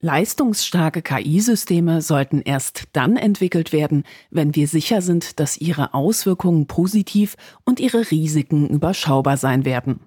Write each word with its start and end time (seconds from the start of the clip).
Leistungsstarke 0.00 1.02
KI-Systeme 1.02 2.02
sollten 2.02 2.40
erst 2.40 2.84
dann 2.92 3.16
entwickelt 3.16 3.72
werden, 3.72 4.04
wenn 4.30 4.54
wir 4.54 4.68
sicher 4.68 5.02
sind, 5.02 5.40
dass 5.40 5.56
ihre 5.56 5.92
Auswirkungen 5.92 6.68
positiv 6.68 7.36
und 7.64 7.80
ihre 7.80 8.08
Risiken 8.12 8.68
überschaubar 8.68 9.36
sein 9.36 9.64
werden. 9.64 9.98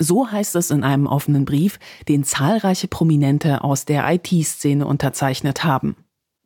So 0.00 0.28
heißt 0.30 0.56
es 0.56 0.72
in 0.72 0.82
einem 0.82 1.06
offenen 1.06 1.44
Brief, 1.44 1.78
den 2.08 2.24
zahlreiche 2.24 2.88
Prominente 2.88 3.62
aus 3.62 3.84
der 3.84 4.12
IT-Szene 4.12 4.84
unterzeichnet 4.84 5.62
haben. 5.62 5.94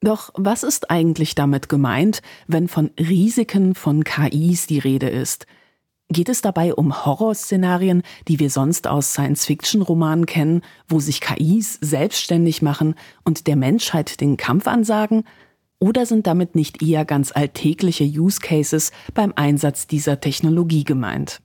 Doch 0.03 0.31
was 0.35 0.63
ist 0.63 0.91
eigentlich 0.91 1.35
damit 1.35 1.71
gemeint, 1.71 2.21
wenn 2.49 2.69
von 2.69 2.91
Risiken 2.99 3.75
von 3.75 4.05
KIs 4.05 4.67
die 4.67 4.79
Rede 4.79 5.09
ist? 5.09 5.47
Geht 6.13 6.29
es 6.29 6.43
dabei 6.43 6.75
um 6.75 7.07
Horrorszenarien, 7.07 8.03
die 8.27 8.41
wir 8.41 8.51
sonst 8.51 8.89
aus 8.89 9.13
Science-Fiction-Romanen 9.13 10.27
kennen, 10.27 10.63
wo 10.89 10.99
sich 10.99 11.21
KIs 11.21 11.79
selbstständig 11.81 12.63
machen 12.63 12.97
und 13.23 13.47
der 13.47 13.55
Menschheit 13.55 14.21
den 14.21 14.37
Kampf 14.37 14.67
ansagen? 14.67 15.23
Oder 15.79 16.07
sind 16.07 16.27
damit 16.27 16.57
nicht 16.57 16.83
eher 16.83 17.05
ganz 17.05 17.31
alltägliche 17.31 18.03
Use 18.05 18.41
Cases 18.41 18.91
beim 19.15 19.33
Einsatz 19.37 19.87
dieser 19.87 20.21
Technologie 20.21 20.83
gemeint? 20.83 21.43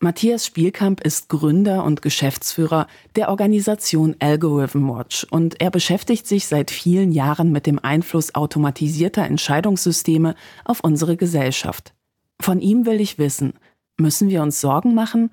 Matthias 0.00 0.46
Spielkamp 0.46 1.00
ist 1.02 1.28
Gründer 1.28 1.84
und 1.84 2.02
Geschäftsführer 2.02 2.88
der 3.14 3.28
Organisation 3.28 4.16
Algorithm 4.18 4.88
Watch 4.88 5.24
und 5.30 5.60
er 5.60 5.70
beschäftigt 5.70 6.26
sich 6.26 6.48
seit 6.48 6.72
vielen 6.72 7.12
Jahren 7.12 7.52
mit 7.52 7.66
dem 7.66 7.78
Einfluss 7.78 8.34
automatisierter 8.34 9.24
Entscheidungssysteme 9.24 10.34
auf 10.64 10.80
unsere 10.80 11.16
Gesellschaft. 11.16 11.94
Von 12.40 12.60
ihm 12.60 12.84
will 12.84 13.00
ich 13.00 13.18
wissen, 13.18 13.52
Müssen 14.00 14.30
wir 14.30 14.42
uns 14.42 14.60
Sorgen 14.60 14.94
machen? 14.94 15.30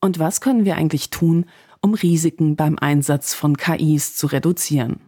Und 0.00 0.18
was 0.18 0.40
können 0.40 0.64
wir 0.64 0.76
eigentlich 0.76 1.10
tun, 1.10 1.46
um 1.80 1.94
Risiken 1.94 2.56
beim 2.56 2.76
Einsatz 2.78 3.34
von 3.34 3.56
KIs 3.56 4.16
zu 4.16 4.26
reduzieren? 4.26 5.00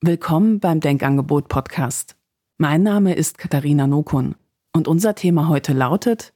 Willkommen 0.00 0.58
beim 0.58 0.80
Denkangebot 0.80 1.48
Podcast. 1.48 2.16
Mein 2.58 2.82
Name 2.82 3.14
ist 3.14 3.38
Katharina 3.38 3.86
Nokun 3.86 4.34
und 4.74 4.88
unser 4.88 5.14
Thema 5.14 5.48
heute 5.48 5.72
lautet 5.72 6.34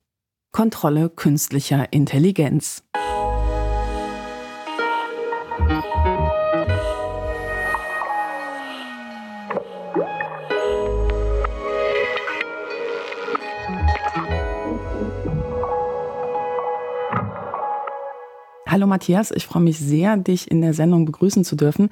Kontrolle 0.53 1.11
künstlicher 1.11 1.93
Intelligenz. 1.93 2.85
Hallo 18.73 18.87
Matthias, 18.87 19.31
ich 19.33 19.45
freue 19.45 19.63
mich 19.63 19.79
sehr, 19.79 20.17
dich 20.17 20.51
in 20.51 20.63
der 20.63 20.73
Sendung 20.73 21.05
begrüßen 21.05 21.45
zu 21.45 21.57
dürfen. 21.57 21.91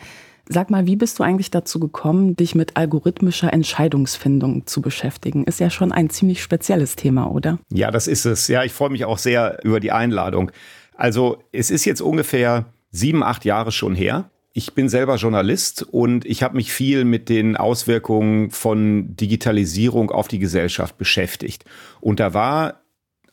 Sag 0.48 0.70
mal, 0.70 0.86
wie 0.86 0.96
bist 0.96 1.18
du 1.18 1.22
eigentlich 1.22 1.50
dazu 1.50 1.78
gekommen, 1.78 2.36
dich 2.36 2.54
mit 2.54 2.78
algorithmischer 2.78 3.52
Entscheidungsfindung 3.52 4.66
zu 4.66 4.80
beschäftigen? 4.80 5.44
Ist 5.44 5.60
ja 5.60 5.68
schon 5.68 5.92
ein 5.92 6.08
ziemlich 6.08 6.42
spezielles 6.42 6.96
Thema, 6.96 7.30
oder? 7.30 7.58
Ja, 7.70 7.90
das 7.90 8.06
ist 8.06 8.24
es. 8.24 8.48
Ja, 8.48 8.64
ich 8.64 8.72
freue 8.72 8.88
mich 8.88 9.04
auch 9.04 9.18
sehr 9.18 9.58
über 9.62 9.78
die 9.78 9.92
Einladung. 9.92 10.52
Also, 10.94 11.42
es 11.52 11.70
ist 11.70 11.84
jetzt 11.84 12.00
ungefähr 12.00 12.72
sieben, 12.90 13.22
acht 13.22 13.44
Jahre 13.44 13.72
schon 13.72 13.94
her. 13.94 14.30
Ich 14.54 14.72
bin 14.72 14.88
selber 14.88 15.16
Journalist 15.16 15.82
und 15.82 16.24
ich 16.24 16.42
habe 16.42 16.56
mich 16.56 16.72
viel 16.72 17.04
mit 17.04 17.28
den 17.28 17.58
Auswirkungen 17.58 18.50
von 18.52 19.16
Digitalisierung 19.16 20.10
auf 20.10 20.28
die 20.28 20.38
Gesellschaft 20.38 20.96
beschäftigt. 20.96 21.66
Und 22.00 22.20
da 22.20 22.32
war 22.32 22.80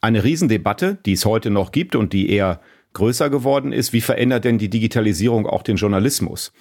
eine 0.01 0.25
Riesendebatte, 0.25 0.97
die 1.05 1.13
es 1.13 1.25
heute 1.25 1.49
noch 1.49 1.71
gibt 1.71 1.95
und 1.95 2.11
die 2.11 2.29
eher 2.29 2.59
größer 2.97 3.29
geworden 3.29 3.71
ist, 3.71 3.93
wie 3.93 4.01
verändert 4.01 4.43
denn 4.43 4.57
die 4.57 4.69
Digitalisierung 4.69 5.45
auch 5.45 5.63
den 5.63 5.77
Journalismus? 5.77 6.51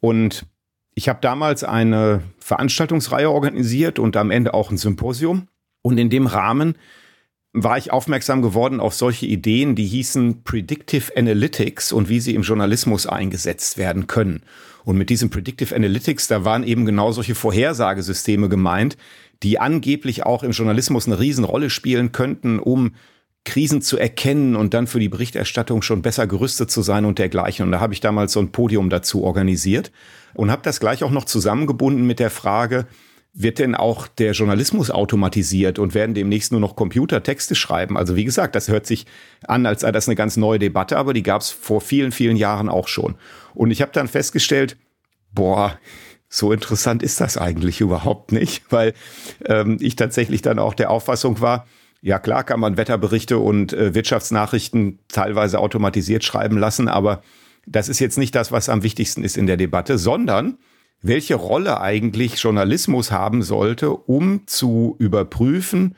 Und 0.00 0.46
ich 0.94 1.08
habe 1.08 1.18
damals 1.20 1.64
eine 1.64 2.22
Veranstaltungsreihe 2.38 3.30
organisiert 3.30 3.98
und 3.98 4.16
am 4.16 4.30
Ende 4.30 4.54
auch 4.54 4.70
ein 4.70 4.76
Symposium. 4.76 5.48
Und 5.82 5.98
in 5.98 6.10
dem 6.10 6.26
Rahmen 6.26 6.76
war 7.52 7.78
ich 7.78 7.92
aufmerksam 7.92 8.42
geworden 8.42 8.80
auf 8.80 8.94
solche 8.94 9.26
Ideen, 9.26 9.76
die 9.76 9.86
hießen 9.86 10.42
Predictive 10.42 11.16
Analytics 11.16 11.92
und 11.92 12.08
wie 12.08 12.18
sie 12.20 12.34
im 12.34 12.42
Journalismus 12.42 13.06
eingesetzt 13.06 13.78
werden 13.78 14.06
können. 14.06 14.42
Und 14.84 14.98
mit 14.98 15.10
diesem 15.10 15.30
Predictive 15.30 15.74
Analytics, 15.74 16.28
da 16.28 16.44
waren 16.44 16.64
eben 16.64 16.84
genau 16.84 17.12
solche 17.12 17.34
Vorhersagesysteme 17.34 18.48
gemeint, 18.48 18.96
die 19.42 19.58
angeblich 19.58 20.24
auch 20.24 20.42
im 20.42 20.52
Journalismus 20.52 21.06
eine 21.06 21.20
Riesenrolle 21.20 21.70
spielen 21.70 22.12
könnten, 22.12 22.58
um 22.58 22.92
Krisen 23.44 23.82
zu 23.82 23.98
erkennen 23.98 24.56
und 24.56 24.72
dann 24.72 24.86
für 24.86 25.00
die 25.00 25.08
Berichterstattung 25.08 25.82
schon 25.82 26.02
besser 26.02 26.26
gerüstet 26.26 26.70
zu 26.70 26.82
sein 26.82 27.04
und 27.04 27.18
dergleichen. 27.18 27.66
Und 27.66 27.72
da 27.72 27.80
habe 27.80 27.92
ich 27.92 28.00
damals 28.00 28.32
so 28.32 28.40
ein 28.40 28.52
Podium 28.52 28.88
dazu 28.88 29.22
organisiert 29.22 29.92
und 30.32 30.50
habe 30.50 30.62
das 30.62 30.80
gleich 30.80 31.04
auch 31.04 31.10
noch 31.10 31.24
zusammengebunden 31.24 32.06
mit 32.06 32.20
der 32.20 32.30
Frage, 32.30 32.86
wird 33.36 33.58
denn 33.58 33.74
auch 33.74 34.06
der 34.06 34.32
Journalismus 34.32 34.92
automatisiert 34.92 35.80
und 35.80 35.92
werden 35.92 36.14
demnächst 36.14 36.52
nur 36.52 36.60
noch 36.60 36.76
Computer 36.76 37.22
Texte 37.22 37.56
schreiben? 37.56 37.98
Also 37.98 38.14
wie 38.14 38.24
gesagt, 38.24 38.54
das 38.54 38.68
hört 38.68 38.86
sich 38.86 39.06
an, 39.46 39.66
als 39.66 39.80
sei 39.80 39.90
das 39.90 40.08
eine 40.08 40.14
ganz 40.14 40.36
neue 40.36 40.60
Debatte, 40.60 40.96
aber 40.96 41.12
die 41.12 41.24
gab 41.24 41.42
es 41.42 41.50
vor 41.50 41.80
vielen, 41.80 42.12
vielen 42.12 42.36
Jahren 42.36 42.68
auch 42.68 42.86
schon. 42.86 43.16
Und 43.52 43.72
ich 43.72 43.82
habe 43.82 43.90
dann 43.92 44.06
festgestellt, 44.06 44.76
boah, 45.32 45.76
so 46.28 46.52
interessant 46.52 47.02
ist 47.02 47.20
das 47.20 47.36
eigentlich 47.36 47.80
überhaupt 47.80 48.30
nicht, 48.32 48.62
weil 48.70 48.94
ähm, 49.46 49.78
ich 49.80 49.96
tatsächlich 49.96 50.40
dann 50.40 50.60
auch 50.60 50.74
der 50.74 50.90
Auffassung 50.90 51.40
war, 51.40 51.66
ja, 52.04 52.18
klar 52.18 52.44
kann 52.44 52.60
man 52.60 52.76
Wetterberichte 52.76 53.38
und 53.38 53.72
äh, 53.72 53.94
Wirtschaftsnachrichten 53.94 54.98
teilweise 55.08 55.58
automatisiert 55.58 56.22
schreiben 56.22 56.58
lassen, 56.58 56.86
aber 56.86 57.22
das 57.66 57.88
ist 57.88 57.98
jetzt 57.98 58.18
nicht 58.18 58.34
das, 58.34 58.52
was 58.52 58.68
am 58.68 58.82
wichtigsten 58.82 59.24
ist 59.24 59.38
in 59.38 59.46
der 59.46 59.56
Debatte, 59.56 59.96
sondern 59.96 60.58
welche 61.00 61.34
Rolle 61.34 61.80
eigentlich 61.80 62.34
Journalismus 62.34 63.10
haben 63.10 63.40
sollte, 63.42 63.90
um 63.90 64.46
zu 64.46 64.96
überprüfen, 64.98 65.96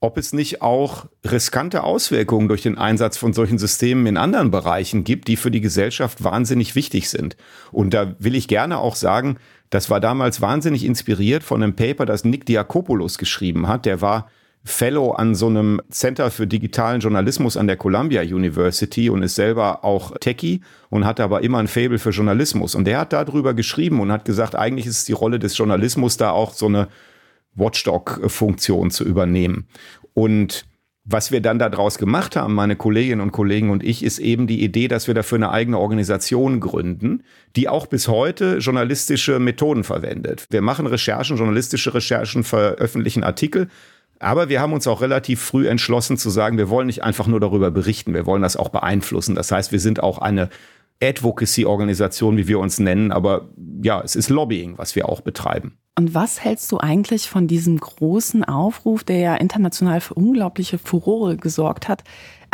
ob 0.00 0.16
es 0.16 0.32
nicht 0.32 0.62
auch 0.62 1.08
riskante 1.30 1.84
Auswirkungen 1.84 2.48
durch 2.48 2.62
den 2.62 2.78
Einsatz 2.78 3.18
von 3.18 3.34
solchen 3.34 3.58
Systemen 3.58 4.06
in 4.06 4.16
anderen 4.16 4.50
Bereichen 4.50 5.04
gibt, 5.04 5.28
die 5.28 5.36
für 5.36 5.50
die 5.50 5.60
Gesellschaft 5.60 6.24
wahnsinnig 6.24 6.74
wichtig 6.74 7.10
sind. 7.10 7.36
Und 7.70 7.92
da 7.92 8.16
will 8.18 8.34
ich 8.34 8.48
gerne 8.48 8.78
auch 8.78 8.96
sagen, 8.96 9.36
das 9.68 9.90
war 9.90 10.00
damals 10.00 10.40
wahnsinnig 10.40 10.86
inspiriert 10.86 11.42
von 11.42 11.62
einem 11.62 11.76
Paper, 11.76 12.06
das 12.06 12.24
Nick 12.24 12.46
Diakopoulos 12.46 13.18
geschrieben 13.18 13.68
hat. 13.68 13.84
Der 13.84 14.00
war 14.00 14.30
Fellow 14.66 15.10
an 15.12 15.34
so 15.34 15.46
einem 15.46 15.80
Center 15.90 16.30
für 16.30 16.46
digitalen 16.46 17.00
Journalismus 17.00 17.58
an 17.58 17.66
der 17.66 17.76
Columbia 17.76 18.22
University 18.22 19.10
und 19.10 19.22
ist 19.22 19.34
selber 19.34 19.84
auch 19.84 20.16
Techie 20.18 20.62
und 20.88 21.04
hat 21.04 21.20
aber 21.20 21.42
immer 21.42 21.58
ein 21.58 21.68
Fable 21.68 21.98
für 21.98 22.10
Journalismus. 22.10 22.74
Und 22.74 22.86
der 22.86 22.98
hat 22.98 23.12
darüber 23.12 23.52
geschrieben 23.52 24.00
und 24.00 24.10
hat 24.10 24.24
gesagt, 24.24 24.54
eigentlich 24.54 24.86
ist 24.86 24.98
es 24.98 25.04
die 25.04 25.12
Rolle 25.12 25.38
des 25.38 25.56
Journalismus 25.58 26.16
da 26.16 26.30
auch 26.30 26.54
so 26.54 26.66
eine 26.66 26.88
Watchdog-Funktion 27.54 28.90
zu 28.90 29.04
übernehmen. 29.04 29.68
Und 30.14 30.66
was 31.06 31.30
wir 31.30 31.42
dann 31.42 31.58
daraus 31.58 31.98
gemacht 31.98 32.34
haben, 32.34 32.54
meine 32.54 32.76
Kolleginnen 32.76 33.20
und 33.20 33.32
Kollegen 33.32 33.68
und 33.68 33.84
ich, 33.84 34.02
ist 34.02 34.18
eben 34.18 34.46
die 34.46 34.64
Idee, 34.64 34.88
dass 34.88 35.06
wir 35.06 35.12
dafür 35.12 35.36
eine 35.36 35.50
eigene 35.50 35.78
Organisation 35.78 36.60
gründen, 36.60 37.22
die 37.56 37.68
auch 37.68 37.86
bis 37.86 38.08
heute 38.08 38.56
journalistische 38.56 39.38
Methoden 39.38 39.84
verwendet. 39.84 40.46
Wir 40.48 40.62
machen 40.62 40.86
Recherchen, 40.86 41.36
journalistische 41.36 41.92
Recherchen, 41.92 42.42
veröffentlichen 42.42 43.22
Artikel, 43.22 43.68
aber 44.18 44.48
wir 44.48 44.60
haben 44.60 44.72
uns 44.72 44.86
auch 44.86 45.00
relativ 45.00 45.40
früh 45.40 45.68
entschlossen 45.68 46.16
zu 46.16 46.30
sagen, 46.30 46.58
wir 46.58 46.68
wollen 46.68 46.86
nicht 46.86 47.02
einfach 47.02 47.26
nur 47.26 47.40
darüber 47.40 47.70
berichten, 47.70 48.14
wir 48.14 48.26
wollen 48.26 48.42
das 48.42 48.56
auch 48.56 48.68
beeinflussen. 48.68 49.34
Das 49.34 49.50
heißt, 49.50 49.72
wir 49.72 49.80
sind 49.80 50.02
auch 50.02 50.18
eine 50.18 50.48
Advocacy-Organisation, 51.02 52.36
wie 52.36 52.48
wir 52.48 52.58
uns 52.58 52.78
nennen, 52.78 53.12
aber 53.12 53.48
ja, 53.82 54.00
es 54.02 54.16
ist 54.16 54.30
Lobbying, 54.30 54.78
was 54.78 54.96
wir 54.96 55.08
auch 55.08 55.20
betreiben. 55.20 55.76
Und 55.96 56.12
was 56.12 56.42
hältst 56.42 56.72
du 56.72 56.78
eigentlich 56.78 57.28
von 57.28 57.46
diesem 57.46 57.78
großen 57.78 58.44
Aufruf, 58.44 59.04
der 59.04 59.18
ja 59.18 59.34
international 59.36 60.00
für 60.00 60.14
unglaubliche 60.14 60.76
Furore 60.78 61.36
gesorgt 61.36 61.88
hat, 61.88 62.02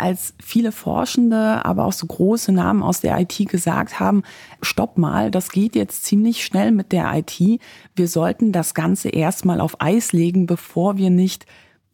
als 0.01 0.33
viele 0.43 0.71
Forschende, 0.71 1.63
aber 1.63 1.85
auch 1.85 1.93
so 1.93 2.07
große 2.07 2.51
Namen 2.51 2.83
aus 2.83 3.01
der 3.01 3.19
IT 3.19 3.37
gesagt 3.47 3.99
haben, 3.99 4.23
stopp 4.61 4.97
mal, 4.97 5.31
das 5.31 5.51
geht 5.51 5.75
jetzt 5.75 6.05
ziemlich 6.05 6.43
schnell 6.43 6.71
mit 6.71 6.91
der 6.91 7.13
IT. 7.13 7.61
Wir 7.95 8.07
sollten 8.07 8.51
das 8.51 8.73
Ganze 8.73 9.09
erstmal 9.09 9.61
auf 9.61 9.79
Eis 9.79 10.11
legen, 10.11 10.47
bevor 10.47 10.97
wir 10.97 11.09
nicht 11.09 11.45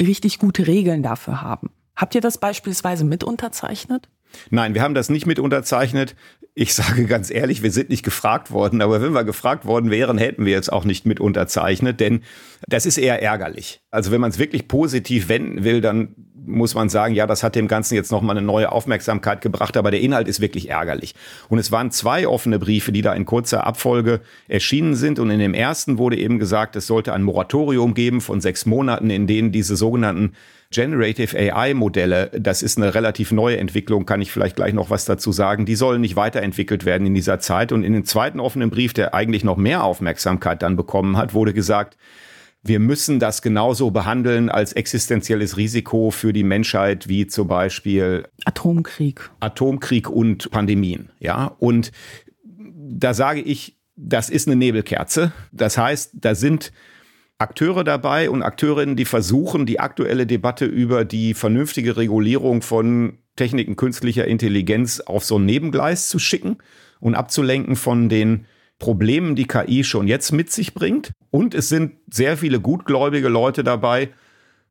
richtig 0.02 0.40
gute 0.40 0.68
Regeln 0.68 1.04
dafür 1.04 1.42
haben. 1.42 1.70
Habt 1.96 2.16
ihr 2.16 2.22
das 2.22 2.38
beispielsweise 2.38 3.04
mit 3.04 3.24
unterzeichnet? 3.24 4.08
Nein, 4.50 4.74
wir 4.74 4.82
haben 4.82 4.94
das 4.94 5.10
nicht 5.10 5.26
mit 5.26 5.40
unterzeichnet. 5.40 6.16
Ich 6.54 6.74
sage 6.74 7.06
ganz 7.06 7.30
ehrlich, 7.30 7.64
wir 7.64 7.72
sind 7.72 7.90
nicht 7.90 8.04
gefragt 8.04 8.52
worden, 8.52 8.82
aber 8.82 9.02
wenn 9.02 9.14
wir 9.14 9.24
gefragt 9.24 9.66
worden 9.66 9.92
wären, 9.92 10.18
hätten 10.18 10.46
wir 10.46 10.54
jetzt 10.54 10.72
auch 10.72 10.86
nicht 10.86 11.06
mit 11.06 11.20
unterzeichnet, 11.20 12.00
denn 12.00 12.22
das 12.68 12.86
ist 12.86 12.98
eher 12.98 13.22
ärgerlich. 13.22 13.82
Also 13.92 14.12
wenn 14.12 14.22
man 14.22 14.32
es 14.32 14.40
wirklich 14.40 14.68
positiv 14.68 15.30
wenden 15.30 15.64
will, 15.64 15.82
dann 15.82 16.16
muss 16.48 16.74
man 16.74 16.90
sagen, 16.90 17.14
ja, 17.14 17.28
das 17.28 17.44
hat 17.44 17.56
dem 17.56 17.68
Ganzen 17.68 17.96
jetzt 17.96 18.12
nochmal 18.12 18.38
eine 18.38 18.46
neue 18.46 18.72
Aufmerksamkeit 18.72 19.42
gebracht, 19.42 19.78
aber 19.78 19.92
der 19.92 20.02
Inhalt 20.02 20.28
ist 20.28 20.40
wirklich 20.40 20.70
ärgerlich. 20.70 21.14
Und 21.50 21.60
es 21.60 21.72
waren 21.72 21.92
zwei 21.92 22.28
offene 22.28 22.58
Briefe, 22.58 22.92
die 22.92 23.02
da 23.02 23.14
in 23.14 23.26
kurzer 23.26 23.68
Abfolge 23.68 24.22
erschienen 24.48 24.96
sind. 24.96 25.20
Und 25.20 25.30
in 25.30 25.40
dem 25.40 25.54
ersten 25.54 25.98
wurde 25.98 26.18
eben 26.18 26.40
gesagt, 26.40 26.76
es 26.76 26.88
sollte 26.88 27.14
ein 27.14 27.24
Moratorium 27.24 27.94
geben 27.94 28.22
von 28.22 28.42
sechs 28.42 28.66
Monaten, 28.66 29.10
in 29.10 29.28
denen 29.28 29.52
diese 29.52 29.76
sogenannten 29.76 30.34
Generative 30.70 31.38
AI-Modelle, 31.38 32.32
das 32.38 32.62
ist 32.62 32.78
eine 32.78 32.94
relativ 32.94 33.32
neue 33.32 33.58
Entwicklung, 33.58 34.06
kann 34.06 34.22
ich 34.22 34.32
vielleicht 34.32 34.58
gleich 34.58 34.74
noch 34.74 34.90
was 34.90 35.06
dazu 35.06 35.32
sagen, 35.32 35.66
die 35.66 35.76
sollen 35.76 36.02
nicht 36.02 36.18
weiterentwickelt 36.18 36.84
werden 36.84 37.08
in 37.08 37.14
dieser 37.14 37.40
Zeit. 37.40 37.72
Und 37.72 37.84
in 37.84 37.94
dem 37.94 38.04
zweiten 38.04 38.40
offenen 38.40 38.70
Brief, 38.70 38.94
der 38.94 39.14
eigentlich 39.14 39.46
noch 39.46 39.56
mehr 39.56 39.84
Aufmerksamkeit 39.84 40.62
dann 40.62 40.76
bekommen 40.76 41.16
hat, 41.16 41.34
wurde 41.34 41.54
gesagt, 41.54 41.96
wir 42.68 42.80
müssen 42.80 43.20
das 43.20 43.42
genauso 43.42 43.92
behandeln 43.92 44.50
als 44.50 44.74
existenzielles 44.74 45.58
Risiko 45.58 46.12
für 46.12 46.34
die 46.34 46.44
Menschheit 46.44 47.08
wie 47.08 47.28
zum 47.28 47.48
Beispiel 47.48 48.28
Atomkrieg. 48.46 49.30
Atomkrieg 49.40 50.10
und 50.10 50.52
Pandemien. 50.52 51.10
Ja, 51.20 51.56
und 51.60 51.92
da 52.44 53.14
sage 53.14 53.42
ich, 53.42 53.78
das 53.96 54.30
ist 54.30 54.48
eine 54.48 54.56
Nebelkerze. 54.56 55.32
Das 55.52 55.78
heißt, 55.78 56.12
da 56.14 56.36
sind 56.36 56.72
Akteure 57.40 57.84
dabei 57.84 58.30
und 58.30 58.42
Akteurinnen, 58.42 58.96
die 58.96 59.06
versuchen, 59.06 59.66
die 59.66 59.80
aktuelle 59.80 60.26
Debatte 60.26 60.66
über 60.66 61.06
die 61.06 61.34
vernünftige 61.34 61.98
Regulierung 61.98 62.62
von 62.62 63.20
Techniken 63.36 63.76
künstlicher 63.76 64.26
Intelligenz 64.26 65.00
auf 65.00 65.24
so 65.24 65.38
ein 65.38 65.46
Nebengleis 65.46 66.10
zu 66.10 66.18
schicken 66.18 66.58
und 67.00 67.16
abzulenken 67.16 67.76
von 67.76 68.10
den 68.10 68.46
Problemen, 68.80 69.36
die 69.36 69.48
KI 69.48 69.84
schon 69.84 70.08
jetzt 70.08 70.32
mit 70.32 70.52
sich 70.52 70.74
bringt. 70.74 71.12
Und 71.32 71.56
es 71.56 71.70
sind 71.70 71.98
sehr 72.12 72.38
viele 72.38 72.60
gutgläubige 72.60 73.30
Leute 73.30 73.64
dabei, 73.64 74.10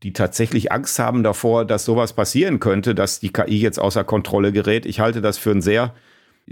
die 0.03 0.13
tatsächlich 0.13 0.73
Angst 0.73 0.99
haben 0.99 1.23
davor, 1.23 1.65
dass 1.65 1.85
sowas 1.85 2.13
passieren 2.13 2.61
könnte, 2.61 2.95
dass 2.95 3.21
die 3.21 3.33
KI 3.33 3.59
jetzt 3.59 3.79
außer 3.79 4.05
Kontrolle 4.05 4.53
gerät. 4.53 4.87
Ich 4.87 5.01
halte 5.01 5.21
das 5.21 5.39
für 5.39 5.51
ein 5.51 5.63
sehr 5.63 5.95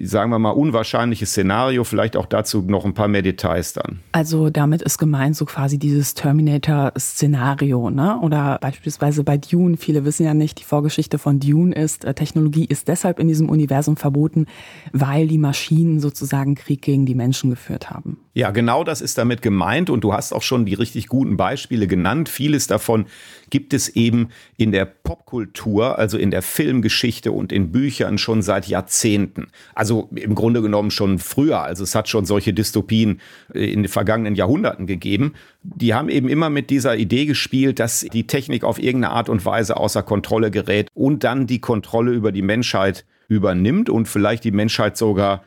sagen 0.02 0.31
wir 0.31 0.38
mal, 0.38 0.50
unwahrscheinliches 0.50 1.31
Szenario. 1.31 1.85
Vielleicht 1.85 2.17
auch 2.17 2.26
dazu 2.26 2.62
noch 2.62 2.85
ein 2.85 2.94
paar 2.94 3.08
mehr 3.08 3.23
Details 3.23 3.75
dann. 3.75 4.00
Also 4.12 4.50
damit 4.50 4.82
ist 4.82 4.99
gemeint 4.99 5.37
so 5.37 5.44
quasi 5.44 5.79
dieses 5.79 6.14
Terminator-Szenario, 6.14 7.91
ne? 7.91 8.19
Oder 8.20 8.58
beispielsweise 8.61 9.23
bei 9.23 9.37
Dune. 9.37 9.76
Viele 9.76 10.05
wissen 10.05 10.25
ja 10.25 10.35
nicht, 10.35 10.58
die 10.61 10.64
Vorgeschichte 10.64 11.19
von 11.19 11.38
Dune 11.38 11.75
ist, 11.75 12.05
äh, 12.05 12.14
Technologie 12.14 12.64
ist 12.64 12.88
deshalb 12.88 13.20
in 13.20 13.29
diesem 13.29 13.49
Universum 13.49 13.96
verboten, 13.96 14.46
weil 14.93 15.29
die 15.29 15.38
Maschinen 15.38 16.00
sozusagen 16.00 16.56
Krieg 16.56 16.82
gegen 16.82 17.06
die 17.06 17.14
Menschen 17.14 17.50
geführt 17.50 17.90
haben. 17.90 18.19
Ja, 18.37 18.50
genau 18.50 18.82
das 18.82 19.00
ist 19.00 19.17
damit 19.17 19.43
gemeint 19.43 19.90
und 19.90 20.02
du 20.02 20.12
hast 20.12 20.32
auch 20.32 20.43
schon 20.43 20.67
die 20.67 20.75
richtig 20.75 21.06
guten 21.06 21.37
Beispiele 21.37 21.87
genannt. 21.87 22.29
Vieles 22.29 22.67
davon 22.67 23.06
gibt 23.49 23.73
es 23.73 23.88
eben 23.90 24.31
in 24.56 24.73
der 24.73 24.87
Popkultur, 24.87 25.99
also 26.00 26.19
in 26.19 26.32
der 26.32 26.43
Filmgeschichte 26.43 27.31
und 27.31 27.52
in 27.52 27.70
Büchern 27.70 28.19
schon 28.19 28.43
seit 28.43 28.67
Jahrzehnten. 28.67 29.47
Also 29.76 29.83
im 30.14 30.34
Grunde 30.34 30.62
genommen 30.62 30.90
schon 30.90 31.19
früher. 31.19 31.60
Also 31.60 31.82
es 31.82 31.94
hat 31.94 32.08
schon 32.08 32.25
solche 32.25 32.52
Dystopien 32.52 33.20
äh, 33.52 33.72
in 33.72 33.82
den 33.82 33.88
vergangenen 33.88 34.34
Jahrhunderten 34.34 34.86
gegeben. 34.86 35.34
Die 35.62 35.94
haben 35.94 36.08
eben 36.08 36.28
immer 36.28 36.50
mit 36.50 36.70
dieser 36.70 36.96
Idee 36.96 37.26
gespielt, 37.26 37.78
dass 37.78 38.00
die 38.00 38.26
Technik 38.26 38.64
auf 38.64 38.78
irgendeine 38.78 39.14
Art 39.14 39.28
und 39.28 39.44
Weise 39.44 39.76
außer 39.76 40.02
Kontrolle 40.02 40.50
gerät 40.50 40.88
und 40.94 41.25
dann 41.25 41.46
die 41.46 41.60
Kontrolle 41.60 42.12
über 42.12 42.32
die 42.32 42.42
Menschheit 42.42 43.04
übernimmt 43.28 43.88
und 43.90 44.06
vielleicht 44.06 44.44
die 44.44 44.52
Menschheit 44.52 44.96
sogar 44.96 45.44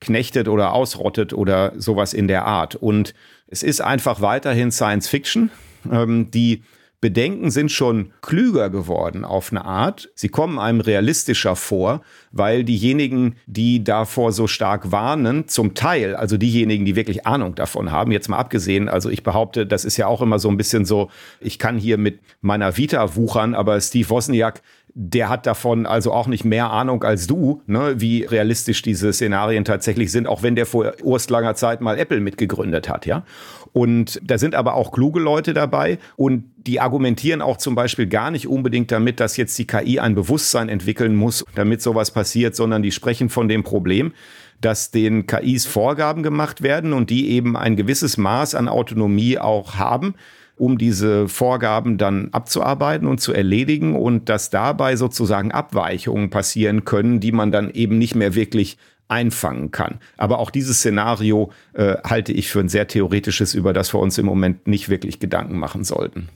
knechtet 0.00 0.48
oder 0.48 0.72
ausrottet 0.72 1.32
oder 1.32 1.72
sowas 1.76 2.14
in 2.14 2.28
der 2.28 2.46
Art. 2.46 2.74
Und 2.76 3.14
es 3.46 3.62
ist 3.62 3.80
einfach 3.80 4.20
weiterhin 4.20 4.70
Science 4.70 5.08
Fiction, 5.08 5.50
ähm, 5.90 6.30
die 6.30 6.62
Bedenken 7.00 7.52
sind 7.52 7.70
schon 7.70 8.12
klüger 8.22 8.70
geworden 8.70 9.24
auf 9.24 9.52
eine 9.52 9.64
Art. 9.64 10.10
Sie 10.16 10.28
kommen 10.28 10.58
einem 10.58 10.80
realistischer 10.80 11.54
vor, 11.54 12.02
weil 12.32 12.64
diejenigen, 12.64 13.36
die 13.46 13.84
davor 13.84 14.32
so 14.32 14.48
stark 14.48 14.90
warnen, 14.90 15.46
zum 15.46 15.74
Teil, 15.74 16.16
also 16.16 16.36
diejenigen, 16.36 16.84
die 16.84 16.96
wirklich 16.96 17.24
Ahnung 17.24 17.54
davon 17.54 17.92
haben, 17.92 18.10
jetzt 18.10 18.28
mal 18.28 18.38
abgesehen, 18.38 18.88
also 18.88 19.10
ich 19.10 19.22
behaupte, 19.22 19.64
das 19.64 19.84
ist 19.84 19.96
ja 19.96 20.08
auch 20.08 20.22
immer 20.22 20.40
so 20.40 20.48
ein 20.48 20.56
bisschen 20.56 20.84
so, 20.84 21.08
ich 21.40 21.60
kann 21.60 21.78
hier 21.78 21.98
mit 21.98 22.18
meiner 22.40 22.76
Vita 22.76 23.14
wuchern, 23.14 23.54
aber 23.54 23.80
Steve 23.80 24.10
Wozniak 24.10 24.62
der 25.00 25.28
hat 25.28 25.46
davon 25.46 25.86
also 25.86 26.12
auch 26.12 26.26
nicht 26.26 26.44
mehr 26.44 26.70
Ahnung 26.70 27.04
als 27.04 27.28
du, 27.28 27.62
ne, 27.66 27.94
wie 27.98 28.24
realistisch 28.24 28.82
diese 28.82 29.12
Szenarien 29.12 29.64
tatsächlich 29.64 30.10
sind, 30.10 30.26
auch 30.26 30.42
wenn 30.42 30.56
der 30.56 30.66
vor 30.66 30.92
urstlanger 31.02 31.54
Zeit 31.54 31.80
mal 31.80 31.98
Apple 31.98 32.18
mitgegründet 32.18 32.88
hat, 32.88 33.06
ja. 33.06 33.24
Und 33.72 34.20
da 34.24 34.38
sind 34.38 34.54
aber 34.54 34.74
auch 34.74 34.92
kluge 34.92 35.20
Leute 35.20 35.54
dabei. 35.54 35.98
Und 36.16 36.44
die 36.56 36.80
argumentieren 36.80 37.42
auch 37.42 37.56
zum 37.56 37.74
Beispiel 37.74 38.06
gar 38.06 38.30
nicht 38.30 38.48
unbedingt 38.48 38.90
damit, 38.90 39.20
dass 39.20 39.36
jetzt 39.36 39.58
die 39.58 39.66
KI 39.66 39.98
ein 40.00 40.14
Bewusstsein 40.14 40.68
entwickeln 40.68 41.14
muss, 41.14 41.44
damit 41.54 41.82
sowas 41.82 42.10
passiert, 42.10 42.56
sondern 42.56 42.82
die 42.82 42.92
sprechen 42.92 43.28
von 43.28 43.48
dem 43.48 43.62
Problem, 43.62 44.12
dass 44.60 44.90
den 44.90 45.26
KIs 45.26 45.66
Vorgaben 45.66 46.22
gemacht 46.22 46.62
werden 46.62 46.92
und 46.92 47.10
die 47.10 47.30
eben 47.30 47.56
ein 47.56 47.76
gewisses 47.76 48.16
Maß 48.16 48.54
an 48.54 48.68
Autonomie 48.68 49.38
auch 49.38 49.76
haben 49.76 50.14
um 50.58 50.76
diese 50.76 51.28
Vorgaben 51.28 51.98
dann 51.98 52.28
abzuarbeiten 52.32 53.06
und 53.06 53.20
zu 53.20 53.32
erledigen 53.32 53.94
und 53.94 54.28
dass 54.28 54.50
dabei 54.50 54.96
sozusagen 54.96 55.52
Abweichungen 55.52 56.30
passieren 56.30 56.84
können, 56.84 57.20
die 57.20 57.32
man 57.32 57.52
dann 57.52 57.70
eben 57.70 57.98
nicht 57.98 58.14
mehr 58.14 58.34
wirklich 58.34 58.76
einfangen 59.08 59.70
kann. 59.70 59.98
Aber 60.16 60.38
auch 60.38 60.50
dieses 60.50 60.78
Szenario 60.78 61.50
äh, 61.72 61.96
halte 62.04 62.32
ich 62.32 62.48
für 62.48 62.60
ein 62.60 62.68
sehr 62.68 62.86
theoretisches, 62.86 63.54
über 63.54 63.72
das 63.72 63.92
wir 63.92 64.00
uns 64.00 64.18
im 64.18 64.26
Moment 64.26 64.66
nicht 64.66 64.88
wirklich 64.88 65.18
Gedanken 65.18 65.58
machen 65.58 65.84
sollten. 65.84 66.28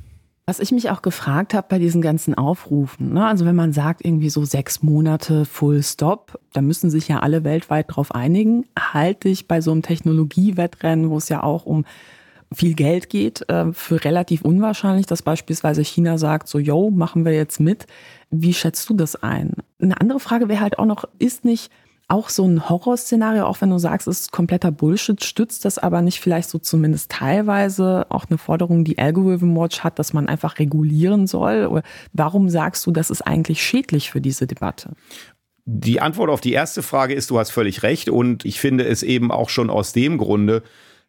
Was 0.45 0.59
ich 0.59 0.73
mich 0.73 0.91
auch 0.91 1.03
gefragt 1.03 1.55
habe 1.55 1.69
bei 1.71 1.79
diesen 1.79 2.03
ganzen 2.03 2.35
Aufrufen, 2.35 3.13
ne? 3.13 3.25
also 3.25 3.45
wenn 3.45 3.55
man 3.55 3.73
sagt 3.73 4.05
irgendwie 4.05 4.29
so 4.29 4.45
sechs 4.45 4.83
Monate 4.83 5.45
Full 5.45 5.85
Stop, 5.85 6.41
da 6.53 6.61
müssen 6.61 6.91
sich 6.91 7.07
ja 7.07 7.21
alle 7.21 7.45
weltweit 7.45 7.87
drauf 7.89 8.13
einigen, 8.13 8.67
halte 8.77 9.29
ich 9.29 9.47
bei 9.47 9.61
so 9.61 9.71
einem 9.71 9.83
Technologiewettrennen, 9.83 11.11
wo 11.11 11.19
es 11.19 11.29
ja 11.29 11.45
auch 11.45 11.65
um 11.65 11.85
viel 12.55 12.75
Geld 12.75 13.09
geht, 13.09 13.49
äh, 13.49 13.73
für 13.73 14.05
relativ 14.05 14.43
unwahrscheinlich, 14.43 15.07
dass 15.07 15.23
beispielsweise 15.23 15.85
China 15.85 16.19
sagt, 16.19 16.49
so, 16.49 16.59
yo, 16.59 16.91
machen 16.91 17.25
wir 17.25 17.33
jetzt 17.33 17.61
mit. 17.61 17.87
Wie 18.31 18.53
schätzt 18.53 18.91
du 18.91 18.95
das 18.95 19.23
ein? 19.23 19.53
Eine 19.81 20.01
andere 20.01 20.21
Frage 20.21 20.49
wäre 20.49 20.61
halt 20.61 20.79
auch 20.79 20.87
noch, 20.87 21.05
ist 21.19 21.45
nicht 21.45 21.71
auch 22.13 22.29
so 22.29 22.47
ein 22.47 22.69
Horrorszenario, 22.69 23.47
auch 23.47 23.63
wenn 23.63 23.71
du 23.71 23.79
sagst, 23.79 24.07
es 24.07 24.21
ist 24.21 24.33
kompletter 24.33 24.71
Bullshit, 24.71 25.25
stützt 25.25 25.65
das 25.65 25.79
aber 25.79 26.03
nicht 26.03 26.21
vielleicht 26.21 26.51
so 26.51 26.59
zumindest 26.59 27.11
teilweise 27.11 28.07
auch 28.11 28.27
eine 28.29 28.37
Forderung, 28.37 28.85
die 28.85 28.99
Algorithm 28.99 29.57
Watch 29.57 29.81
hat, 29.81 29.99
dass 29.99 30.13
man 30.13 30.29
einfach 30.29 30.59
regulieren 30.59 31.27
soll? 31.27 31.67
Oder 31.67 31.83
warum 32.13 32.51
sagst 32.51 32.85
du, 32.87 32.91
das 32.91 33.09
ist 33.09 33.23
eigentlich 33.23 33.63
schädlich 33.63 34.11
für 34.11 34.21
diese 34.21 34.47
Debatte? 34.47 34.91
Die 35.65 36.01
Antwort 36.01 36.29
auf 36.29 36.43
die 36.43 36.53
erste 36.53 36.83
Frage 36.83 37.15
ist, 37.15 37.31
du 37.31 37.39
hast 37.39 37.51
völlig 37.51 37.83
recht 37.83 38.11
und 38.11 38.45
ich 38.45 38.61
finde 38.61 38.85
es 38.85 39.03
eben 39.03 39.31
auch 39.31 39.49
schon 39.49 39.71
aus 39.71 39.95
dem 39.95 40.19
Grunde 40.19 40.63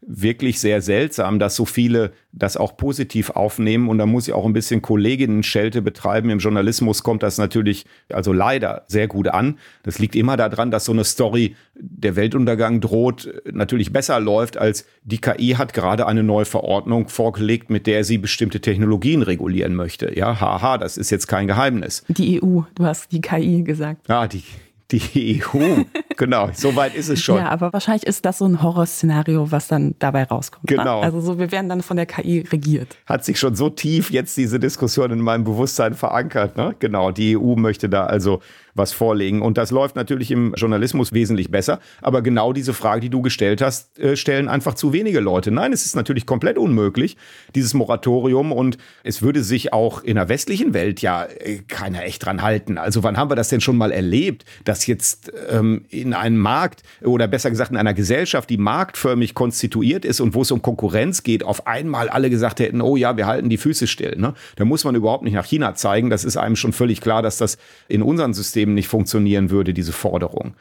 wirklich 0.08 0.60
sehr 0.60 0.82
seltsam, 0.82 1.40
dass 1.40 1.56
so 1.56 1.66
viele 1.66 2.12
das 2.32 2.58
auch 2.58 2.78
positiv 2.78 3.30
aufnehmen. 3.32 3.90
Und 3.90 3.98
da 3.98 4.06
muss 4.06 4.28
ich 4.28 4.34
auch 4.34 4.46
ein 4.46 4.54
bisschen 4.54 4.82
Kolleginnen-Schelte 4.82 5.82
betreiben. 5.82 6.30
Im 6.30 6.40
Journalismus 6.40 7.04
kommt 7.04 7.24
das 7.24 7.38
natürlich, 7.38 7.86
also 8.12 8.34
leider, 8.34 8.84
sehr 8.88 9.08
gut 9.08 9.28
an. 9.28 9.60
Das 9.84 10.00
liegt 10.00 10.16
immer 10.16 10.36
daran, 10.36 10.72
dass 10.72 10.86
so 10.86 10.92
eine 10.92 11.04
Story, 11.04 11.56
der 11.76 12.16
Weltuntergang 12.16 12.82
droht, 12.82 13.32
natürlich 13.52 13.94
besser 13.94 14.20
läuft, 14.20 14.58
als 14.58 14.86
die 15.04 15.20
KI 15.20 15.56
hat 15.58 15.74
gerade 15.74 16.08
eine 16.08 16.24
neue 16.24 16.46
Verordnung 16.46 17.08
vorgelegt, 17.08 17.70
mit 17.70 17.88
der 17.88 18.04
sie 18.04 18.18
bestimmte 18.18 18.62
Technologien 18.62 19.22
regulieren 19.22 19.76
möchte. 19.76 20.18
Ja, 20.18 20.40
haha, 20.40 20.78
das 20.78 20.98
ist 20.98 21.12
jetzt 21.12 21.28
kein 21.28 21.48
Geheimnis. 21.48 22.04
Die 22.08 22.42
EU, 22.42 22.62
du 22.76 22.86
hast 22.86 23.12
die 23.12 23.22
KI 23.22 23.64
gesagt. 23.64 24.08
Ja, 24.10 24.28
die, 24.28 24.44
die 25.00 25.42
EU. 25.42 25.84
genau, 26.18 26.50
so 26.54 26.76
weit 26.76 26.96
ist 26.96 27.10
es 27.10 27.22
schon. 27.22 27.38
Ja, 27.38 27.50
aber 27.50 27.74
wahrscheinlich 27.74 28.06
ist 28.06 28.26
das 28.26 28.38
so 28.38 28.46
ein 28.46 28.62
Horrorszenario, 28.62 29.52
was 29.52 29.68
dann 29.68 29.96
dabei 30.00 30.24
rauskommt. 30.24 30.70
Ne? 30.70 30.78
Genau. 30.78 31.00
Ne? 31.00 31.06
Also 31.06 31.22
so, 31.22 31.40
wir 31.40 31.52
werden 31.52 31.70
dann 31.70 31.82
von 31.82 31.98
der 31.98 32.06
KI 32.06 32.46
regiert. 32.52 32.98
Hat 33.06 33.26
sich 33.26 33.40
schon 33.40 33.56
so 33.56 33.70
tief 33.70 34.12
jetzt 34.12 34.38
diese 34.38 34.60
Diskussion 34.60 35.12
in 35.12 35.20
meinem 35.20 35.44
Bewusstsein 35.44 35.94
verankert. 35.94 36.58
Ne? 36.58 36.76
Genau, 36.80 37.12
die 37.12 37.38
EU 37.38 37.56
möchte 37.56 37.90
da 37.90 38.06
also 38.06 38.42
was 38.76 38.94
vorlegen. 38.94 39.42
Und 39.42 39.58
das 39.58 39.72
läuft 39.72 39.96
natürlich 39.96 40.32
im 40.32 40.54
Journalismus 40.56 41.14
wesentlich 41.14 41.52
besser. 41.52 41.80
Aber 42.02 42.22
genau 42.22 42.54
diese 42.54 42.74
Frage, 42.74 43.02
die 43.02 43.10
du 43.10 43.22
gestellt 43.22 43.62
hast, 43.62 44.00
äh, 44.00 44.16
stellen 44.16 44.48
einfach 44.48 44.74
zu 44.74 44.94
wenige 44.94 45.20
Leute. 45.20 45.52
Nein, 45.52 45.74
es 45.74 45.86
ist 45.86 45.96
natürlich 45.96 46.26
komplett 46.26 46.58
unmöglich, 46.58 47.18
dieses 47.56 47.74
Moratorium. 47.74 48.52
Und 48.52 48.78
es 49.04 49.22
würde 49.22 49.44
sich 49.44 49.74
auch 49.74 50.04
in 50.04 50.16
der 50.16 50.30
westlichen 50.30 50.74
Welt 50.74 51.02
ja 51.02 51.26
äh, 51.26 51.60
keiner 51.68 52.04
echt 52.04 52.26
dran 52.26 52.42
halten. 52.42 52.78
Also 52.78 53.04
wann 53.04 53.18
haben 53.18 53.30
wir 53.30 53.36
das 53.36 53.50
denn 53.50 53.62
schon 53.62 53.78
mal 53.78 53.92
erlebt, 53.92 54.46
dass 54.64 54.88
jetzt 54.88 55.32
ähm, 55.50 55.86
in 55.90 56.14
einem 56.14 56.38
Markt 56.38 56.84
oder 57.04 57.28
besser 57.28 57.50
gesagt 57.50 57.72
in 57.72 57.78
einer 57.78 57.94
Gesellschaft, 57.94 58.50
die 58.50 58.58
marktförmig 58.58 59.34
konstituiert 59.34 60.06
ist 60.06 60.20
und 60.20 60.34
wo 60.34 60.42
es 60.42 60.52
um 60.52 60.62
Konkurrenz 60.62 61.24
geht, 61.24 61.44
auf 61.44 61.68
einmal 61.68 62.10
alle 62.10 62.30
gesagt 62.30 62.60
hätten, 62.60 62.82
oh 62.82 62.96
ja, 62.96 63.18
wir 63.18 63.28
halten 63.28 63.50
die 63.50 63.58
Füße 63.58 63.88
still. 63.88 64.16
Ne? 64.18 64.34
Da 64.56 64.66
muss 64.66 64.84
man 64.84 64.96
überhaupt 64.96 65.24
nicht 65.24 65.34
nach 65.34 65.46
China 65.46 65.76
zeigen. 65.76 66.10
Das 66.10 66.24
ist 66.24 66.38
einem 66.38 66.56
schon 66.56 66.74
völlig 66.74 67.02
klar, 67.02 67.22
dass 67.22 67.38
das 67.38 67.58
in 67.88 68.02
unseren 68.02 68.34
Systemen 68.34 68.63
Systemen 68.64 68.76
nicht 68.76 68.88
funktionieren 68.88 69.50
würde, 69.50 69.74
diese 69.74 69.92
Forderung. 69.92 70.56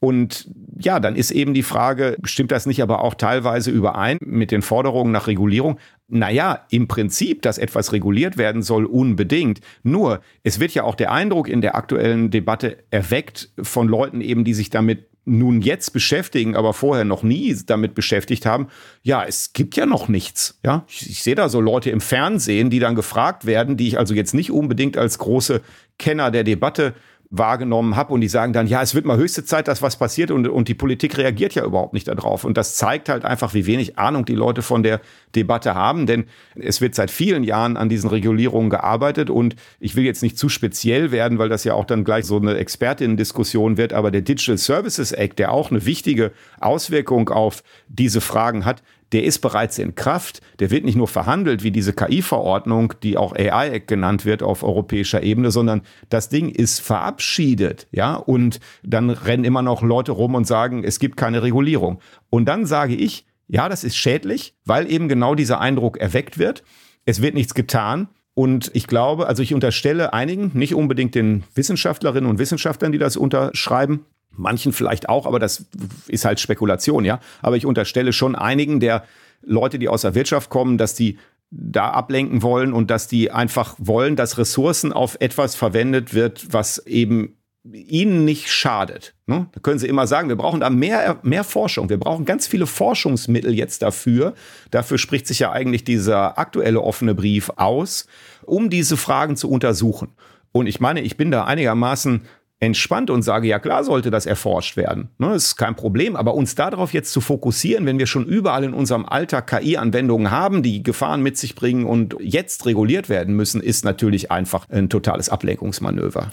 Und 0.00 0.48
ja, 0.78 1.00
dann 1.00 1.16
ist 1.16 1.32
eben 1.32 1.54
die 1.54 1.64
Frage, 1.64 2.16
stimmt 2.22 2.52
das 2.52 2.66
nicht 2.66 2.82
aber 2.82 3.02
auch 3.02 3.14
teilweise 3.14 3.72
überein 3.72 4.18
mit 4.20 4.52
den 4.52 4.62
Forderungen 4.62 5.10
nach 5.10 5.26
Regulierung? 5.26 5.78
Naja, 6.06 6.66
im 6.70 6.86
Prinzip, 6.86 7.42
dass 7.42 7.58
etwas 7.58 7.92
reguliert 7.92 8.38
werden 8.38 8.62
soll, 8.62 8.84
unbedingt. 8.84 9.60
Nur, 9.82 10.20
es 10.44 10.60
wird 10.60 10.72
ja 10.72 10.84
auch 10.84 10.94
der 10.94 11.10
Eindruck 11.10 11.48
in 11.48 11.62
der 11.62 11.74
aktuellen 11.74 12.30
Debatte 12.30 12.78
erweckt 12.90 13.50
von 13.60 13.88
Leuten 13.88 14.20
eben, 14.20 14.44
die 14.44 14.54
sich 14.54 14.70
damit 14.70 15.08
nun 15.28 15.60
jetzt 15.60 15.92
beschäftigen, 15.92 16.56
aber 16.56 16.72
vorher 16.72 17.04
noch 17.04 17.22
nie 17.22 17.54
damit 17.66 17.94
beschäftigt 17.94 18.46
haben, 18.46 18.68
ja, 19.02 19.24
es 19.24 19.52
gibt 19.52 19.76
ja 19.76 19.84
noch 19.84 20.08
nichts. 20.08 20.58
Ja, 20.64 20.84
ich, 20.88 21.10
ich 21.10 21.22
sehe 21.22 21.34
da 21.34 21.48
so 21.48 21.60
Leute 21.60 21.90
im 21.90 22.00
Fernsehen, 22.00 22.70
die 22.70 22.78
dann 22.78 22.94
gefragt 22.94 23.46
werden, 23.46 23.76
die 23.76 23.88
ich 23.88 23.98
also 23.98 24.14
jetzt 24.14 24.32
nicht 24.32 24.50
unbedingt 24.50 24.96
als 24.96 25.18
große 25.18 25.60
Kenner 25.98 26.30
der 26.30 26.44
Debatte 26.44 26.94
wahrgenommen 27.30 27.94
habe 27.94 28.14
und 28.14 28.22
die 28.22 28.28
sagen 28.28 28.54
dann, 28.54 28.66
ja, 28.66 28.80
es 28.80 28.94
wird 28.94 29.04
mal 29.04 29.18
höchste 29.18 29.44
Zeit, 29.44 29.68
dass 29.68 29.82
was 29.82 29.96
passiert 29.96 30.30
und, 30.30 30.48
und 30.48 30.68
die 30.68 30.74
Politik 30.74 31.18
reagiert 31.18 31.54
ja 31.54 31.64
überhaupt 31.64 31.92
nicht 31.92 32.08
darauf. 32.08 32.44
Und 32.44 32.56
das 32.56 32.76
zeigt 32.76 33.10
halt 33.10 33.26
einfach, 33.26 33.52
wie 33.52 33.66
wenig 33.66 33.98
Ahnung 33.98 34.24
die 34.24 34.34
Leute 34.34 34.62
von 34.62 34.82
der 34.82 35.00
Debatte 35.34 35.74
haben, 35.74 36.06
denn 36.06 36.24
es 36.54 36.80
wird 36.80 36.94
seit 36.94 37.10
vielen 37.10 37.44
Jahren 37.44 37.76
an 37.76 37.90
diesen 37.90 38.08
Regulierungen 38.08 38.70
gearbeitet 38.70 39.28
und 39.28 39.56
ich 39.78 39.94
will 39.94 40.04
jetzt 40.04 40.22
nicht 40.22 40.38
zu 40.38 40.48
speziell 40.48 41.10
werden, 41.12 41.38
weil 41.38 41.50
das 41.50 41.64
ja 41.64 41.74
auch 41.74 41.84
dann 41.84 42.04
gleich 42.04 42.24
so 42.24 42.38
eine 42.38 42.56
Expertinnen-Diskussion 42.56 43.76
wird, 43.76 43.92
aber 43.92 44.10
der 44.10 44.22
Digital 44.22 44.56
Services 44.56 45.12
Act, 45.12 45.38
der 45.38 45.52
auch 45.52 45.70
eine 45.70 45.84
wichtige 45.84 46.32
Auswirkung 46.60 47.28
auf 47.28 47.62
diese 47.88 48.22
Fragen 48.22 48.64
hat, 48.64 48.82
der 49.12 49.24
ist 49.24 49.38
bereits 49.38 49.78
in 49.78 49.94
Kraft. 49.94 50.40
Der 50.58 50.70
wird 50.70 50.84
nicht 50.84 50.96
nur 50.96 51.08
verhandelt 51.08 51.62
wie 51.62 51.70
diese 51.70 51.92
KI-Verordnung, 51.92 52.94
die 53.02 53.16
auch 53.16 53.34
AI 53.34 53.70
Act 53.70 53.88
genannt 53.88 54.24
wird 54.24 54.42
auf 54.42 54.62
europäischer 54.62 55.22
Ebene, 55.22 55.50
sondern 55.50 55.82
das 56.08 56.28
Ding 56.28 56.48
ist 56.50 56.80
verabschiedet, 56.80 57.86
ja. 57.90 58.14
Und 58.14 58.60
dann 58.82 59.10
rennen 59.10 59.44
immer 59.44 59.62
noch 59.62 59.82
Leute 59.82 60.12
rum 60.12 60.34
und 60.34 60.46
sagen, 60.46 60.84
es 60.84 60.98
gibt 60.98 61.16
keine 61.16 61.42
Regulierung. 61.42 62.00
Und 62.30 62.46
dann 62.46 62.66
sage 62.66 62.94
ich, 62.94 63.26
ja, 63.46 63.68
das 63.68 63.82
ist 63.82 63.96
schädlich, 63.96 64.54
weil 64.64 64.90
eben 64.90 65.08
genau 65.08 65.34
dieser 65.34 65.60
Eindruck 65.60 65.96
erweckt 65.98 66.38
wird. 66.38 66.62
Es 67.06 67.22
wird 67.22 67.34
nichts 67.34 67.54
getan. 67.54 68.08
Und 68.34 68.70
ich 68.74 68.86
glaube, 68.86 69.26
also 69.26 69.42
ich 69.42 69.52
unterstelle 69.52 70.12
einigen, 70.12 70.52
nicht 70.54 70.74
unbedingt 70.74 71.14
den 71.14 71.42
Wissenschaftlerinnen 71.54 72.30
und 72.30 72.38
Wissenschaftlern, 72.38 72.92
die 72.92 72.98
das 72.98 73.16
unterschreiben, 73.16 74.04
manchen 74.38 74.72
vielleicht 74.72 75.08
auch, 75.08 75.26
aber 75.26 75.38
das 75.38 75.66
ist 76.06 76.24
halt 76.24 76.40
Spekulation, 76.40 77.04
ja. 77.04 77.20
Aber 77.42 77.56
ich 77.56 77.66
unterstelle 77.66 78.12
schon 78.12 78.34
einigen 78.34 78.80
der 78.80 79.04
Leute, 79.42 79.78
die 79.78 79.88
aus 79.88 80.02
der 80.02 80.14
Wirtschaft 80.14 80.50
kommen, 80.50 80.78
dass 80.78 80.94
die 80.94 81.18
da 81.50 81.90
ablenken 81.90 82.42
wollen 82.42 82.72
und 82.72 82.90
dass 82.90 83.08
die 83.08 83.30
einfach 83.30 83.74
wollen, 83.78 84.16
dass 84.16 84.38
Ressourcen 84.38 84.92
auf 84.92 85.16
etwas 85.20 85.54
verwendet 85.54 86.12
wird, 86.12 86.52
was 86.52 86.78
eben 86.86 87.38
ihnen 87.64 88.24
nicht 88.24 88.50
schadet. 88.50 89.14
Ne? 89.26 89.48
Da 89.52 89.60
können 89.60 89.78
sie 89.78 89.88
immer 89.88 90.06
sagen, 90.06 90.28
wir 90.28 90.36
brauchen 90.36 90.60
da 90.60 90.70
mehr, 90.70 91.18
mehr 91.22 91.44
Forschung. 91.44 91.88
Wir 91.88 91.98
brauchen 91.98 92.24
ganz 92.24 92.46
viele 92.46 92.66
Forschungsmittel 92.66 93.54
jetzt 93.54 93.82
dafür. 93.82 94.34
Dafür 94.70 94.98
spricht 94.98 95.26
sich 95.26 95.40
ja 95.40 95.52
eigentlich 95.52 95.84
dieser 95.84 96.38
aktuelle 96.38 96.80
offene 96.80 97.14
Brief 97.14 97.50
aus, 97.56 98.06
um 98.42 98.70
diese 98.70 98.96
Fragen 98.96 99.36
zu 99.36 99.50
untersuchen. 99.50 100.08
Und 100.52 100.66
ich 100.66 100.80
meine, 100.80 101.00
ich 101.00 101.16
bin 101.16 101.30
da 101.30 101.44
einigermaßen 101.44 102.22
entspannt 102.60 103.10
und 103.10 103.22
sage, 103.22 103.46
ja 103.46 103.58
klar 103.58 103.84
sollte 103.84 104.10
das 104.10 104.26
erforscht 104.26 104.76
werden. 104.76 105.10
Ne, 105.18 105.30
das 105.30 105.46
ist 105.46 105.56
kein 105.56 105.76
Problem. 105.76 106.16
Aber 106.16 106.34
uns 106.34 106.54
darauf 106.54 106.92
jetzt 106.92 107.12
zu 107.12 107.20
fokussieren, 107.20 107.86
wenn 107.86 107.98
wir 107.98 108.06
schon 108.06 108.26
überall 108.26 108.64
in 108.64 108.74
unserem 108.74 109.06
Alltag 109.06 109.46
KI-Anwendungen 109.46 110.30
haben, 110.30 110.62
die 110.62 110.82
Gefahren 110.82 111.22
mit 111.22 111.38
sich 111.38 111.54
bringen 111.54 111.86
und 111.86 112.16
jetzt 112.20 112.66
reguliert 112.66 113.08
werden 113.08 113.34
müssen, 113.36 113.60
ist 113.60 113.84
natürlich 113.84 114.30
einfach 114.30 114.68
ein 114.70 114.88
totales 114.88 115.28
Ablenkungsmanöver. 115.28 116.32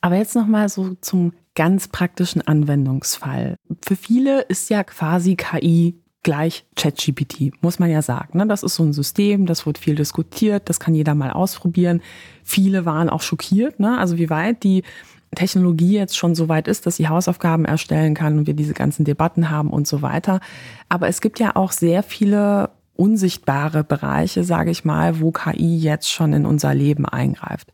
Aber 0.00 0.16
jetzt 0.16 0.34
nochmal 0.34 0.68
so 0.70 0.94
zum 1.02 1.34
ganz 1.54 1.88
praktischen 1.88 2.40
Anwendungsfall. 2.40 3.56
Für 3.84 3.96
viele 3.96 4.42
ist 4.42 4.70
ja 4.70 4.82
quasi 4.82 5.36
KI 5.36 6.00
gleich 6.22 6.64
ChatGPT, 6.76 7.52
muss 7.62 7.78
man 7.78 7.90
ja 7.90 8.02
sagen. 8.02 8.38
Ne? 8.38 8.46
Das 8.46 8.62
ist 8.62 8.74
so 8.74 8.82
ein 8.82 8.92
System, 8.92 9.46
das 9.46 9.66
wird 9.66 9.78
viel 9.78 9.94
diskutiert, 9.94 10.68
das 10.68 10.80
kann 10.80 10.94
jeder 10.94 11.14
mal 11.14 11.30
ausprobieren. 11.30 12.02
Viele 12.44 12.84
waren 12.84 13.08
auch 13.08 13.22
schockiert, 13.22 13.80
ne? 13.80 13.98
also 13.98 14.18
wie 14.18 14.30
weit 14.30 14.62
die 14.62 14.82
Technologie 15.34 15.92
jetzt 15.92 16.16
schon 16.16 16.34
so 16.34 16.48
weit 16.48 16.66
ist, 16.66 16.86
dass 16.86 16.96
sie 16.96 17.08
Hausaufgaben 17.08 17.64
erstellen 17.64 18.14
kann 18.14 18.38
und 18.38 18.46
wir 18.46 18.54
diese 18.54 18.74
ganzen 18.74 19.04
Debatten 19.04 19.50
haben 19.50 19.70
und 19.70 19.86
so 19.86 20.02
weiter. 20.02 20.40
Aber 20.88 21.08
es 21.08 21.20
gibt 21.20 21.38
ja 21.38 21.54
auch 21.54 21.72
sehr 21.72 22.02
viele 22.02 22.70
unsichtbare 22.96 23.84
Bereiche, 23.84 24.44
sage 24.44 24.70
ich 24.70 24.84
mal, 24.84 25.20
wo 25.20 25.30
KI 25.30 25.78
jetzt 25.78 26.10
schon 26.10 26.32
in 26.32 26.46
unser 26.46 26.74
Leben 26.74 27.06
eingreift. 27.06 27.68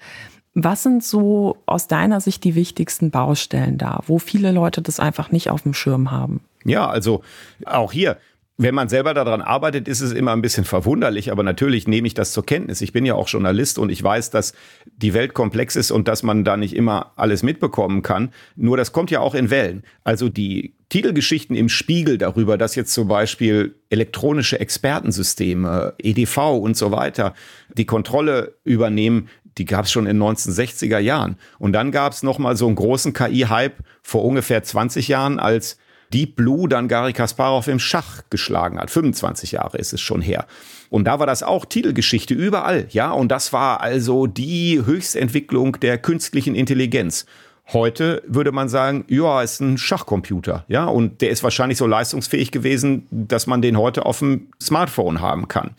Was 0.54 0.82
sind 0.82 1.02
so 1.02 1.58
aus 1.66 1.86
deiner 1.88 2.20
Sicht 2.20 2.44
die 2.44 2.54
wichtigsten 2.54 3.10
Baustellen 3.10 3.76
da, 3.76 4.00
wo 4.06 4.18
viele 4.18 4.52
Leute 4.52 4.80
das 4.82 5.00
einfach 5.00 5.30
nicht 5.30 5.50
auf 5.50 5.62
dem 5.62 5.74
Schirm 5.74 6.10
haben? 6.10 6.40
Ja, 6.64 6.88
also 6.88 7.22
auch 7.66 7.92
hier, 7.92 8.16
wenn 8.58 8.74
man 8.74 8.88
selber 8.88 9.12
daran 9.12 9.42
arbeitet, 9.42 9.86
ist 9.86 10.00
es 10.00 10.12
immer 10.12 10.32
ein 10.32 10.40
bisschen 10.40 10.64
verwunderlich, 10.64 11.30
aber 11.30 11.42
natürlich 11.42 11.86
nehme 11.86 12.06
ich 12.06 12.14
das 12.14 12.32
zur 12.32 12.46
Kenntnis. 12.46 12.80
Ich 12.80 12.92
bin 12.92 13.04
ja 13.04 13.14
auch 13.14 13.28
Journalist 13.28 13.78
und 13.78 13.90
ich 13.90 14.02
weiß, 14.02 14.30
dass 14.30 14.54
die 14.96 15.12
Welt 15.12 15.34
komplex 15.34 15.76
ist 15.76 15.90
und 15.90 16.08
dass 16.08 16.22
man 16.22 16.42
da 16.42 16.56
nicht 16.56 16.74
immer 16.74 17.12
alles 17.16 17.42
mitbekommen 17.42 18.02
kann. 18.02 18.30
Nur 18.56 18.78
das 18.78 18.92
kommt 18.92 19.10
ja 19.10 19.20
auch 19.20 19.34
in 19.34 19.50
Wellen. 19.50 19.82
Also 20.04 20.30
die 20.30 20.74
Titelgeschichten 20.88 21.54
im 21.54 21.68
Spiegel 21.68 22.16
darüber, 22.16 22.56
dass 22.56 22.76
jetzt 22.76 22.94
zum 22.94 23.08
Beispiel 23.08 23.74
elektronische 23.90 24.58
Expertensysteme, 24.58 25.94
EDV 25.98 26.56
und 26.56 26.78
so 26.78 26.92
weiter, 26.92 27.34
die 27.74 27.84
Kontrolle 27.86 28.54
übernehmen, 28.64 29.28
die 29.58 29.66
gab 29.66 29.84
es 29.84 29.92
schon 29.92 30.06
in 30.06 30.18
den 30.18 30.28
1960er 30.28 30.98
Jahren. 30.98 31.36
Und 31.58 31.72
dann 31.72 31.90
gab 31.90 32.12
es 32.12 32.22
nochmal 32.22 32.56
so 32.56 32.66
einen 32.66 32.76
großen 32.76 33.12
KI-Hype 33.12 33.76
vor 34.02 34.24
ungefähr 34.24 34.62
20 34.62 35.08
Jahren, 35.08 35.38
als 35.38 35.78
Deep 36.12 36.36
Blue 36.36 36.68
dann 36.68 36.88
Gary 36.88 37.12
Kasparov 37.12 37.68
im 37.68 37.78
Schach 37.78 38.22
geschlagen 38.30 38.78
hat. 38.78 38.90
25 38.90 39.52
Jahre 39.52 39.78
ist 39.78 39.92
es 39.92 40.00
schon 40.00 40.20
her. 40.20 40.46
Und 40.90 41.04
da 41.04 41.18
war 41.18 41.26
das 41.26 41.42
auch 41.42 41.64
Titelgeschichte 41.64 42.34
überall, 42.34 42.86
ja. 42.90 43.10
Und 43.10 43.28
das 43.28 43.52
war 43.52 43.80
also 43.80 44.26
die 44.26 44.82
Höchstentwicklung 44.84 45.80
der 45.80 45.98
künstlichen 45.98 46.54
Intelligenz. 46.54 47.26
Heute 47.72 48.22
würde 48.26 48.52
man 48.52 48.68
sagen, 48.68 49.04
ja, 49.08 49.42
ist 49.42 49.60
ein 49.60 49.76
Schachcomputer, 49.76 50.64
ja, 50.68 50.84
und 50.84 51.20
der 51.20 51.30
ist 51.30 51.42
wahrscheinlich 51.42 51.78
so 51.78 51.86
leistungsfähig 51.86 52.52
gewesen, 52.52 53.08
dass 53.10 53.48
man 53.48 53.60
den 53.60 53.76
heute 53.76 54.06
auf 54.06 54.20
dem 54.20 54.48
Smartphone 54.62 55.20
haben 55.20 55.48
kann. 55.48 55.74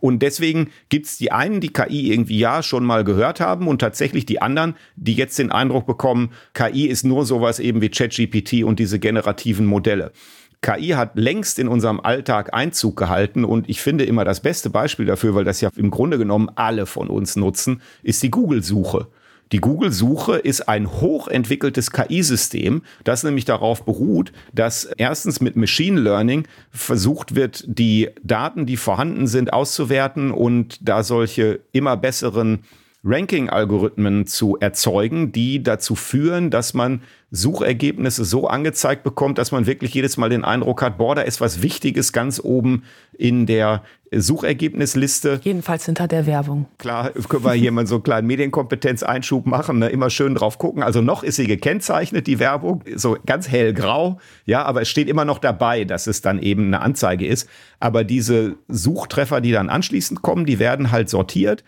Und 0.00 0.20
deswegen 0.20 0.70
gibt 0.88 1.06
es 1.06 1.18
die 1.18 1.32
einen, 1.32 1.60
die 1.60 1.72
KI 1.72 2.12
irgendwie 2.12 2.38
ja 2.38 2.62
schon 2.62 2.84
mal 2.84 3.04
gehört 3.04 3.40
haben 3.40 3.68
und 3.68 3.80
tatsächlich 3.80 4.26
die 4.26 4.40
anderen, 4.40 4.74
die 4.96 5.14
jetzt 5.14 5.38
den 5.38 5.52
Eindruck 5.52 5.86
bekommen, 5.86 6.30
KI 6.54 6.86
ist 6.86 7.04
nur 7.04 7.24
sowas 7.26 7.58
eben 7.58 7.80
wie 7.80 7.88
ChatGPT 7.88 8.64
und 8.64 8.78
diese 8.78 8.98
generativen 8.98 9.66
Modelle. 9.66 10.12
KI 10.60 10.88
hat 10.88 11.16
längst 11.16 11.58
in 11.58 11.68
unserem 11.68 12.00
Alltag 12.00 12.52
Einzug 12.52 12.96
gehalten 12.96 13.44
und 13.44 13.68
ich 13.68 13.80
finde 13.80 14.04
immer 14.04 14.24
das 14.24 14.40
beste 14.40 14.70
Beispiel 14.70 15.06
dafür, 15.06 15.34
weil 15.34 15.44
das 15.44 15.60
ja 15.60 15.70
im 15.76 15.90
Grunde 15.90 16.18
genommen 16.18 16.50
alle 16.56 16.86
von 16.86 17.08
uns 17.08 17.36
nutzen, 17.36 17.80
ist 18.02 18.22
die 18.22 18.30
Google-Suche. 18.30 19.06
Die 19.52 19.60
Google-Suche 19.60 20.36
ist 20.36 20.68
ein 20.68 20.90
hochentwickeltes 20.90 21.90
KI-System, 21.90 22.82
das 23.04 23.24
nämlich 23.24 23.46
darauf 23.46 23.84
beruht, 23.84 24.32
dass 24.52 24.84
erstens 24.84 25.40
mit 25.40 25.56
Machine 25.56 26.00
Learning 26.00 26.46
versucht 26.70 27.34
wird, 27.34 27.64
die 27.66 28.10
Daten, 28.22 28.66
die 28.66 28.76
vorhanden 28.76 29.26
sind, 29.26 29.52
auszuwerten 29.52 30.32
und 30.32 30.78
da 30.86 31.02
solche 31.02 31.60
immer 31.72 31.96
besseren 31.96 32.64
Ranking-Algorithmen 33.04 34.26
zu 34.26 34.58
erzeugen, 34.58 35.32
die 35.32 35.62
dazu 35.62 35.94
führen, 35.94 36.50
dass 36.50 36.74
man 36.74 37.00
Suchergebnisse 37.30 38.24
so 38.24 38.46
angezeigt 38.48 39.02
bekommt, 39.02 39.36
dass 39.36 39.52
man 39.52 39.66
wirklich 39.66 39.92
jedes 39.92 40.16
Mal 40.16 40.30
den 40.30 40.44
Eindruck 40.44 40.80
hat, 40.80 40.96
boah, 40.96 41.14
da 41.14 41.22
ist 41.22 41.42
was 41.42 41.60
Wichtiges 41.62 42.14
ganz 42.14 42.40
oben 42.42 42.84
in 43.12 43.44
der 43.44 43.82
Suchergebnisliste. 44.10 45.40
Jedenfalls 45.42 45.84
hinter 45.84 46.08
der 46.08 46.24
Werbung. 46.24 46.66
Klar, 46.78 47.10
können 47.28 47.44
wir 47.44 47.52
hier 47.52 47.70
mal 47.70 47.86
so 47.86 47.96
einen 47.96 48.02
kleinen 48.02 48.26
Medienkompetenzeinschub 48.26 49.44
machen, 49.44 49.80
ne? 49.80 49.90
immer 49.90 50.08
schön 50.08 50.34
drauf 50.34 50.58
gucken. 50.58 50.82
Also 50.82 51.02
noch 51.02 51.22
ist 51.22 51.36
sie 51.36 51.46
gekennzeichnet, 51.46 52.26
die 52.26 52.38
Werbung, 52.38 52.82
so 52.94 53.18
ganz 53.26 53.48
hellgrau, 53.48 54.18
ja, 54.46 54.62
aber 54.62 54.80
es 54.82 54.88
steht 54.88 55.08
immer 55.08 55.26
noch 55.26 55.38
dabei, 55.38 55.84
dass 55.84 56.06
es 56.06 56.22
dann 56.22 56.40
eben 56.40 56.68
eine 56.68 56.80
Anzeige 56.80 57.26
ist. 57.26 57.46
Aber 57.78 58.04
diese 58.04 58.56
Suchtreffer, 58.68 59.42
die 59.42 59.52
dann 59.52 59.68
anschließend 59.68 60.22
kommen, 60.22 60.46
die 60.46 60.58
werden 60.58 60.90
halt 60.90 61.10
sortiert 61.10 61.62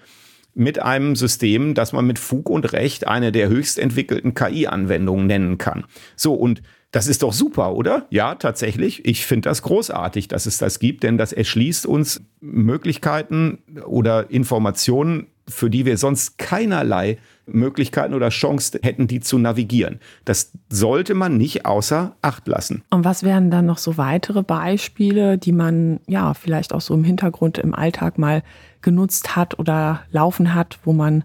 mit 0.55 0.81
einem 0.81 1.17
System, 1.17 1.75
das 1.75 1.93
man 1.93 2.07
mit 2.07 2.19
Fug 2.19 2.51
und 2.51 2.73
Recht 2.73 3.07
eine 3.07 3.33
der 3.33 3.49
höchst 3.49 3.79
entwickelten 3.79 4.35
KI-Anwendungen 4.35 5.27
nennen 5.27 5.59
kann. 5.59 5.85
So, 6.17 6.35
und 6.35 6.63
das 6.91 7.07
ist 7.07 7.23
doch 7.23 7.33
super, 7.33 7.75
oder? 7.75 8.07
Ja, 8.11 8.35
tatsächlich. 8.35 9.05
Ich 9.05 9.25
finde 9.25 9.49
das 9.49 9.63
großartig, 9.63 10.27
dass 10.27 10.47
es 10.47 10.59
das 10.59 10.81
gibt, 10.81 11.05
denn 11.05 11.19
das 11.19 11.33
erschließt 11.33 11.87
uns 11.87 12.23
Möglichkeiten 12.41 13.59
oder 13.87 14.31
Informationen, 14.31 15.29
für 15.51 15.71
die 15.71 15.85
wir 15.85 15.97
sonst 15.97 16.39
keinerlei 16.39 17.19
Möglichkeiten 17.47 18.15
oder 18.15 18.29
Chance 18.29 18.79
hätten, 18.83 19.07
die 19.07 19.21
zu 19.21 19.39
navigieren. 19.39 20.01
Das 20.25 20.53
sollte 20.69 21.15
man 21.15 21.37
nicht 21.37 21.67
außer 21.67 22.17
Acht 22.23 22.47
lassen. 22.47 22.83
Und 22.91 23.05
was 23.05 23.23
wären 23.23 23.51
dann 23.51 23.67
noch 23.67 23.79
so 23.79 23.99
weitere 23.99 24.43
Beispiele, 24.43 25.37
die 25.37 25.53
man 25.53 26.01
ja 26.07 26.35
vielleicht 26.35 26.73
auch 26.73 26.81
so 26.81 26.95
im 26.95 27.05
Hintergrund 27.05 27.59
im 27.59 27.75
Alltag 27.75 28.19
mal 28.19 28.43
genutzt 28.83 29.37
hat 29.37 29.59
oder 29.59 30.03
laufen 30.11 30.55
hat, 30.55 30.79
wo 30.85 30.93
man 30.93 31.25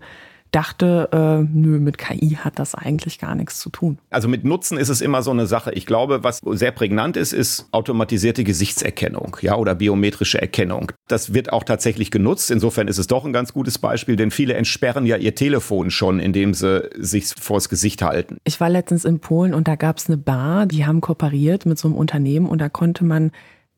dachte, 0.56 1.10
äh, 1.12 1.44
nö, 1.54 1.80
mit 1.80 1.98
KI 1.98 2.38
hat 2.40 2.60
das 2.60 2.76
eigentlich 2.76 3.20
gar 3.20 3.36
nichts 3.36 3.60
zu 3.60 3.70
tun. 3.70 3.98
Also 4.10 4.30
mit 4.30 4.46
Nutzen 4.46 4.78
ist 4.78 4.88
es 4.88 5.02
immer 5.02 5.22
so 5.22 5.32
eine 5.32 5.48
Sache. 5.48 5.74
Ich 5.74 5.86
glaube, 5.86 6.24
was 6.24 6.40
sehr 6.46 6.72
prägnant 6.72 7.18
ist, 7.18 7.34
ist 7.34 7.68
automatisierte 7.72 8.46
Gesichtserkennung, 8.46 9.36
ja, 9.42 9.58
oder 9.58 9.76
biometrische 9.76 10.42
Erkennung. 10.42 10.94
Das 11.10 11.34
wird 11.34 11.52
auch 11.52 11.64
tatsächlich 11.64 12.10
genutzt. 12.10 12.52
Insofern 12.52 12.88
ist 12.88 12.98
es 12.98 13.08
doch 13.08 13.26
ein 13.26 13.34
ganz 13.34 13.52
gutes 13.52 13.78
Beispiel, 13.80 14.16
denn 14.16 14.32
viele 14.32 14.54
entsperren 14.54 15.06
ja 15.06 15.18
ihr 15.18 15.36
Telefon 15.36 15.92
schon, 15.92 16.20
indem 16.20 16.54
sie 16.54 16.90
sich 16.98 17.34
vors 17.38 17.68
Gesicht 17.68 18.02
halten. 18.02 18.38
Ich 18.46 18.62
war 18.62 18.70
letztens 18.70 19.04
in 19.04 19.20
Polen 19.20 19.54
und 19.54 19.68
da 19.68 19.76
gab 19.76 19.98
es 19.98 20.08
eine 20.08 20.18
Bar, 20.18 20.68
die 20.68 20.86
haben 20.86 21.02
kooperiert 21.02 21.66
mit 21.66 21.78
so 21.78 21.90
einem 21.90 21.98
Unternehmen 21.98 22.48
und 22.48 22.60
da 22.60 22.70
konnte 22.70 23.04
man 23.04 23.32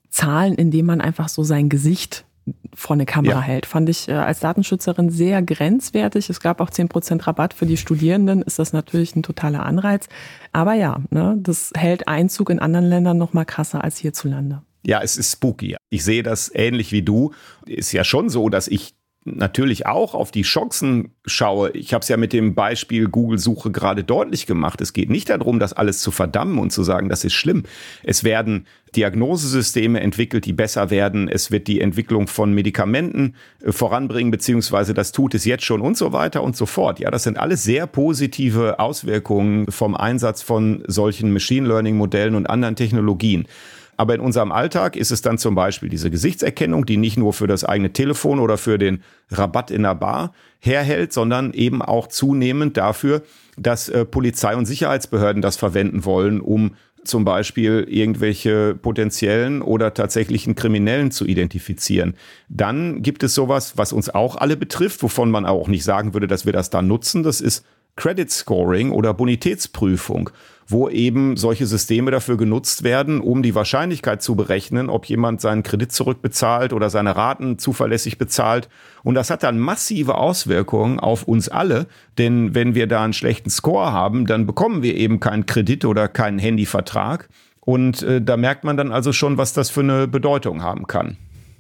zahlen, 0.10 0.54
indem 0.54 0.86
man 0.86 1.02
einfach 1.02 1.28
so 1.28 1.44
sein 1.44 1.70
Gesicht 1.70 2.27
vor 2.74 2.96
eine 2.96 3.06
Kamera 3.06 3.40
ja. 3.40 3.42
hält. 3.42 3.66
Fand 3.66 3.90
ich 3.90 4.08
äh, 4.08 4.14
als 4.14 4.40
Datenschützerin 4.40 5.10
sehr 5.10 5.42
grenzwertig. 5.42 6.30
Es 6.30 6.40
gab 6.40 6.62
auch 6.62 6.70
10% 6.70 7.26
Rabatt 7.26 7.54
für 7.54 7.66
die 7.66 7.78
Studierenden, 7.78 8.42
ist 8.42 8.60
das 8.60 8.74
natürlich 8.74 9.16
ein 9.16 9.24
totaler 9.24 9.66
Anreiz. 9.66 10.08
Aber 10.52 10.74
ja, 10.74 11.02
ne, 11.10 11.38
das 11.40 11.72
hält 11.76 12.08
Einzug 12.08 12.50
in 12.50 12.60
anderen 12.60 12.86
Ländern 12.86 13.18
noch 13.18 13.34
mal 13.34 13.46
krasser 13.46 13.84
als 13.84 13.98
hierzulande. 13.98 14.62
Ja, 14.86 15.02
es 15.02 15.18
ist 15.18 15.34
spooky. 15.34 15.76
Ich 15.90 16.04
sehe 16.04 16.24
das 16.24 16.52
ähnlich 16.54 16.92
wie 16.92 17.02
du. 17.02 17.32
Ist 17.66 17.92
ja 17.92 18.04
schon 18.04 18.30
so, 18.30 18.50
dass 18.50 18.68
ich 18.68 18.97
natürlich 19.36 19.86
auch 19.86 20.14
auf 20.14 20.32
die 20.32 20.44
Chancen 20.44 21.12
schaue. 21.26 21.72
Ich 21.72 21.94
habe 21.94 22.02
es 22.02 22.08
ja 22.08 22.18
mit 22.18 22.34
dem 22.34 22.56
Beispiel 22.56 23.08
Google-Suche 23.08 23.72
gerade 23.72 24.04
deutlich 24.04 24.46
gemacht. 24.46 24.82
Es 24.82 24.94
geht 24.94 25.10
nicht 25.10 25.30
darum, 25.30 25.60
das 25.60 25.74
alles 25.74 26.00
zu 26.00 26.12
verdammen 26.12 26.58
und 26.58 26.72
zu 26.72 26.84
sagen, 26.84 27.10
das 27.10 27.24
ist 27.24 27.34
schlimm. 27.34 27.64
Es 28.04 28.24
werden 28.24 28.66
Diagnosesysteme 28.96 30.00
entwickelt, 30.00 30.46
die 30.46 30.54
besser 30.54 30.90
werden. 30.90 31.28
Es 31.28 31.52
wird 31.52 31.68
die 31.68 31.82
Entwicklung 31.82 32.28
von 32.28 32.54
Medikamenten 32.54 33.36
äh, 33.62 33.72
voranbringen, 33.72 34.32
beziehungsweise 34.32 34.94
das 34.94 35.12
tut 35.12 35.36
es 35.36 35.46
jetzt 35.46 35.66
schon 35.66 35.82
und 35.82 35.98
so 35.98 36.14
weiter 36.14 36.42
und 36.42 36.56
so 36.56 36.66
fort. 36.66 37.00
Ja, 37.00 37.12
das 37.12 37.24
sind 37.24 37.38
alles 37.38 37.64
sehr 37.64 37.86
positive 37.86 38.80
Auswirkungen 38.80 39.70
vom 39.70 39.96
Einsatz 39.96 40.42
von 40.42 40.84
solchen 40.88 41.34
Machine 41.34 41.68
Learning-Modellen 41.68 42.36
und 42.36 42.50
anderen 42.50 42.76
Technologien. 42.76 43.48
Aber 43.98 44.14
in 44.14 44.22
unserem 44.22 44.52
Alltag 44.52 44.96
ist 44.96 45.12
es 45.12 45.22
dann 45.22 45.40
zum 45.40 45.56
Beispiel 45.56 45.90
diese 45.90 46.12
Gesichtserkennung, 46.12 46.86
die 46.86 46.98
nicht 46.98 47.18
nur 47.18 47.34
für 47.34 47.48
das 47.48 47.64
eigene 47.64 47.92
Telefon 47.92 48.40
oder 48.40 48.58
für 48.58 48.78
den 48.78 49.02
Rabatt 49.32 49.72
in 49.72 49.84
der 49.84 49.96
Bar 49.96 50.34
herhält, 50.60 51.12
sondern 51.12 51.52
eben 51.54 51.82
auch 51.82 52.08
zunehmend 52.08 52.78
dafür, 52.78 53.24
dass 53.58 53.90
äh, 53.90 54.06
Polizei 54.06 54.56
und 54.56 54.68
Sicherheitsbehörden 54.68 55.42
das 55.42 55.58
verwenden 55.58 56.06
wollen, 56.06 56.42
um 56.42 56.76
zum 57.04 57.26
Beispiel 57.26 57.88
irgendwelche 57.90 58.76
potenziellen 58.76 59.62
oder 59.62 59.94
tatsächlichen 59.94 60.56
Kriminellen 60.56 61.10
zu 61.10 61.26
identifizieren. 61.26 62.16
Dann 62.50 63.02
gibt 63.02 63.24
es 63.24 63.34
sowas, 63.34 63.78
was 63.78 63.94
uns 63.94 64.10
auch 64.10 64.36
alle 64.36 64.58
betrifft, 64.58 65.02
wovon 65.02 65.32
man 65.32 65.46
auch 65.46 65.68
nicht 65.68 65.84
sagen 65.84 66.14
würde, 66.14 66.28
dass 66.28 66.46
wir 66.46 66.54
das 66.54 66.70
da 66.70 66.82
nutzen. 66.82 67.24
Das 67.24 67.42
ist 67.42 67.66
Credit 67.96 68.30
Scoring 68.30 68.92
oder 68.92 69.14
Bonitätsprüfung 69.14 70.30
wo 70.68 70.90
eben 70.90 71.38
solche 71.38 71.66
Systeme 71.66 72.12
dafür 72.12 72.38
genutzt 72.38 72.84
werden, 72.84 73.22
um 73.22 73.42
die 73.42 73.56
Wahrscheinlichkeit 73.56 74.22
zu 74.22 74.36
berechnen, 74.36 74.90
ob 74.90 75.06
jemand 75.06 75.40
seinen 75.40 75.64
Kredit 75.64 75.92
zurückbezahlt 75.92 76.74
oder 76.74 76.90
seine 76.90 77.16
Raten 77.16 77.58
zuverlässig 77.58 78.18
bezahlt. 78.18 78.68
Und 79.04 79.16
das 79.16 79.30
hat 79.30 79.44
dann 79.44 79.60
massive 79.60 80.16
Auswirkungen 80.16 81.00
auf 81.00 81.24
uns 81.24 81.48
alle, 81.48 81.88
denn 82.18 82.54
wenn 82.54 82.76
wir 82.76 82.88
da 82.88 83.04
einen 83.04 83.14
schlechten 83.14 83.50
Score 83.50 83.94
haben, 83.94 84.26
dann 84.26 84.46
bekommen 84.46 84.84
wir 84.84 84.96
eben 84.96 85.20
keinen 85.20 85.46
Kredit 85.46 85.86
oder 85.86 86.10
keinen 86.10 86.40
Handyvertrag. 86.40 87.30
Und 87.62 88.02
äh, 88.04 88.22
da 88.22 88.38
merkt 88.38 88.64
man 88.64 88.78
dann 88.78 88.92
also 88.92 89.12
schon, 89.14 89.38
was 89.38 89.54
das 89.54 89.70
für 89.70 89.82
eine 89.82 90.08
Bedeutung 90.08 90.64
haben 90.64 90.88
kann. 90.88 91.18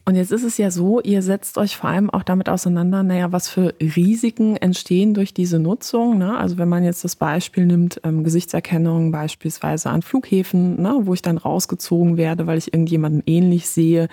Und 0.07 0.15
jetzt 0.15 0.31
ist 0.31 0.43
es 0.43 0.57
ja 0.57 0.71
so, 0.71 1.01
ihr 1.01 1.21
setzt 1.21 1.57
euch 1.57 1.75
vor 1.75 1.89
allem 1.89 2.09
auch 2.09 2.23
damit 2.23 2.47
auseinander, 2.47 3.03
naja, 3.03 3.33
was 3.33 3.49
für 3.49 3.73
Risiken 3.81 4.55
entstehen 4.55 5.13
durch 5.13 5.33
diese 5.33 5.59
Nutzung. 5.59 6.17
Ne? 6.17 6.37
Also 6.37 6.57
wenn 6.57 6.69
man 6.69 6.85
jetzt 6.85 7.03
das 7.03 7.17
Beispiel 7.17 7.65
nimmt, 7.65 7.99
ähm, 8.05 8.23
Gesichtserkennung 8.23 9.11
beispielsweise 9.11 9.89
an 9.89 10.03
Flughäfen, 10.03 10.81
ne, 10.81 11.01
wo 11.01 11.13
ich 11.13 11.21
dann 11.21 11.37
rausgezogen 11.37 12.15
werde, 12.15 12.47
weil 12.47 12.57
ich 12.57 12.73
irgendjemandem 12.73 13.21
ähnlich 13.25 13.67
sehe, 13.67 14.07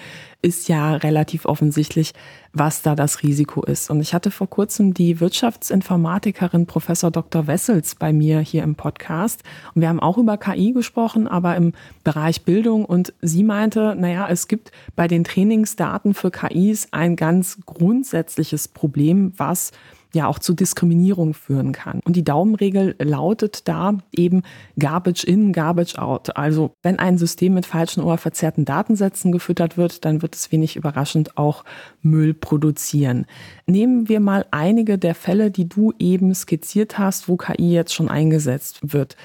ist 0.45 0.69
ja 0.69 0.95
relativ 0.97 1.47
offensichtlich, 1.47 2.13
was 2.53 2.83
da 2.83 2.95
das 2.95 3.23
Risiko 3.23 3.63
ist. 3.63 3.89
Und 3.89 4.03
ich 4.03 4.13
hatte 4.13 4.31
vor 4.31 4.49
kurzem 4.49 4.93
die 4.93 5.19
Wirtschaftsinformatikerin 5.19 6.67
Professor 6.67 7.11
Dr. 7.11 7.47
Wessels 7.47 7.95
bei 7.95 8.13
mir 8.13 8.41
hier 8.41 8.63
im 8.63 8.75
Podcast. 8.75 9.43
Und 9.75 9.81
wir 9.81 9.89
haben 9.89 10.01
auch 10.01 10.19
über 10.19 10.37
KI 10.37 10.73
gesprochen, 10.73 11.27
aber 11.27 11.57
im 11.57 11.73
Bereich 12.05 12.45
Bildung. 12.45 12.85
Und 12.85 13.15
sie 13.23 13.43
meinte, 13.43 13.97
naja, 13.99 14.29
es 14.29 14.47
gibt 14.47 14.71
bei 14.95 15.09
den 15.09 15.25
Trainingsdaten 15.25 16.13
für 16.13 16.31
KIs 16.31 16.89
ein 16.91 17.17
ganz 17.17 17.59
grundsätzliches 17.65 18.69
Problem, 18.69 19.33
was 19.39 19.73
ja 20.15 20.27
auch 20.27 20.39
zu 20.39 20.55
Diskriminierung 20.55 21.35
führen 21.35 21.73
kann. 21.73 22.01
Und 22.05 22.17
die 22.17 22.25
Daumenregel 22.25 22.97
lautet 22.99 23.69
da 23.69 23.99
eben 24.13 24.43
Garbage 24.79 25.25
in, 25.25 25.53
Garbage 25.53 25.97
out. 25.99 26.37
Also 26.37 26.73
wenn 26.83 26.99
ein 26.99 27.19
System 27.19 27.55
mit 27.55 27.67
falschen 27.67 28.03
oder 28.03 28.19
verzerrten 28.19 28.65
Datensätzen 28.65 29.33
gefüttert 29.33 29.77
wird, 29.77 30.05
dann 30.05 30.23
wird 30.23 30.35
es 30.35 30.53
wenig 30.53 30.77
überraschend 30.77 31.37
auch 31.37 31.65
Müll 32.03 32.35
produzieren. 32.35 33.27
Nehmen 33.67 34.09
wir 34.09 34.21
mal 34.21 34.47
einige 34.51 34.99
der 34.99 35.15
Fälle, 35.15 35.51
die 35.51 35.69
du 35.69 35.93
eben 35.99 36.35
skizziert 36.35 36.99
hast, 36.99 37.29
wo 37.29 37.37
KI 37.37 37.73
jetzt 37.73 37.95
schon 37.95 38.09
eingesetzt 38.09 38.81
wird. 38.83 39.17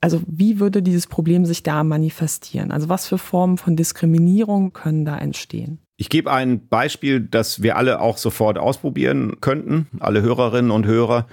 Also 0.00 0.20
wie 0.26 0.60
würde 0.60 0.82
dieses 0.82 1.06
Problem 1.06 1.46
sich 1.46 1.62
da 1.62 1.82
manifestieren? 1.82 2.72
Also 2.72 2.90
was 2.90 3.06
für 3.06 3.16
Formen 3.16 3.56
von 3.56 3.74
Diskriminierung 3.74 4.74
können 4.74 5.06
da 5.06 5.16
entstehen? 5.16 5.78
Ich 5.96 6.08
gebe 6.08 6.32
ein 6.32 6.66
Beispiel, 6.68 7.20
das 7.20 7.62
wir 7.62 7.76
alle 7.76 8.00
auch 8.00 8.18
sofort 8.18 8.58
ausprobieren 8.58 9.36
könnten, 9.40 9.86
alle 10.00 10.22
Hörerinnen 10.22 10.70
und 10.70 10.86
Hörer. 10.86 11.26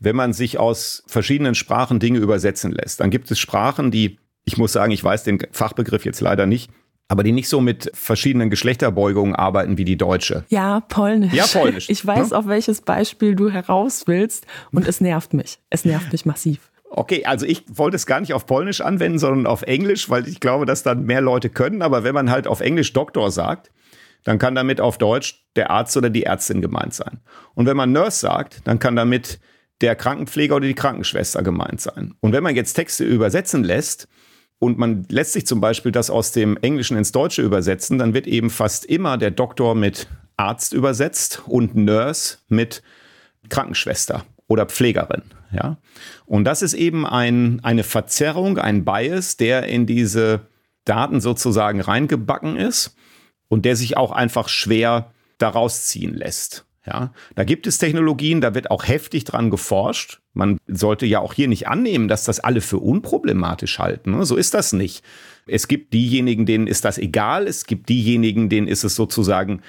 Wenn 0.00 0.16
man 0.16 0.32
sich 0.32 0.58
aus 0.58 1.04
verschiedenen 1.06 1.54
Sprachen 1.54 2.00
Dinge 2.00 2.18
übersetzen 2.18 2.72
lässt, 2.72 3.00
dann 3.00 3.10
gibt 3.10 3.30
es 3.30 3.38
Sprachen, 3.38 3.90
die, 3.90 4.18
ich 4.44 4.56
muss 4.56 4.72
sagen, 4.72 4.92
ich 4.92 5.04
weiß 5.04 5.24
den 5.24 5.38
Fachbegriff 5.52 6.04
jetzt 6.04 6.20
leider 6.20 6.46
nicht, 6.46 6.70
aber 7.06 7.22
die 7.22 7.32
nicht 7.32 7.48
so 7.48 7.60
mit 7.60 7.90
verschiedenen 7.94 8.50
Geschlechterbeugungen 8.50 9.34
arbeiten 9.36 9.78
wie 9.78 9.84
die 9.84 9.96
deutsche. 9.96 10.44
Ja, 10.48 10.80
Polnisch. 10.80 11.34
Ja, 11.34 11.46
Polnisch. 11.46 11.88
Ich 11.90 12.04
weiß, 12.04 12.30
ja? 12.30 12.38
auf 12.38 12.46
welches 12.46 12.80
Beispiel 12.80 13.36
du 13.36 13.50
heraus 13.50 14.04
willst 14.06 14.46
und 14.72 14.88
es 14.88 15.00
nervt 15.00 15.34
mich. 15.34 15.58
Es 15.70 15.84
nervt 15.84 16.10
mich 16.10 16.24
massiv. 16.24 16.70
Okay, 16.88 17.24
also 17.24 17.46
ich 17.46 17.64
wollte 17.68 17.96
es 17.96 18.06
gar 18.06 18.20
nicht 18.20 18.32
auf 18.32 18.46
Polnisch 18.46 18.80
anwenden, 18.80 19.20
sondern 19.20 19.46
auf 19.46 19.62
Englisch, 19.62 20.10
weil 20.10 20.26
ich 20.26 20.40
glaube, 20.40 20.66
dass 20.66 20.82
dann 20.82 21.04
mehr 21.04 21.20
Leute 21.20 21.48
können. 21.48 21.82
Aber 21.82 22.02
wenn 22.02 22.14
man 22.14 22.30
halt 22.30 22.48
auf 22.48 22.60
Englisch 22.60 22.92
Doktor 22.92 23.30
sagt, 23.30 23.70
dann 24.24 24.38
kann 24.38 24.54
damit 24.54 24.80
auf 24.80 24.98
Deutsch 24.98 25.44
der 25.56 25.70
Arzt 25.70 25.96
oder 25.96 26.10
die 26.10 26.24
Ärztin 26.24 26.60
gemeint 26.60 26.94
sein. 26.94 27.20
Und 27.54 27.66
wenn 27.66 27.76
man 27.76 27.92
Nurse 27.92 28.20
sagt, 28.20 28.60
dann 28.64 28.78
kann 28.78 28.96
damit 28.96 29.40
der 29.80 29.96
Krankenpfleger 29.96 30.56
oder 30.56 30.66
die 30.66 30.74
Krankenschwester 30.74 31.42
gemeint 31.42 31.80
sein. 31.80 32.14
Und 32.20 32.32
wenn 32.32 32.42
man 32.42 32.54
jetzt 32.54 32.74
Texte 32.74 33.04
übersetzen 33.04 33.64
lässt 33.64 34.08
und 34.58 34.78
man 34.78 35.06
lässt 35.08 35.32
sich 35.32 35.46
zum 35.46 35.60
Beispiel 35.60 35.90
das 35.90 36.10
aus 36.10 36.32
dem 36.32 36.58
Englischen 36.58 36.96
ins 36.96 37.12
Deutsche 37.12 37.42
übersetzen, 37.42 37.98
dann 37.98 38.12
wird 38.12 38.26
eben 38.26 38.50
fast 38.50 38.84
immer 38.84 39.16
der 39.16 39.30
Doktor 39.30 39.74
mit 39.74 40.06
Arzt 40.36 40.74
übersetzt 40.74 41.42
und 41.46 41.74
Nurse 41.74 42.38
mit 42.48 42.82
Krankenschwester 43.48 44.24
oder 44.48 44.66
Pflegerin. 44.66 45.22
Ja? 45.50 45.78
Und 46.26 46.44
das 46.44 46.60
ist 46.62 46.74
eben 46.74 47.06
ein, 47.06 47.60
eine 47.62 47.84
Verzerrung, 47.84 48.58
ein 48.58 48.84
Bias, 48.84 49.38
der 49.38 49.64
in 49.64 49.86
diese 49.86 50.42
Daten 50.84 51.20
sozusagen 51.20 51.80
reingebacken 51.80 52.56
ist 52.56 52.96
und 53.50 53.66
der 53.66 53.76
sich 53.76 53.98
auch 53.98 54.12
einfach 54.12 54.48
schwer 54.48 55.12
daraus 55.36 55.86
ziehen 55.86 56.14
lässt. 56.14 56.64
Ja, 56.86 57.12
da 57.34 57.44
gibt 57.44 57.66
es 57.66 57.76
Technologien, 57.76 58.40
da 58.40 58.54
wird 58.54 58.70
auch 58.70 58.88
heftig 58.88 59.24
dran 59.24 59.50
geforscht. 59.50 60.20
Man 60.32 60.58
sollte 60.66 61.04
ja 61.04 61.18
auch 61.18 61.34
hier 61.34 61.46
nicht 61.46 61.68
annehmen, 61.68 62.08
dass 62.08 62.24
das 62.24 62.40
alle 62.40 62.62
für 62.62 62.78
unproblematisch 62.78 63.78
halten. 63.78 64.12
Ne? 64.12 64.24
So 64.24 64.36
ist 64.36 64.54
das 64.54 64.72
nicht. 64.72 65.04
Es 65.46 65.68
gibt 65.68 65.92
diejenigen, 65.92 66.46
denen 66.46 66.66
ist 66.66 66.86
das 66.86 66.96
egal. 66.96 67.46
Es 67.46 67.66
gibt 67.66 67.90
diejenigen, 67.90 68.48
denen 68.48 68.66
ist 68.66 68.84
es 68.84 68.94
sozusagen 68.94 69.60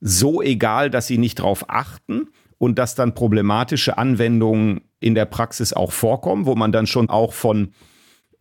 so 0.00 0.40
egal, 0.40 0.88
dass 0.88 1.06
sie 1.06 1.18
nicht 1.18 1.34
drauf 1.36 1.66
achten 1.68 2.28
und 2.56 2.78
dass 2.78 2.94
dann 2.94 3.14
problematische 3.14 3.98
Anwendungen 3.98 4.80
in 4.98 5.14
der 5.14 5.26
Praxis 5.26 5.74
auch 5.74 5.92
vorkommen, 5.92 6.46
wo 6.46 6.54
man 6.54 6.72
dann 6.72 6.86
schon 6.86 7.10
auch 7.10 7.34
von 7.34 7.72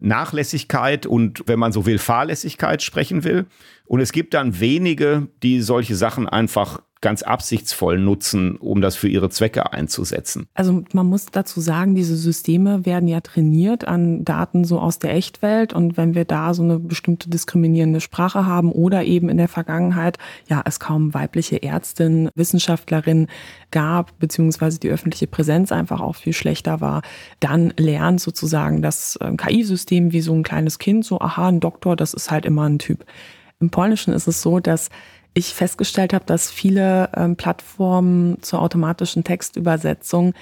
Nachlässigkeit 0.06 1.06
und, 1.06 1.44
wenn 1.48 1.60
man 1.60 1.72
so 1.72 1.86
will, 1.86 1.98
Fahrlässigkeit 1.98 2.82
sprechen 2.82 3.24
will. 3.24 3.46
Und 3.86 4.00
es 4.00 4.12
gibt 4.12 4.34
dann 4.34 4.60
wenige, 4.60 5.28
die 5.44 5.62
solche 5.62 5.96
Sachen 5.96 6.28
einfach 6.28 6.82
ganz 7.06 7.22
absichtsvoll 7.22 8.00
nutzen, 8.00 8.56
um 8.56 8.82
das 8.82 8.96
für 8.96 9.08
ihre 9.08 9.30
Zwecke 9.30 9.72
einzusetzen. 9.72 10.48
Also 10.56 10.84
man 10.92 11.06
muss 11.06 11.28
dazu 11.28 11.62
sagen, 11.62 11.94
diese 11.94 12.16
Systeme 12.16 12.84
werden 12.88 13.08
ja 13.08 13.22
trainiert 13.22 13.88
an 13.88 14.26
Daten 14.26 14.66
so 14.66 14.80
aus 14.80 14.98
der 14.98 15.14
Echtwelt 15.14 15.72
und 15.72 15.98
wenn 15.98 16.16
wir 16.16 16.26
da 16.26 16.56
so 16.56 16.64
eine 16.64 16.80
bestimmte 16.80 17.30
diskriminierende 17.30 18.02
Sprache 18.02 18.48
haben 18.48 18.72
oder 18.72 19.04
eben 19.04 19.30
in 19.30 19.38
der 19.38 19.48
Vergangenheit, 19.48 20.18
ja, 20.50 20.64
es 20.66 20.80
kaum 20.80 21.14
weibliche 21.14 21.62
Ärztin, 21.62 22.32
Wissenschaftlerin 22.34 23.28
gab, 23.70 24.18
beziehungsweise 24.18 24.80
die 24.80 24.90
öffentliche 24.90 25.28
Präsenz 25.28 25.72
einfach 25.72 26.02
auch 26.02 26.16
viel 26.16 26.34
schlechter 26.34 26.82
war, 26.82 27.04
dann 27.40 27.72
lernt 27.78 28.20
sozusagen 28.20 28.82
das 28.82 29.20
ähm, 29.22 29.38
KI-System 29.38 30.12
wie 30.12 30.22
so 30.22 30.34
ein 30.34 30.42
kleines 30.42 30.80
Kind, 30.80 31.06
so, 31.06 31.22
aha, 31.22 31.50
ein 31.50 31.60
Doktor, 31.60 31.96
das 31.96 32.16
ist 32.16 32.32
halt 32.32 32.46
immer 32.46 32.64
ein 32.68 32.80
Typ. 32.80 33.06
Im 33.60 33.70
Polnischen 33.70 34.14
ist 34.14 34.28
es 34.28 34.42
so, 34.42 34.60
dass 34.60 34.90
ich 35.36 35.54
festgestellt 35.54 36.14
habe, 36.14 36.26
dass 36.26 36.50
viele 36.50 37.10
ähm, 37.16 37.36
Plattformen 37.36 38.42
zur 38.42 38.62
automatischen 38.62 39.24
Textübersetzung 39.24 40.34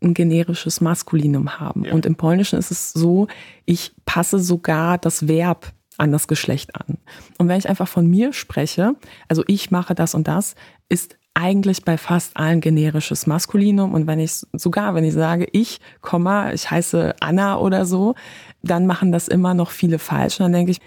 ein 0.00 0.14
generisches 0.14 0.80
Maskulinum 0.80 1.58
haben. 1.58 1.84
Ja. 1.84 1.92
Und 1.92 2.06
im 2.06 2.14
Polnischen 2.14 2.58
ist 2.58 2.70
es 2.70 2.92
so, 2.92 3.26
ich 3.66 3.92
passe 4.06 4.38
sogar 4.38 4.96
das 4.96 5.28
Verb 5.28 5.72
an 5.98 6.12
das 6.12 6.28
Geschlecht 6.28 6.76
an. 6.76 6.98
Und 7.36 7.48
wenn 7.48 7.58
ich 7.58 7.68
einfach 7.68 7.88
von 7.88 8.06
mir 8.06 8.32
spreche, 8.32 8.94
also 9.26 9.42
ich 9.48 9.72
mache 9.72 9.96
das 9.96 10.14
und 10.14 10.28
das, 10.28 10.54
ist 10.88 11.18
eigentlich 11.34 11.84
bei 11.84 11.98
fast 11.98 12.36
allen 12.36 12.60
generisches 12.60 13.26
Maskulinum. 13.26 13.92
Und 13.92 14.06
wenn 14.06 14.20
ich 14.20 14.46
sogar, 14.52 14.94
wenn 14.94 15.04
ich 15.04 15.14
sage, 15.14 15.48
ich, 15.50 15.80
Komma, 16.00 16.52
ich 16.52 16.70
heiße 16.70 17.16
Anna 17.20 17.58
oder 17.58 17.84
so, 17.84 18.14
dann 18.62 18.86
machen 18.86 19.10
das 19.10 19.26
immer 19.26 19.54
noch 19.54 19.70
viele 19.70 19.98
falsch. 19.98 20.38
Und 20.38 20.44
dann 20.44 20.52
denke 20.52 20.72
ich, 20.72 20.80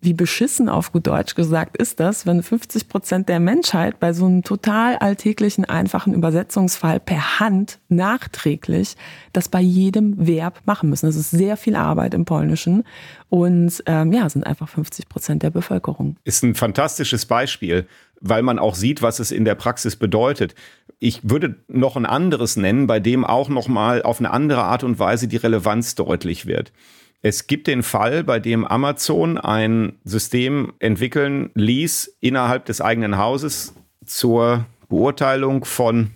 wie 0.00 0.12
beschissen 0.12 0.68
auf 0.68 0.92
gut 0.92 1.06
Deutsch 1.06 1.34
gesagt 1.34 1.76
ist 1.76 1.98
das, 1.98 2.24
wenn 2.24 2.42
50 2.42 2.88
Prozent 2.88 3.28
der 3.28 3.40
Menschheit 3.40 3.98
bei 3.98 4.12
so 4.12 4.26
einem 4.26 4.44
total 4.44 4.96
alltäglichen, 4.96 5.64
einfachen 5.64 6.14
Übersetzungsfall 6.14 7.00
per 7.00 7.40
Hand 7.40 7.80
nachträglich 7.88 8.96
das 9.32 9.48
bei 9.48 9.60
jedem 9.60 10.14
Verb 10.26 10.60
machen 10.66 10.88
müssen. 10.88 11.06
Das 11.06 11.16
ist 11.16 11.30
sehr 11.30 11.56
viel 11.56 11.74
Arbeit 11.74 12.14
im 12.14 12.24
Polnischen 12.24 12.84
und 13.28 13.82
ähm, 13.86 14.12
ja, 14.12 14.28
sind 14.28 14.46
einfach 14.46 14.68
50 14.68 15.08
Prozent 15.08 15.42
der 15.42 15.50
Bevölkerung. 15.50 16.16
Ist 16.24 16.44
ein 16.44 16.54
fantastisches 16.54 17.26
Beispiel, 17.26 17.86
weil 18.20 18.42
man 18.42 18.58
auch 18.58 18.76
sieht, 18.76 19.02
was 19.02 19.18
es 19.18 19.32
in 19.32 19.44
der 19.44 19.56
Praxis 19.56 19.96
bedeutet. 19.96 20.54
Ich 21.00 21.28
würde 21.28 21.56
noch 21.68 21.96
ein 21.96 22.06
anderes 22.06 22.56
nennen, 22.56 22.86
bei 22.86 23.00
dem 23.00 23.24
auch 23.24 23.48
noch 23.48 23.68
mal 23.68 24.02
auf 24.02 24.20
eine 24.20 24.30
andere 24.30 24.62
Art 24.62 24.84
und 24.84 24.98
Weise 24.98 25.28
die 25.28 25.36
Relevanz 25.36 25.96
deutlich 25.96 26.46
wird. 26.46 26.72
Es 27.20 27.48
gibt 27.48 27.66
den 27.66 27.82
Fall, 27.82 28.22
bei 28.22 28.38
dem 28.38 28.64
Amazon 28.64 29.38
ein 29.38 29.98
System 30.04 30.74
entwickeln 30.78 31.50
ließ 31.54 32.16
innerhalb 32.20 32.66
des 32.66 32.80
eigenen 32.80 33.18
Hauses 33.18 33.74
zur 34.06 34.66
Beurteilung 34.88 35.64
von, 35.64 36.12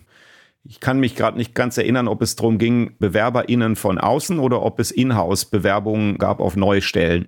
ich 0.65 0.79
kann 0.79 1.01
mich 1.01 1.17
gerade 1.17 1.37
nicht 1.37 1.57
ganz 1.57 1.77
erinnern, 1.77 2.07
ob 2.07 2.23
es 2.23 2.37
darum 2.37 2.59
ging, 2.59 2.95
BewerberInnen 3.01 3.75
von 3.75 3.99
außen 3.99 4.39
oder 4.39 4.63
ob 4.63 4.79
es 4.79 4.93
Inhouse-Bewerbungen 4.93 6.19
gab 6.19 6.39
auf 6.39 6.55
neue 6.55 6.83
Stellen. 6.83 7.27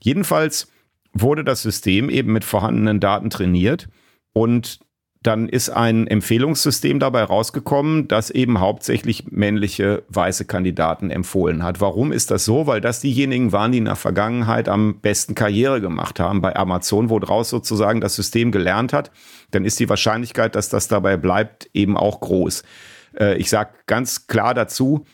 Jedenfalls 0.00 0.70
wurde 1.14 1.44
das 1.44 1.62
System 1.62 2.10
eben 2.10 2.32
mit 2.32 2.44
vorhandenen 2.44 3.00
Daten 3.00 3.30
trainiert 3.30 3.88
und 4.34 4.80
dann 5.24 5.48
ist 5.48 5.70
ein 5.70 6.06
Empfehlungssystem 6.06 7.00
dabei 7.00 7.24
rausgekommen, 7.24 8.08
das 8.08 8.28
eben 8.28 8.60
hauptsächlich 8.60 9.24
männliche 9.30 10.02
weiße 10.10 10.44
Kandidaten 10.44 11.10
empfohlen 11.10 11.62
hat. 11.62 11.80
Warum 11.80 12.12
ist 12.12 12.30
das 12.30 12.44
so? 12.44 12.66
Weil 12.66 12.82
das 12.82 13.00
diejenigen 13.00 13.50
waren, 13.50 13.72
die 13.72 13.78
in 13.78 13.86
der 13.86 13.96
Vergangenheit 13.96 14.68
am 14.68 15.00
besten 15.00 15.34
Karriere 15.34 15.80
gemacht 15.80 16.20
haben 16.20 16.42
bei 16.42 16.54
Amazon, 16.54 17.08
wo 17.08 17.18
draus 17.18 17.48
sozusagen 17.48 18.02
das 18.02 18.14
System 18.14 18.52
gelernt 18.52 18.92
hat. 18.92 19.10
Dann 19.50 19.64
ist 19.64 19.80
die 19.80 19.88
Wahrscheinlichkeit, 19.88 20.54
dass 20.54 20.68
das 20.68 20.88
dabei 20.88 21.16
bleibt, 21.16 21.70
eben 21.72 21.96
auch 21.96 22.20
groß. 22.20 22.62
Äh, 23.18 23.38
ich 23.38 23.48
sage 23.48 23.70
ganz 23.86 24.26
klar 24.26 24.52
dazu, 24.52 25.06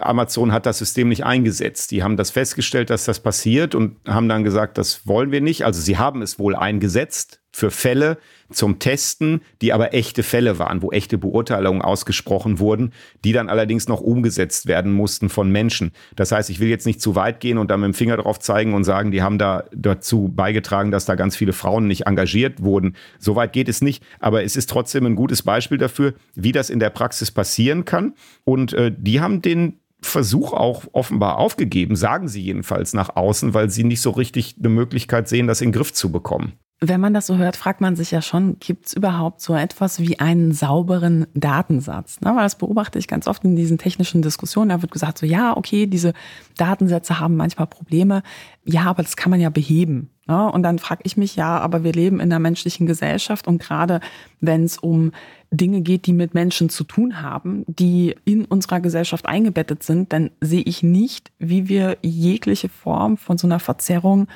Amazon 0.00 0.52
hat 0.52 0.64
das 0.64 0.78
System 0.78 1.10
nicht 1.10 1.26
eingesetzt. 1.26 1.90
Die 1.90 2.02
haben 2.02 2.16
das 2.16 2.30
festgestellt, 2.30 2.88
dass 2.88 3.04
das 3.04 3.20
passiert 3.20 3.74
und 3.74 3.96
haben 4.06 4.30
dann 4.30 4.44
gesagt, 4.44 4.78
das 4.78 5.06
wollen 5.06 5.30
wir 5.30 5.42
nicht. 5.42 5.66
Also 5.66 5.82
sie 5.82 5.98
haben 5.98 6.22
es 6.22 6.38
wohl 6.38 6.56
eingesetzt 6.56 7.40
für 7.52 7.70
Fälle 7.70 8.18
zum 8.50 8.78
Testen, 8.78 9.42
die 9.60 9.72
aber 9.72 9.92
echte 9.92 10.22
Fälle 10.22 10.58
waren, 10.58 10.80
wo 10.82 10.90
echte 10.90 11.18
Beurteilungen 11.18 11.82
ausgesprochen 11.82 12.58
wurden, 12.58 12.92
die 13.24 13.32
dann 13.32 13.48
allerdings 13.48 13.88
noch 13.88 14.00
umgesetzt 14.00 14.66
werden 14.66 14.92
mussten 14.92 15.28
von 15.28 15.50
Menschen. 15.50 15.92
Das 16.16 16.32
heißt, 16.32 16.48
ich 16.50 16.60
will 16.60 16.68
jetzt 16.68 16.86
nicht 16.86 17.00
zu 17.00 17.14
weit 17.14 17.40
gehen 17.40 17.58
und 17.58 17.70
da 17.70 17.76
mit 17.76 17.86
dem 17.86 17.94
Finger 17.94 18.16
drauf 18.16 18.38
zeigen 18.38 18.74
und 18.74 18.84
sagen, 18.84 19.10
die 19.10 19.22
haben 19.22 19.38
da 19.38 19.64
dazu 19.74 20.28
beigetragen, 20.34 20.90
dass 20.90 21.04
da 21.04 21.14
ganz 21.14 21.36
viele 21.36 21.52
Frauen 21.52 21.86
nicht 21.86 22.06
engagiert 22.06 22.62
wurden. 22.62 22.96
So 23.18 23.36
weit 23.36 23.52
geht 23.52 23.68
es 23.68 23.82
nicht, 23.82 24.02
aber 24.20 24.44
es 24.44 24.56
ist 24.56 24.70
trotzdem 24.70 25.04
ein 25.06 25.16
gutes 25.16 25.42
Beispiel 25.42 25.78
dafür, 25.78 26.14
wie 26.34 26.52
das 26.52 26.70
in 26.70 26.80
der 26.80 26.90
Praxis 26.90 27.30
passieren 27.30 27.84
kann. 27.84 28.14
Und 28.44 28.72
äh, 28.72 28.92
die 28.96 29.20
haben 29.20 29.42
den 29.42 29.80
Versuch 30.00 30.52
auch 30.52 30.84
offenbar 30.92 31.38
aufgegeben, 31.38 31.96
sagen 31.96 32.28
sie 32.28 32.40
jedenfalls 32.40 32.94
nach 32.94 33.16
außen, 33.16 33.52
weil 33.52 33.68
sie 33.68 33.84
nicht 33.84 34.00
so 34.00 34.10
richtig 34.10 34.56
eine 34.58 34.68
Möglichkeit 34.68 35.28
sehen, 35.28 35.48
das 35.48 35.60
in 35.60 35.68
den 35.68 35.72
Griff 35.72 35.92
zu 35.92 36.12
bekommen. 36.12 36.52
Wenn 36.80 37.00
man 37.00 37.12
das 37.12 37.26
so 37.26 37.36
hört, 37.36 37.56
fragt 37.56 37.80
man 37.80 37.96
sich 37.96 38.12
ja 38.12 38.22
schon, 38.22 38.60
gibt 38.60 38.86
es 38.86 38.92
überhaupt 38.92 39.40
so 39.40 39.54
etwas 39.56 39.98
wie 39.98 40.20
einen 40.20 40.52
sauberen 40.52 41.26
Datensatz? 41.34 42.20
Ne, 42.20 42.30
weil 42.36 42.44
das 42.44 42.56
beobachte 42.56 43.00
ich 43.00 43.08
ganz 43.08 43.26
oft 43.26 43.42
in 43.44 43.56
diesen 43.56 43.78
technischen 43.78 44.22
Diskussionen. 44.22 44.68
Da 44.68 44.80
wird 44.80 44.92
gesagt, 44.92 45.18
so 45.18 45.26
ja, 45.26 45.56
okay, 45.56 45.86
diese 45.86 46.12
Datensätze 46.56 47.18
haben 47.18 47.36
manchmal 47.36 47.66
Probleme. 47.66 48.22
Ja, 48.64 48.84
aber 48.84 49.02
das 49.02 49.16
kann 49.16 49.30
man 49.30 49.40
ja 49.40 49.50
beheben. 49.50 50.10
Ne? 50.28 50.52
Und 50.52 50.62
dann 50.62 50.78
frage 50.78 51.00
ich 51.04 51.16
mich, 51.16 51.34
ja, 51.34 51.58
aber 51.58 51.82
wir 51.82 51.92
leben 51.92 52.20
in 52.20 52.30
einer 52.30 52.38
menschlichen 52.38 52.86
Gesellschaft 52.86 53.48
und 53.48 53.60
gerade 53.60 54.00
wenn 54.40 54.62
es 54.62 54.78
um 54.78 55.10
Dinge 55.50 55.80
geht, 55.80 56.06
die 56.06 56.12
mit 56.12 56.34
Menschen 56.34 56.68
zu 56.68 56.84
tun 56.84 57.22
haben, 57.22 57.64
die 57.66 58.14
in 58.24 58.44
unserer 58.44 58.80
Gesellschaft 58.80 59.26
eingebettet 59.26 59.82
sind, 59.82 60.12
dann 60.12 60.30
sehe 60.40 60.62
ich 60.62 60.82
nicht, 60.82 61.32
wie 61.38 61.68
wir 61.68 61.96
jegliche 62.02 62.68
Form 62.68 63.16
von 63.16 63.38
so 63.38 63.46
einer 63.46 63.58
Verzerrung 63.58 64.28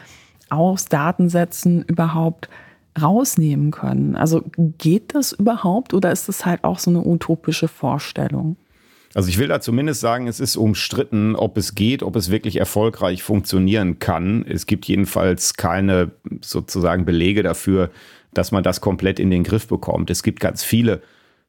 aus 0.53 0.87
Datensätzen 0.87 1.83
überhaupt 1.83 2.49
rausnehmen 3.01 3.71
können. 3.71 4.17
Also 4.17 4.43
geht 4.57 5.15
das 5.15 5.33
überhaupt 5.33 5.95
oder 5.95 6.13
ist 6.13 6.29
das 6.29 6.45
halt 6.45 6.63
auch 6.65 6.79
so 6.79 6.91
eine 6.91 7.05
utopische 7.05 7.69
Vorstellung? 7.69 8.57
Also 9.15 9.29
ich 9.29 9.39
will 9.39 9.49
da 9.49 9.61
zumindest 9.61 10.01
sagen, 10.01 10.27
es 10.27 10.41
ist 10.41 10.57
umstritten, 10.57 11.37
ob 11.37 11.57
es 11.59 11.75
geht, 11.75 12.03
ob 12.03 12.17
es 12.17 12.31
wirklich 12.31 12.57
erfolgreich 12.57 13.23
funktionieren 13.23 13.99
kann. 13.99 14.45
Es 14.49 14.67
gibt 14.67 14.87
jedenfalls 14.87 15.55
keine 15.55 16.13
sozusagen 16.41 17.05
Belege 17.05 17.43
dafür, 17.43 17.91
dass 18.33 18.53
man 18.53 18.63
das 18.63 18.81
komplett 18.81 19.21
in 19.21 19.31
den 19.31 19.45
Griff 19.45 19.67
bekommt. 19.69 20.11
Es 20.11 20.23
gibt 20.23 20.41
ganz 20.41 20.65
viele, 20.65 21.03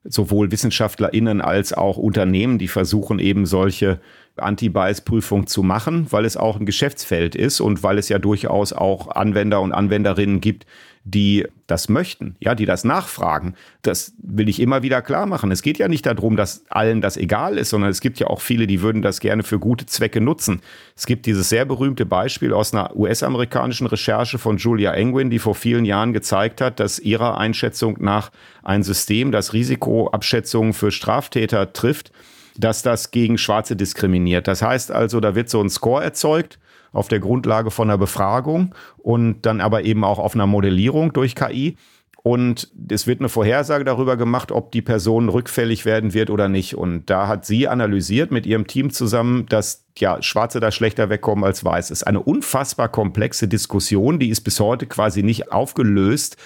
sowohl 0.04 0.52
WissenschaftlerInnen 0.52 1.40
als 1.40 1.72
auch 1.72 1.96
Unternehmen, 1.96 2.58
die 2.58 2.68
versuchen 2.68 3.20
eben 3.20 3.46
solche 3.46 4.02
Anti-Bias-Prüfung 4.38 5.48
zu 5.48 5.64
machen, 5.64 6.08
weil 6.10 6.26
es 6.26 6.38
auch 6.38 6.60
ein 6.60 6.66
Geschäftsfeld 6.66 7.36
ist 7.36 7.60
und 7.60 7.84
weil 7.84 7.98
es 7.98 8.10
ja 8.10 8.20
durchaus 8.20 8.74
auch 8.74 9.10
Anwender 9.10 9.62
und 9.62 9.72
Anwenderinnen 9.72 10.42
gibt, 10.42 10.66
die 11.06 11.46
das 11.68 11.90
möchten, 11.90 12.38
ja, 12.40 12.56
die 12.56 12.66
das 12.66 12.86
nachfragen. 12.86 13.56
Das 13.82 14.14
will 14.20 14.48
ich 14.48 14.62
immer 14.62 14.84
wieder 14.84 15.02
klar 15.02 15.26
machen. 15.26 15.52
Es 15.52 15.62
geht 15.62 15.78
ja 15.78 15.90
nicht 15.90 16.06
darum, 16.06 16.38
dass 16.38 16.64
allen 16.70 17.02
das 17.02 17.18
egal 17.18 17.58
ist, 17.58 17.72
sondern 17.72 17.90
es 17.90 18.00
gibt 18.00 18.20
ja 18.20 18.28
auch 18.28 18.40
viele, 18.40 18.68
die 18.68 18.82
würden 18.82 19.02
das 19.02 19.20
gerne 19.20 19.44
für 19.44 19.60
gute 19.60 19.86
Zwecke 19.86 20.22
nutzen. 20.22 20.62
Es 20.96 21.06
gibt 21.06 21.26
dieses 21.26 21.50
sehr 21.50 21.66
berühmte 21.66 22.06
Beispiel 22.06 22.54
aus 22.54 22.74
einer 22.74 22.96
US-amerikanischen 22.96 23.88
Recherche 23.88 24.38
von 24.38 24.58
Julia 24.58 24.94
Engwin, 24.94 25.30
die 25.30 25.40
vor 25.40 25.56
vielen 25.56 25.84
Jahren 25.84 26.14
gezeigt 26.14 26.62
hat, 26.62 26.80
dass 26.80 27.00
ihrer 27.00 27.38
Einschätzung 27.38 27.98
nach 28.00 28.32
ein 28.64 28.84
System, 28.84 29.34
das 29.34 29.52
Risikoabschätzungen 29.52 30.72
für 30.72 30.92
Straftäter 30.92 31.74
trifft, 31.74 32.14
dass 32.58 32.82
das 32.82 33.12
gegen 33.12 33.38
Schwarze 33.38 33.76
diskriminiert. 33.76 34.48
Das 34.48 34.62
heißt 34.62 34.92
also, 34.92 35.20
da 35.20 35.36
wird 35.36 35.50
so 35.50 35.62
ein 35.62 35.70
Score 35.70 36.04
erzeugt 36.04 36.60
auf 36.92 37.08
der 37.08 37.20
Grundlage 37.20 37.72
von 37.72 37.90
einer 37.90 37.98
Befragung 37.98 38.76
und 38.98 39.42
dann 39.42 39.62
aber 39.62 39.84
eben 39.84 40.04
auch 40.04 40.20
auf 40.20 40.36
einer 40.36 40.48
Modellierung 40.48 41.12
durch 41.14 41.36
KI. 41.36 41.76
Und 42.24 42.72
es 42.90 43.06
wird 43.06 43.20
eine 43.20 43.28
Vorhersage 43.28 43.84
darüber 43.84 44.16
gemacht, 44.16 44.54
ob 44.54 44.72
die 44.72 44.82
Person 44.82 45.28
rückfällig 45.28 45.84
werden 45.84 46.14
wird 46.14 46.30
oder 46.30 46.48
nicht. 46.48 46.76
Und 46.76 47.10
da 47.10 47.28
hat 47.28 47.46
sie 47.46 47.68
analysiert 47.68 48.32
mit 48.32 48.46
ihrem 48.46 48.66
Team 48.66 48.92
zusammen, 48.92 49.46
dass 49.48 49.84
ja 49.98 50.22
Schwarze 50.22 50.62
da 50.62 50.72
schlechter 50.72 51.10
wegkommen 51.10 51.44
als 51.44 51.66
Weiß. 51.66 51.92
Es 51.92 52.00
ist 52.00 52.08
eine 52.08 52.22
unfassbar 52.22 52.88
komplexe 52.88 53.50
Diskussion, 53.50 54.20
die 54.20 54.30
ist 54.30 54.42
bis 54.42 54.62
heute 54.62 54.86
quasi 54.86 55.22
nicht 55.22 55.52
aufgelöst 55.52 56.38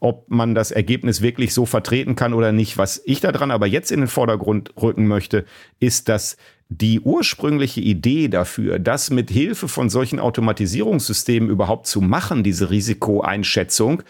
ob 0.00 0.30
man 0.30 0.54
das 0.54 0.70
Ergebnis 0.70 1.20
wirklich 1.20 1.54
so 1.54 1.66
vertreten 1.66 2.16
kann 2.16 2.34
oder 2.34 2.52
nicht. 2.52 2.78
Was 2.78 3.02
ich 3.04 3.20
daran 3.20 3.50
aber 3.50 3.66
jetzt 3.66 3.92
in 3.92 4.00
den 4.00 4.08
Vordergrund 4.08 4.72
rücken 4.80 5.06
möchte, 5.06 5.44
ist, 5.80 6.08
dass 6.08 6.36
die 6.68 7.00
ursprüngliche 7.00 7.80
Idee 7.80 8.28
dafür, 8.28 8.78
das 8.78 9.10
mit 9.10 9.30
Hilfe 9.30 9.68
von 9.68 9.88
solchen 9.88 10.18
Automatisierungssystemen 10.18 11.48
überhaupt 11.48 11.86
zu 11.86 12.00
machen, 12.00 12.42
diese 12.42 12.70
Risikoeinschätzung, 12.70 14.02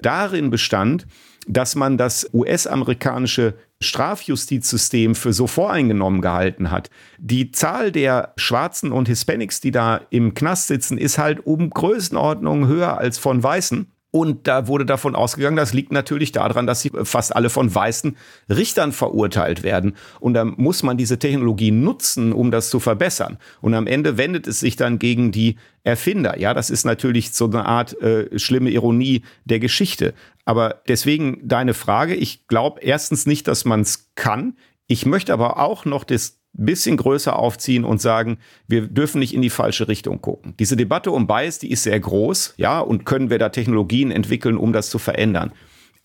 darin 0.00 0.50
bestand, 0.50 1.06
dass 1.48 1.74
man 1.74 1.98
das 1.98 2.28
US-amerikanische 2.32 3.54
Strafjustizsystem 3.80 5.14
für 5.14 5.32
so 5.32 5.46
voreingenommen 5.46 6.20
gehalten 6.20 6.70
hat. 6.70 6.90
Die 7.18 7.50
Zahl 7.50 7.90
der 7.90 8.32
Schwarzen 8.36 8.92
und 8.92 9.08
Hispanics, 9.08 9.60
die 9.60 9.72
da 9.72 10.02
im 10.10 10.34
Knast 10.34 10.68
sitzen, 10.68 10.98
ist 10.98 11.18
halt 11.18 11.44
um 11.44 11.70
Größenordnungen 11.70 12.68
höher 12.68 12.98
als 12.98 13.18
von 13.18 13.42
Weißen. 13.42 13.91
Und 14.14 14.46
da 14.46 14.68
wurde 14.68 14.84
davon 14.84 15.16
ausgegangen, 15.16 15.56
das 15.56 15.72
liegt 15.72 15.90
natürlich 15.90 16.32
daran, 16.32 16.66
dass 16.66 16.82
sie 16.82 16.92
fast 17.02 17.34
alle 17.34 17.48
von 17.48 17.74
weißen 17.74 18.14
Richtern 18.50 18.92
verurteilt 18.92 19.62
werden. 19.62 19.96
Und 20.20 20.34
da 20.34 20.44
muss 20.44 20.82
man 20.82 20.98
diese 20.98 21.18
Technologie 21.18 21.70
nutzen, 21.70 22.34
um 22.34 22.50
das 22.50 22.68
zu 22.68 22.78
verbessern. 22.78 23.38
Und 23.62 23.72
am 23.72 23.86
Ende 23.86 24.18
wendet 24.18 24.46
es 24.46 24.60
sich 24.60 24.76
dann 24.76 24.98
gegen 24.98 25.32
die 25.32 25.56
Erfinder. 25.82 26.38
Ja, 26.38 26.52
das 26.52 26.68
ist 26.68 26.84
natürlich 26.84 27.32
so 27.32 27.46
eine 27.46 27.64
Art 27.64 27.98
äh, 28.02 28.38
schlimme 28.38 28.68
Ironie 28.68 29.22
der 29.46 29.60
Geschichte. 29.60 30.12
Aber 30.44 30.82
deswegen 30.88 31.40
deine 31.48 31.72
Frage. 31.72 32.14
Ich 32.14 32.46
glaube 32.48 32.82
erstens 32.82 33.24
nicht, 33.24 33.48
dass 33.48 33.64
man 33.64 33.80
es 33.80 34.10
kann. 34.14 34.58
Ich 34.88 35.06
möchte 35.06 35.32
aber 35.32 35.58
auch 35.58 35.86
noch 35.86 36.04
das 36.04 36.41
bisschen 36.52 36.96
größer 36.96 37.38
aufziehen 37.38 37.84
und 37.84 38.00
sagen, 38.00 38.38
wir 38.68 38.86
dürfen 38.86 39.18
nicht 39.18 39.34
in 39.34 39.42
die 39.42 39.50
falsche 39.50 39.88
Richtung 39.88 40.20
gucken. 40.20 40.54
Diese 40.58 40.76
Debatte 40.76 41.10
um 41.10 41.26
Bias, 41.26 41.58
die 41.58 41.70
ist 41.70 41.82
sehr 41.82 41.98
groß, 41.98 42.54
ja, 42.56 42.80
und 42.80 43.06
können 43.06 43.30
wir 43.30 43.38
da 43.38 43.48
Technologien 43.48 44.10
entwickeln, 44.10 44.56
um 44.56 44.72
das 44.72 44.90
zu 44.90 44.98
verändern. 44.98 45.52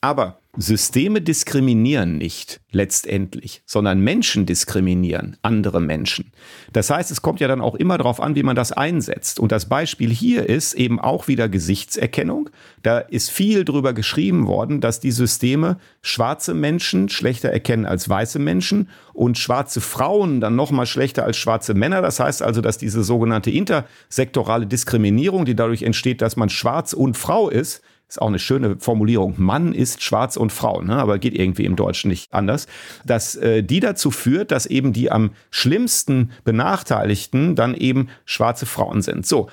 Aber 0.01 0.39
Systeme 0.59 1.21
diskriminieren 1.21 2.17
nicht 2.17 2.61
letztendlich, 2.71 3.61
sondern 3.65 3.99
Menschen 3.99 4.45
diskriminieren 4.45 5.37
andere 5.43 5.79
Menschen. 5.79 6.31
Das 6.73 6.89
heißt, 6.89 7.11
es 7.11 7.21
kommt 7.21 7.39
ja 7.39 7.47
dann 7.47 7.61
auch 7.61 7.75
immer 7.75 7.97
darauf 7.97 8.19
an, 8.19 8.35
wie 8.35 8.43
man 8.43 8.55
das 8.55 8.71
einsetzt. 8.71 9.39
Und 9.39 9.51
das 9.51 9.69
Beispiel 9.69 10.09
hier 10.11 10.49
ist 10.49 10.73
eben 10.73 10.99
auch 10.99 11.27
wieder 11.27 11.47
Gesichtserkennung. 11.47 12.49
Da 12.81 12.99
ist 12.99 13.29
viel 13.29 13.65
drüber 13.65 13.93
geschrieben 13.93 14.47
worden, 14.47 14.81
dass 14.81 14.99
die 14.99 15.11
Systeme 15.11 15.77
schwarze 16.01 16.55
Menschen 16.55 17.09
schlechter 17.09 17.49
erkennen 17.49 17.85
als 17.85 18.09
weiße 18.09 18.39
Menschen 18.39 18.89
und 19.13 19.37
schwarze 19.37 19.81
Frauen 19.81 20.41
dann 20.41 20.55
noch 20.55 20.71
mal 20.71 20.87
schlechter 20.87 21.23
als 21.23 21.37
schwarze 21.37 21.75
Männer. 21.75 22.01
Das 22.01 22.19
heißt 22.19 22.41
also, 22.41 22.61
dass 22.61 22.79
diese 22.79 23.03
sogenannte 23.03 23.51
intersektorale 23.51 24.65
Diskriminierung, 24.65 25.45
die 25.45 25.55
dadurch 25.55 25.83
entsteht, 25.83 26.21
dass 26.21 26.35
man 26.35 26.49
schwarz 26.49 26.93
und 26.93 27.15
Frau 27.15 27.49
ist, 27.49 27.81
ist 28.07 28.21
auch 28.21 28.27
eine 28.27 28.39
schöne 28.39 28.77
Formulierung. 28.79 29.35
Mann 29.37 29.73
ist 29.73 30.01
schwarz 30.01 30.37
und 30.37 30.51
Frau, 30.51 30.81
ne? 30.81 30.95
aber 30.95 31.19
geht 31.19 31.33
irgendwie 31.33 31.65
im 31.65 31.75
Deutschen 31.75 32.09
nicht 32.09 32.33
anders. 32.33 32.67
Dass 33.05 33.35
äh, 33.35 33.63
die 33.63 33.79
dazu 33.79 34.11
führt, 34.11 34.51
dass 34.51 34.65
eben 34.65 34.93
die 34.93 35.11
am 35.11 35.31
schlimmsten 35.49 36.31
Benachteiligten 36.43 37.55
dann 37.55 37.73
eben 37.73 38.07
schwarze 38.25 38.65
Frauen 38.65 39.01
sind. 39.01 39.25
So, 39.25 39.49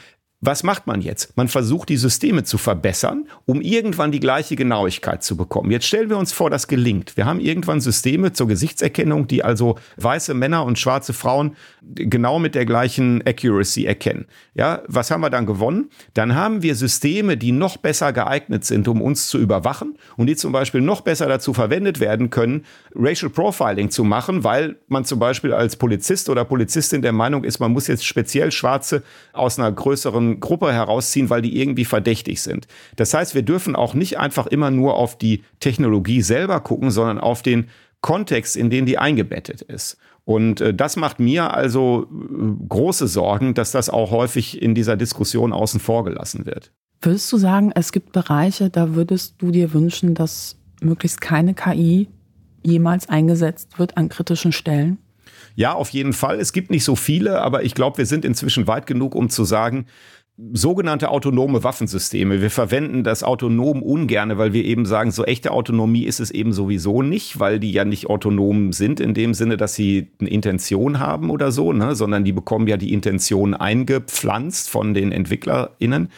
was 0.47 0.63
macht 0.63 0.87
man 0.87 1.01
jetzt? 1.01 1.35
Man 1.37 1.49
versucht, 1.49 1.89
die 1.89 1.97
Systeme 1.97 2.45
zu 2.45 2.59
verbessern, 2.59 3.27
um 3.47 3.63
irgendwann 3.63 4.13
die 4.13 4.21
gleiche 4.21 4.57
Genauigkeit 4.57 5.23
zu 5.23 5.37
bekommen. 5.37 5.71
Jetzt 5.71 5.87
stellen 5.87 6.11
wir 6.11 6.19
uns 6.19 6.33
vor, 6.33 6.51
das 6.51 6.69
gelingt. 6.69 7.17
Wir 7.17 7.25
haben 7.25 7.41
irgendwann 7.41 7.81
Systeme 7.81 8.33
zur 8.35 8.49
Gesichtserkennung, 8.49 9.27
die 9.27 9.43
also 9.43 9.77
weiße 9.97 10.35
Männer 10.35 10.65
und 10.65 10.79
schwarze 10.79 11.15
Frauen 11.15 11.57
genau 11.95 12.39
mit 12.39 12.55
der 12.55 12.67
gleichen 12.67 13.27
Accuracy 13.27 13.87
erkennen. 13.87 14.27
Ja, 14.55 14.83
was 14.87 15.11
haben 15.11 15.23
wir 15.23 15.31
dann 15.31 15.47
gewonnen? 15.47 15.89
Dann 16.13 16.35
haben 16.35 16.63
wir 16.63 16.75
Systeme, 16.75 17.39
die 17.39 17.53
noch 17.53 17.79
besser 17.79 18.13
geeignet 18.13 18.67
sind, 18.67 18.87
um 18.87 19.01
uns 19.01 19.29
zu 19.29 19.39
überwachen 19.39 19.97
und 20.17 20.27
die 20.27 20.37
zum 20.37 20.53
Beispiel 20.53 20.83
noch 20.83 21.01
besser 21.01 21.27
dazu 21.27 21.55
verwendet 21.55 22.01
werden 22.01 22.29
können, 22.29 22.67
Racial 22.95 23.31
Profiling 23.31 23.91
zu 23.91 24.05
machen, 24.05 24.45
weil 24.45 24.77
man 24.89 25.07
zum 25.07 25.19
Beispiel 25.19 25.55
als 25.55 25.77
Polizist 25.77 26.29
oder 26.29 26.45
Polizistin 26.45 27.01
der 27.01 27.13
Meinung 27.13 27.45
ist, 27.45 27.61
man 27.61 27.73
muss 27.73 27.87
jetzt 27.87 28.05
speziell 28.05 28.53
Schwarze 28.53 29.03
aus 29.33 29.59
einer 29.59 29.73
größeren 29.73 30.34
Gruppe 30.41 30.73
herausziehen, 30.73 31.31
weil 31.31 31.43
die 31.43 31.59
irgendwie 31.61 31.85
verdächtig 31.85 32.43
sind. 32.43 32.67
Das 32.97 33.15
heißt, 33.15 33.35
wir 33.35 33.43
dürfen 33.43 33.77
auch 33.77 33.95
nicht 33.95 34.19
einfach 34.19 34.47
immer 34.47 34.71
nur 34.71 34.95
auf 34.95 35.17
die 35.17 35.43
Technologie 35.61 36.23
selber 36.23 36.61
gucken, 36.61 36.91
sondern 36.91 37.19
auf 37.19 37.43
den 37.43 37.69
Kontext, 38.01 38.57
in 38.57 38.71
den 38.71 38.87
die 38.87 38.99
eingebettet 38.99 39.63
ist. 39.63 39.97
Und 40.25 40.61
äh, 40.61 40.75
das 40.75 40.97
macht 40.97 41.21
mir 41.21 41.55
also 41.55 42.07
äh, 42.11 42.67
große 42.69 43.09
Sorgen, 43.09 43.55
dass 43.55 43.73
das 43.73 43.91
auch 43.91 44.11
häufig 44.11 44.61
in 44.61 44.75
dieser 44.75 44.97
Diskussion 44.97 45.53
außen 45.53 45.81
vor 45.81 46.05
gelassen 46.05 46.47
wird. 46.47 46.73
Würdest 47.01 47.31
du 47.33 47.37
sagen, 47.37 47.73
es 47.75 47.93
gibt 47.93 48.13
Bereiche, 48.13 48.71
da 48.71 48.95
würdest 48.95 49.37
du 49.39 49.51
dir 49.51 49.75
wünschen, 49.75 50.15
dass 50.15 50.57
möglichst 50.81 51.21
keine 51.21 51.55
KI 51.55 52.09
jemals 52.63 53.09
eingesetzt 53.09 53.79
wird 53.79 53.97
an 53.97 54.09
kritischen 54.09 54.53
Stellen? 54.53 54.99
Ja, 55.55 55.75
auf 55.75 55.91
jeden 55.91 56.13
Fall. 56.13 56.41
Es 56.41 56.53
gibt 56.53 56.71
nicht 56.71 56.85
so 56.85 56.97
viele, 56.97 57.41
aber 57.43 57.63
ich 57.63 57.75
glaube, 57.75 57.99
wir 57.99 58.07
sind 58.07 58.25
inzwischen 58.25 58.67
weit 58.67 58.87
genug, 58.87 59.15
um 59.15 59.29
zu 59.29 59.45
sagen, 59.45 59.87
sogenannte 60.37 61.11
autonome 61.11 61.63
Waffensysteme. 61.63 62.41
Wir 62.43 62.51
verwenden 62.51 63.05
das 63.05 63.23
autonom 63.23 63.83
ungerne, 63.83 64.37
weil 64.37 64.53
wir 64.53 64.65
eben 64.65 64.85
sagen, 64.85 65.13
so 65.13 65.25
echte 65.25 65.53
Autonomie 65.53 66.05
ist 66.05 66.19
es 66.19 66.33
eben 66.33 66.53
sowieso 66.53 67.03
nicht, 67.03 67.39
weil 67.39 67.61
die 67.61 67.71
ja 67.71 67.85
nicht 67.85 68.09
autonom 68.09 68.73
sind 68.73 68.99
in 68.99 69.15
dem 69.15 69.35
Sinne, 69.35 69.57
dass 69.57 69.75
sie 69.75 70.09
eine 70.21 70.31
Intention 70.31 70.99
haben 70.99 71.31
oder 71.31 71.53
so, 71.53 71.73
ne? 71.73 71.95
sondern 71.95 72.25
die 72.25 72.33
bekommen 72.33 72.67
ja 72.67 72.77
die 72.77 72.93
Intention 72.93 73.55
eingepflanzt 73.55 74.71
von 74.71 74.93
den 74.93 75.13
EntwicklerInnen. 75.13 76.09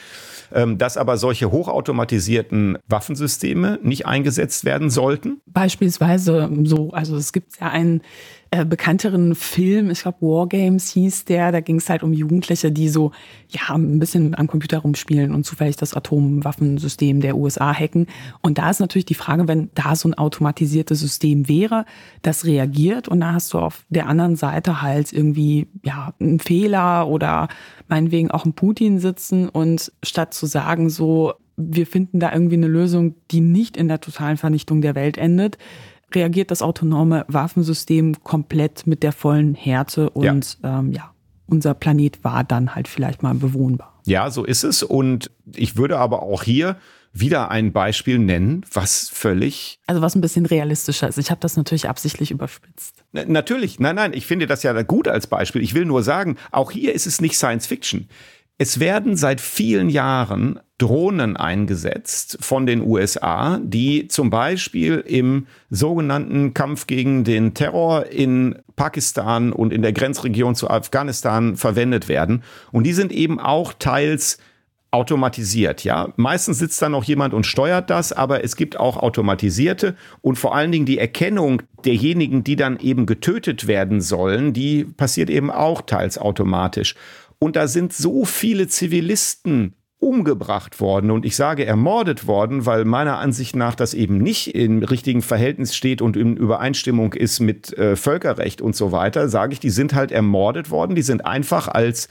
Ähm, 0.54 0.78
dass 0.78 0.96
aber 0.96 1.16
solche 1.16 1.50
hochautomatisierten 1.50 2.78
Waffensysteme 2.86 3.80
nicht 3.82 4.06
eingesetzt 4.06 4.64
werden 4.64 4.90
sollten? 4.90 5.40
Beispielsweise 5.46 6.48
so, 6.62 6.90
also 6.92 7.16
es 7.16 7.32
gibt 7.32 7.60
ja 7.60 7.68
einen 7.68 8.02
äh, 8.50 8.64
bekannteren 8.64 9.34
Film, 9.34 9.90
ich 9.90 10.02
glaube 10.02 10.18
Wargames 10.20 10.90
hieß 10.92 11.24
der, 11.24 11.50
da 11.50 11.60
ging 11.60 11.76
es 11.76 11.90
halt 11.90 12.02
um 12.02 12.12
Jugendliche, 12.12 12.70
die 12.70 12.88
so 12.88 13.10
ja 13.48 13.74
ein 13.74 13.98
bisschen 13.98 14.36
am 14.38 14.46
Computer 14.46 14.78
rumspielen 14.78 15.34
und 15.34 15.44
zufällig 15.44 15.76
das 15.76 15.94
Atomwaffensystem 15.94 17.20
der 17.20 17.36
USA 17.36 17.74
hacken. 17.74 18.06
Und 18.42 18.58
da 18.58 18.70
ist 18.70 18.78
natürlich 18.78 19.04
die 19.04 19.14
Frage, 19.14 19.48
wenn 19.48 19.70
da 19.74 19.96
so 19.96 20.08
ein 20.08 20.14
automatisiertes 20.14 21.00
System 21.00 21.48
wäre, 21.48 21.86
das 22.22 22.44
reagiert 22.44 23.08
und 23.08 23.20
da 23.20 23.32
hast 23.32 23.52
du 23.52 23.58
auf 23.58 23.84
der 23.88 24.06
anderen 24.06 24.36
Seite 24.36 24.80
halt 24.80 25.12
irgendwie 25.12 25.66
ja 25.82 26.14
einen 26.20 26.38
Fehler 26.38 27.08
oder 27.08 27.48
meinetwegen 27.88 28.30
auch 28.30 28.44
einen 28.44 28.54
Putin 28.54 29.00
sitzen 29.00 29.48
und 29.48 29.92
statt 30.02 30.34
zu 30.34 30.46
sagen 30.46 30.88
so 30.88 31.34
wir 31.56 31.86
finden 31.86 32.20
da 32.20 32.32
irgendwie 32.32 32.56
eine 32.56 32.66
Lösung, 32.68 33.14
die 33.30 33.40
nicht 33.40 33.76
in 33.78 33.88
der 33.88 34.00
totalen 34.00 34.36
Vernichtung 34.36 34.82
der 34.82 34.94
Welt 34.94 35.16
endet, 35.16 35.56
reagiert 36.16 36.50
das 36.50 36.62
autonome 36.62 37.24
Waffensystem 37.28 38.24
komplett 38.24 38.86
mit 38.86 39.04
der 39.04 39.12
vollen 39.12 39.54
Härte 39.54 40.10
und 40.10 40.58
ja. 40.62 40.80
Ähm, 40.80 40.92
ja, 40.92 41.12
unser 41.46 41.74
Planet 41.74 42.24
war 42.24 42.42
dann 42.42 42.74
halt 42.74 42.88
vielleicht 42.88 43.22
mal 43.22 43.34
bewohnbar. 43.34 44.00
Ja, 44.06 44.30
so 44.30 44.44
ist 44.44 44.64
es. 44.64 44.82
Und 44.82 45.30
ich 45.54 45.76
würde 45.76 45.98
aber 45.98 46.22
auch 46.22 46.42
hier 46.42 46.76
wieder 47.12 47.50
ein 47.50 47.72
Beispiel 47.72 48.18
nennen, 48.18 48.64
was 48.72 49.08
völlig. 49.08 49.78
Also 49.86 50.02
was 50.02 50.14
ein 50.14 50.20
bisschen 50.20 50.46
realistischer 50.46 51.08
ist. 51.08 51.18
Ich 51.18 51.30
habe 51.30 51.40
das 51.40 51.56
natürlich 51.56 51.88
absichtlich 51.88 52.30
überspitzt. 52.30 53.04
N 53.12 53.32
natürlich, 53.32 53.78
nein, 53.78 53.96
nein, 53.96 54.12
ich 54.12 54.26
finde 54.26 54.46
das 54.46 54.62
ja 54.62 54.80
gut 54.82 55.08
als 55.08 55.26
Beispiel. 55.26 55.62
Ich 55.62 55.74
will 55.74 55.84
nur 55.84 56.02
sagen, 56.02 56.36
auch 56.50 56.70
hier 56.70 56.94
ist 56.94 57.06
es 57.06 57.20
nicht 57.20 57.36
Science 57.36 57.66
Fiction. 57.66 58.08
Es 58.58 58.80
werden 58.80 59.16
seit 59.16 59.42
vielen 59.42 59.90
Jahren 59.90 60.60
Drohnen 60.78 61.36
eingesetzt 61.36 62.38
von 62.40 62.64
den 62.64 62.80
USA, 62.82 63.58
die 63.62 64.08
zum 64.08 64.30
Beispiel 64.30 65.02
im 65.06 65.46
sogenannten 65.68 66.54
Kampf 66.54 66.86
gegen 66.86 67.24
den 67.24 67.52
Terror 67.52 68.06
in 68.06 68.58
Pakistan 68.74 69.52
und 69.52 69.74
in 69.74 69.82
der 69.82 69.92
Grenzregion 69.92 70.54
zu 70.54 70.70
Afghanistan 70.70 71.56
verwendet 71.56 72.08
werden. 72.08 72.42
Und 72.72 72.84
die 72.84 72.94
sind 72.94 73.12
eben 73.12 73.38
auch 73.38 73.74
teils 73.74 74.38
automatisiert, 74.90 75.84
ja. 75.84 76.12
Meistens 76.16 76.58
sitzt 76.58 76.80
da 76.80 76.88
noch 76.88 77.04
jemand 77.04 77.34
und 77.34 77.44
steuert 77.44 77.90
das, 77.90 78.12
aber 78.12 78.44
es 78.44 78.56
gibt 78.56 78.78
auch 78.78 78.96
automatisierte 78.96 79.96
und 80.22 80.36
vor 80.36 80.54
allen 80.54 80.72
Dingen 80.72 80.86
die 80.86 80.98
Erkennung 80.98 81.62
derjenigen, 81.84 82.44
die 82.44 82.56
dann 82.56 82.78
eben 82.78 83.04
getötet 83.04 83.66
werden 83.66 84.00
sollen, 84.00 84.52
die 84.52 84.84
passiert 84.84 85.28
eben 85.28 85.50
auch 85.50 85.82
teils 85.82 86.16
automatisch. 86.16 86.94
Und 87.38 87.56
da 87.56 87.68
sind 87.68 87.92
so 87.92 88.24
viele 88.24 88.68
Zivilisten 88.68 89.74
umgebracht 89.98 90.80
worden 90.80 91.10
und 91.10 91.24
ich 91.24 91.36
sage 91.36 91.64
ermordet 91.64 92.26
worden, 92.26 92.66
weil 92.66 92.84
meiner 92.84 93.18
Ansicht 93.18 93.56
nach 93.56 93.74
das 93.74 93.94
eben 93.94 94.18
nicht 94.18 94.54
im 94.54 94.82
richtigen 94.82 95.22
Verhältnis 95.22 95.74
steht 95.74 96.02
und 96.02 96.16
in 96.16 96.36
Übereinstimmung 96.36 97.14
ist 97.14 97.40
mit 97.40 97.76
äh, 97.78 97.96
Völkerrecht 97.96 98.60
und 98.60 98.76
so 98.76 98.92
weiter, 98.92 99.30
sage 99.30 99.54
ich, 99.54 99.60
die 99.60 99.70
sind 99.70 99.94
halt 99.94 100.12
ermordet 100.12 100.70
worden, 100.70 100.94
die 100.94 101.02
sind 101.02 101.24
einfach 101.24 101.66
als 101.68 102.08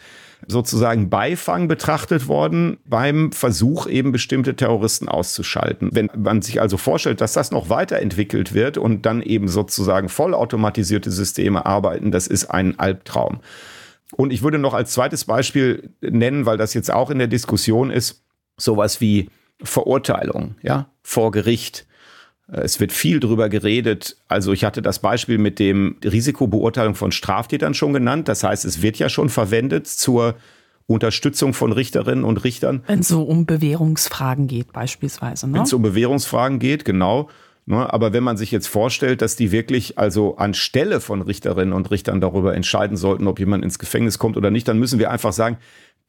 sozusagen 0.47 1.09
Beifang 1.09 1.67
betrachtet 1.67 2.27
worden 2.27 2.77
beim 2.85 3.31
Versuch, 3.31 3.87
eben 3.87 4.11
bestimmte 4.11 4.55
Terroristen 4.55 5.07
auszuschalten. 5.07 5.89
Wenn 5.93 6.09
man 6.17 6.41
sich 6.41 6.61
also 6.61 6.77
vorstellt, 6.77 7.21
dass 7.21 7.33
das 7.33 7.51
noch 7.51 7.69
weiterentwickelt 7.69 8.53
wird 8.53 8.77
und 8.77 9.05
dann 9.05 9.21
eben 9.21 9.47
sozusagen 9.47 10.09
vollautomatisierte 10.09 11.11
Systeme 11.11 11.65
arbeiten, 11.65 12.11
das 12.11 12.27
ist 12.27 12.45
ein 12.45 12.79
Albtraum. 12.79 13.39
Und 14.17 14.31
ich 14.31 14.43
würde 14.43 14.57
noch 14.57 14.73
als 14.73 14.93
zweites 14.93 15.25
Beispiel 15.25 15.89
nennen, 16.01 16.45
weil 16.45 16.57
das 16.57 16.73
jetzt 16.73 16.91
auch 16.91 17.09
in 17.09 17.19
der 17.19 17.27
Diskussion 17.27 17.91
ist, 17.91 18.23
sowas 18.57 19.01
wie 19.01 19.29
Verurteilung, 19.61 20.55
ja, 20.61 20.87
vor 21.03 21.31
Gericht. 21.31 21.85
Es 22.47 22.79
wird 22.79 22.91
viel 22.91 23.19
drüber 23.19 23.49
geredet. 23.49 24.17
Also 24.27 24.53
ich 24.53 24.63
hatte 24.63 24.81
das 24.81 24.99
Beispiel 24.99 25.37
mit 25.37 25.59
dem 25.59 25.97
Risikobeurteilung 26.03 26.95
von 26.95 27.11
Straftätern 27.11 27.73
schon 27.73 27.91
genannt. 27.91 28.27
Das 28.27 28.43
heißt, 28.43 28.65
es 28.65 28.81
wird 28.81 28.99
ja 28.99 29.09
schon 29.09 29.29
verwendet 29.29 29.87
zur 29.87 30.35
Unterstützung 30.87 31.53
von 31.53 31.71
Richterinnen 31.71 32.23
und 32.23 32.43
Richtern. 32.43 32.83
Wenn 32.85 32.99
es 32.99 33.07
so 33.07 33.23
um 33.23 33.45
Bewährungsfragen 33.45 34.47
geht 34.47 34.71
beispielsweise. 34.71 35.47
Ne? 35.47 35.55
Wenn 35.55 35.63
es 35.63 35.73
um 35.73 35.81
Bewährungsfragen 35.81 36.59
geht, 36.59 36.85
genau. 36.85 37.29
Ne? 37.65 37.91
Aber 37.91 38.13
wenn 38.13 38.23
man 38.23 38.37
sich 38.37 38.51
jetzt 38.51 38.67
vorstellt, 38.67 39.21
dass 39.21 39.35
die 39.35 39.51
wirklich 39.51 39.97
also 39.97 40.37
anstelle 40.37 41.01
von 41.01 41.21
Richterinnen 41.21 41.73
und 41.73 41.89
Richtern 41.91 42.21
darüber 42.21 42.55
entscheiden 42.55 42.97
sollten, 42.97 43.27
ob 43.27 43.39
jemand 43.39 43.63
ins 43.63 43.79
Gefängnis 43.79 44.19
kommt 44.19 44.37
oder 44.37 44.51
nicht, 44.51 44.67
dann 44.67 44.79
müssen 44.79 44.99
wir 44.99 45.11
einfach 45.11 45.33
sagen, 45.33 45.57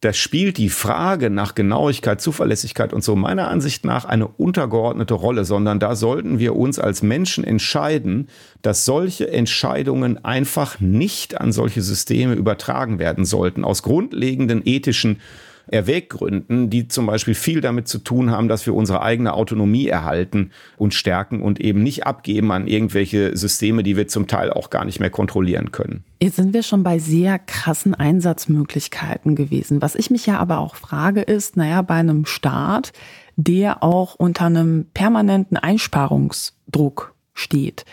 das 0.01 0.19
spielt 0.19 0.59
die 0.59 0.69
Frage 0.69 1.31
nach 1.31 1.55
Genauigkeit, 1.55 2.21
Zuverlässigkeit 2.21 2.93
und 2.93 3.03
so 3.03 3.17
meiner 3.17 3.49
Ansicht 3.49 3.87
nach 3.87 4.05
eine 4.05 4.27
untergeordnete 4.27 5.15
Rolle, 5.15 5.47
sondern 5.47 5.81
da 5.81 5.97
sollten 5.97 6.39
wir 6.39 6.55
uns 6.55 6.79
als 6.79 7.03
Menschen 7.03 7.45
entscheiden, 7.45 8.29
dass 8.61 8.85
solche 8.85 9.31
Entscheidungen 9.33 10.23
einfach 10.23 10.81
nicht 10.81 11.41
an 11.41 11.51
solche 11.51 11.81
Systeme 11.81 12.35
übertragen 12.35 12.99
werden 12.99 13.25
sollten, 13.25 13.65
aus 13.65 13.83
grundlegenden 13.83 14.61
ethischen 14.67 15.21
Erwäggründen, 15.69 16.71
die 16.71 16.89
zum 16.89 17.07
Beispiel 17.07 17.35
viel 17.35 17.61
damit 17.61 17.89
zu 17.89 17.99
tun 17.99 18.31
haben, 18.31 18.49
dass 18.49 18.67
wir 18.67 18.75
unsere 18.75 19.03
eigene 19.03 19.35
Autonomie 19.35 19.89
erhalten 19.89 20.51
und 20.77 20.95
stärken 20.95 21.43
und 21.43 21.61
eben 21.61 21.83
nicht 21.83 22.07
abgeben 22.07 22.53
an 22.53 22.67
irgendwelche 22.67 23.37
Systeme, 23.37 23.83
die 23.83 23.97
wir 23.97 24.07
zum 24.09 24.27
Teil 24.27 24.53
auch 24.53 24.71
gar 24.71 24.85
nicht 24.85 25.01
mehr 25.01 25.11
kontrollieren 25.11 25.73
können. 25.73 26.05
Jetzt 26.23 26.37
sind 26.37 26.55
wir 26.55 26.63
schon 26.63 26.83
bei 26.83 26.99
sehr 26.99 27.39
krassen 27.39 27.95
Einsatzmöglichkeiten 27.95 29.35
gewesen. 29.35 29.83
Was 29.83 29.95
ich 29.95 30.11
mich 30.11 30.27
ja 30.27 30.39
aber 30.39 30.59
auch 30.59 30.77
frage 30.77 31.23
ist, 31.23 31.57
naja, 31.57 31.83
bei 31.83 31.95
einem 31.95 32.27
Staat, 32.27 32.93
der 33.37 33.83
auch 33.83 34.15
unter 34.15 34.47
einem 34.47 34.87
permanenten 34.95 35.57
Einsparungsdruck 35.57 37.15
steht. 37.35 37.85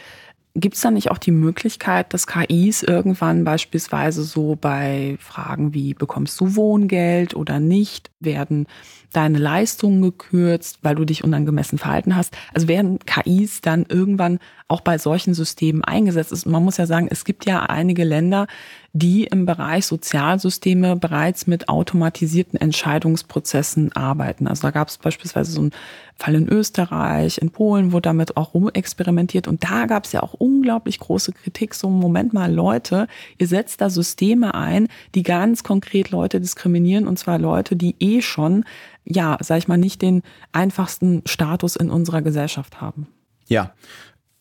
Gibt 0.55 0.75
es 0.75 0.81
da 0.81 0.91
nicht 0.91 1.09
auch 1.09 1.17
die 1.17 1.31
Möglichkeit, 1.31 2.13
dass 2.13 2.27
KIs 2.27 2.83
irgendwann 2.83 3.43
beispielsweise 3.43 4.23
so 4.23 4.55
bei 4.55 5.17
Fragen 5.19 5.73
wie 5.73 5.95
bekommst 5.95 6.39
du 6.39 6.55
Wohngeld 6.55 7.35
oder 7.35 7.59
nicht, 7.59 8.11
werden 8.19 8.67
deine 9.15 9.37
Leistungen 9.37 10.01
gekürzt, 10.01 10.79
weil 10.81 10.95
du 10.95 11.05
dich 11.05 11.23
unangemessen 11.23 11.77
verhalten 11.77 12.15
hast? 12.15 12.35
Also 12.53 12.67
werden 12.67 12.99
KIs 12.99 13.61
dann 13.61 13.85
irgendwann 13.87 14.39
auch 14.67 14.81
bei 14.81 14.97
solchen 14.97 15.33
Systemen 15.33 15.83
eingesetzt? 15.83 16.45
Man 16.45 16.63
muss 16.63 16.77
ja 16.77 16.85
sagen, 16.85 17.07
es 17.09 17.25
gibt 17.25 17.45
ja 17.45 17.63
einige 17.63 18.03
Länder, 18.03 18.47
die 18.95 19.23
im 19.23 19.47
Bereich 19.47 19.87
Sozialsysteme 19.87 20.95
bereits 20.95 21.47
mit 21.47 21.67
automatisierten 21.67 22.61
Entscheidungsprozessen 22.61 23.91
arbeiten. 23.93 24.47
Also 24.47 24.61
da 24.61 24.71
gab 24.71 24.87
es 24.87 24.99
beispielsweise 24.99 25.51
so 25.51 25.61
einen 25.61 25.71
Fall 26.15 26.35
in 26.35 26.47
Österreich, 26.47 27.39
in 27.39 27.49
Polen 27.49 27.91
wurde 27.91 28.03
damit 28.03 28.37
auch 28.37 28.53
rumexperimentiert 28.53 29.47
und 29.47 29.63
da 29.63 29.87
gab 29.87 30.05
es 30.05 30.11
ja 30.11 30.21
auch 30.21 30.35
unglaublich 30.35 30.99
große 30.99 31.31
Kritik. 31.31 31.73
So, 31.73 31.89
Moment 31.89 32.33
mal, 32.33 32.53
Leute, 32.53 33.07
ihr 33.39 33.47
setzt 33.47 33.81
da 33.81 33.89
Systeme 33.89 34.53
ein, 34.53 34.87
die 35.15 35.23
ganz 35.23 35.63
konkret 35.63 36.11
Leute 36.11 36.39
diskriminieren 36.39 37.07
und 37.07 37.17
zwar 37.17 37.39
Leute, 37.39 37.75
die 37.75 37.95
eh 37.99 38.21
schon, 38.21 38.63
ja, 39.05 39.37
sag 39.41 39.57
ich 39.57 39.67
mal, 39.67 39.77
nicht 39.77 40.01
den 40.01 40.21
einfachsten 40.51 41.21
Status 41.25 41.75
in 41.75 41.89
unserer 41.89 42.21
Gesellschaft 42.21 42.81
haben. 42.81 43.07
Ja, 43.47 43.73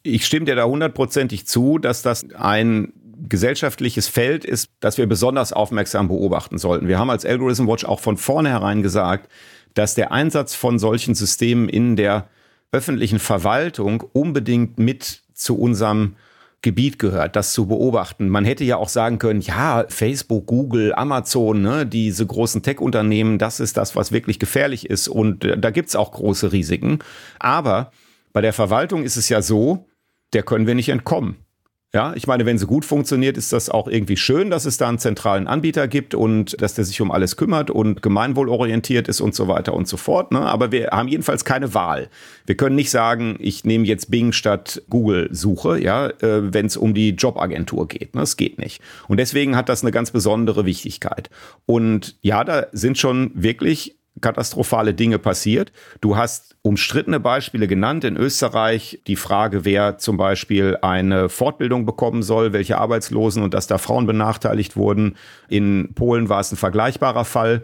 ich 0.03 0.27
stimme 0.27 0.47
dir 0.47 0.57
da 0.57 0.65
hundertprozentig 0.65 1.47
zu, 1.47 1.79
dass 1.79 2.03
das 2.03 2.25
ein 2.35 2.93
gesellschaftliches 3.29 4.09
Feld 4.09 4.45
ist, 4.45 4.69
das 4.81 4.99
wir 4.99 5.07
besonders 5.07 5.53
aufmerksam 5.53 6.09
beobachten 6.09 6.59
sollten. 6.59 6.89
Wir 6.89 6.99
haben 6.99 7.11
als 7.11 7.25
Algorithm 7.25 7.69
Watch 7.69 7.85
auch 7.85 8.01
von 8.01 8.17
vornherein 8.17 8.83
gesagt, 8.83 9.31
dass 9.75 9.95
der 9.95 10.13
Einsatz 10.13 10.55
von 10.55 10.79
solchen 10.79 11.15
Systemen 11.15 11.69
in 11.69 11.97
der 11.97 12.29
öffentlichen 12.73 13.19
Verwaltung 13.19 14.03
unbedingt 14.13 14.79
mit 14.79 15.23
zu 15.35 15.59
unserem 15.59 16.17
Gebiet 16.63 16.99
gehört, 16.99 17.35
das 17.35 17.53
zu 17.53 17.67
beobachten. 17.67 18.29
Man 18.29 18.45
hätte 18.45 18.63
ja 18.65 18.77
auch 18.77 18.89
sagen 18.89 19.19
können, 19.19 19.41
ja, 19.41 19.85
Facebook, 19.89 20.47
Google, 20.47 20.95
Amazon, 20.95 21.61
ne, 21.61 21.85
diese 21.85 22.25
großen 22.25 22.63
Tech-Unternehmen, 22.63 23.39
das 23.39 23.59
ist 23.59 23.77
das, 23.77 23.97
was 23.97 24.13
wirklich 24.13 24.39
gefährlich 24.39 24.89
ist 24.89 25.09
und 25.09 25.45
äh, 25.45 25.59
da 25.59 25.71
gibt's 25.71 25.97
auch 25.97 26.13
große 26.13 26.53
Risiken. 26.53 27.01
Aber 27.41 27.91
bei 28.33 28.41
der 28.41 28.53
Verwaltung 28.53 29.03
ist 29.03 29.17
es 29.17 29.29
ja 29.29 29.43
so, 29.43 29.89
der 30.33 30.45
können 30.45 30.67
wir 30.67 30.77
nicht 30.77 30.89
entkommen. 30.89 31.42
Ja, 31.95 32.15
ich 32.17 32.27
meine, 32.27 32.47
wenn 32.47 32.57
sie 32.57 32.65
gut 32.65 32.87
funktioniert, 32.87 33.37
ist 33.37 33.53
das 33.53 33.69
auch 33.69 33.87
irgendwie 33.87 34.17
schön, 34.17 34.49
dass 34.49 34.65
es 34.65 34.79
da 34.79 34.89
einen 34.89 34.99
zentralen 34.99 35.47
Anbieter 35.47 35.89
gibt 35.89 36.15
und 36.15 36.61
dass 36.63 36.73
der 36.73 36.87
sich 36.87 37.03
um 37.03 37.11
alles 37.11 37.37
kümmert 37.37 37.71
und 37.71 38.01
gemeinwohlorientiert 38.01 39.09
ist 39.09 39.21
und 39.21 39.35
so 39.35 39.47
weiter 39.47 39.75
und 39.75 39.87
so 39.87 39.99
fort. 39.99 40.33
Ne? 40.33 40.41
Aber 40.41 40.73
wir 40.73 40.89
haben 40.91 41.09
jedenfalls 41.09 41.45
keine 41.45 41.75
Wahl. 41.75 42.09
Wir 42.47 42.57
können 42.57 42.77
nicht 42.77 42.91
sagen, 42.91 43.37
ich 43.41 43.65
nehme 43.65 43.85
jetzt 43.85 44.11
Bing 44.11 44.33
statt 44.33 44.81
Google-Suche, 44.89 45.83
ja, 45.83 46.07
äh, 46.07 46.55
wenn 46.55 46.65
es 46.65 46.79
um 46.79 46.95
die 46.95 47.11
Jobagentur 47.11 47.87
geht. 47.89 48.15
Ne? 48.15 48.23
Das 48.23 48.39
geht 48.39 48.59
nicht. 48.59 48.81
Und 49.07 49.19
deswegen 49.19 49.55
hat 49.55 49.69
das 49.69 49.83
eine 49.83 49.91
ganz 49.91 50.13
besondere 50.13 50.65
Wichtigkeit. 50.65 51.29
Und 51.67 52.17
ja, 52.23 52.43
da 52.43 52.69
sind 52.73 52.97
schon 52.97 53.33
wirklich 53.35 53.99
katastrophale 54.21 54.95
Dinge 54.95 55.19
passiert. 55.19 55.73
Du 56.01 56.17
hast 56.17 56.57
umstrittene 56.63 57.21
Beispiele 57.21 57.67
genannt. 57.67 58.05
In 58.05 58.17
Österreich 58.17 59.01
die 59.07 59.17
Frage, 59.17 59.65
wer 59.65 59.99
zum 59.99 60.17
Beispiel 60.17 60.79
eine 60.83 61.29
Fortbildung 61.29 61.87
bekommen 61.87 62.23
soll, 62.23 62.53
welche 62.53 62.79
Arbeitslosen 62.79 63.43
und 63.43 63.55
dass 63.55 63.67
da 63.67 63.79
Frauen 63.79 64.07
benachteiligt 64.07 64.77
wurden. 64.77 65.17
In 65.49 65.95
Polen 65.95 66.29
war 66.29 66.41
es 66.41 66.53
ein 66.53 66.57
vergleichbarer 66.57 67.25
Fall. 67.25 67.63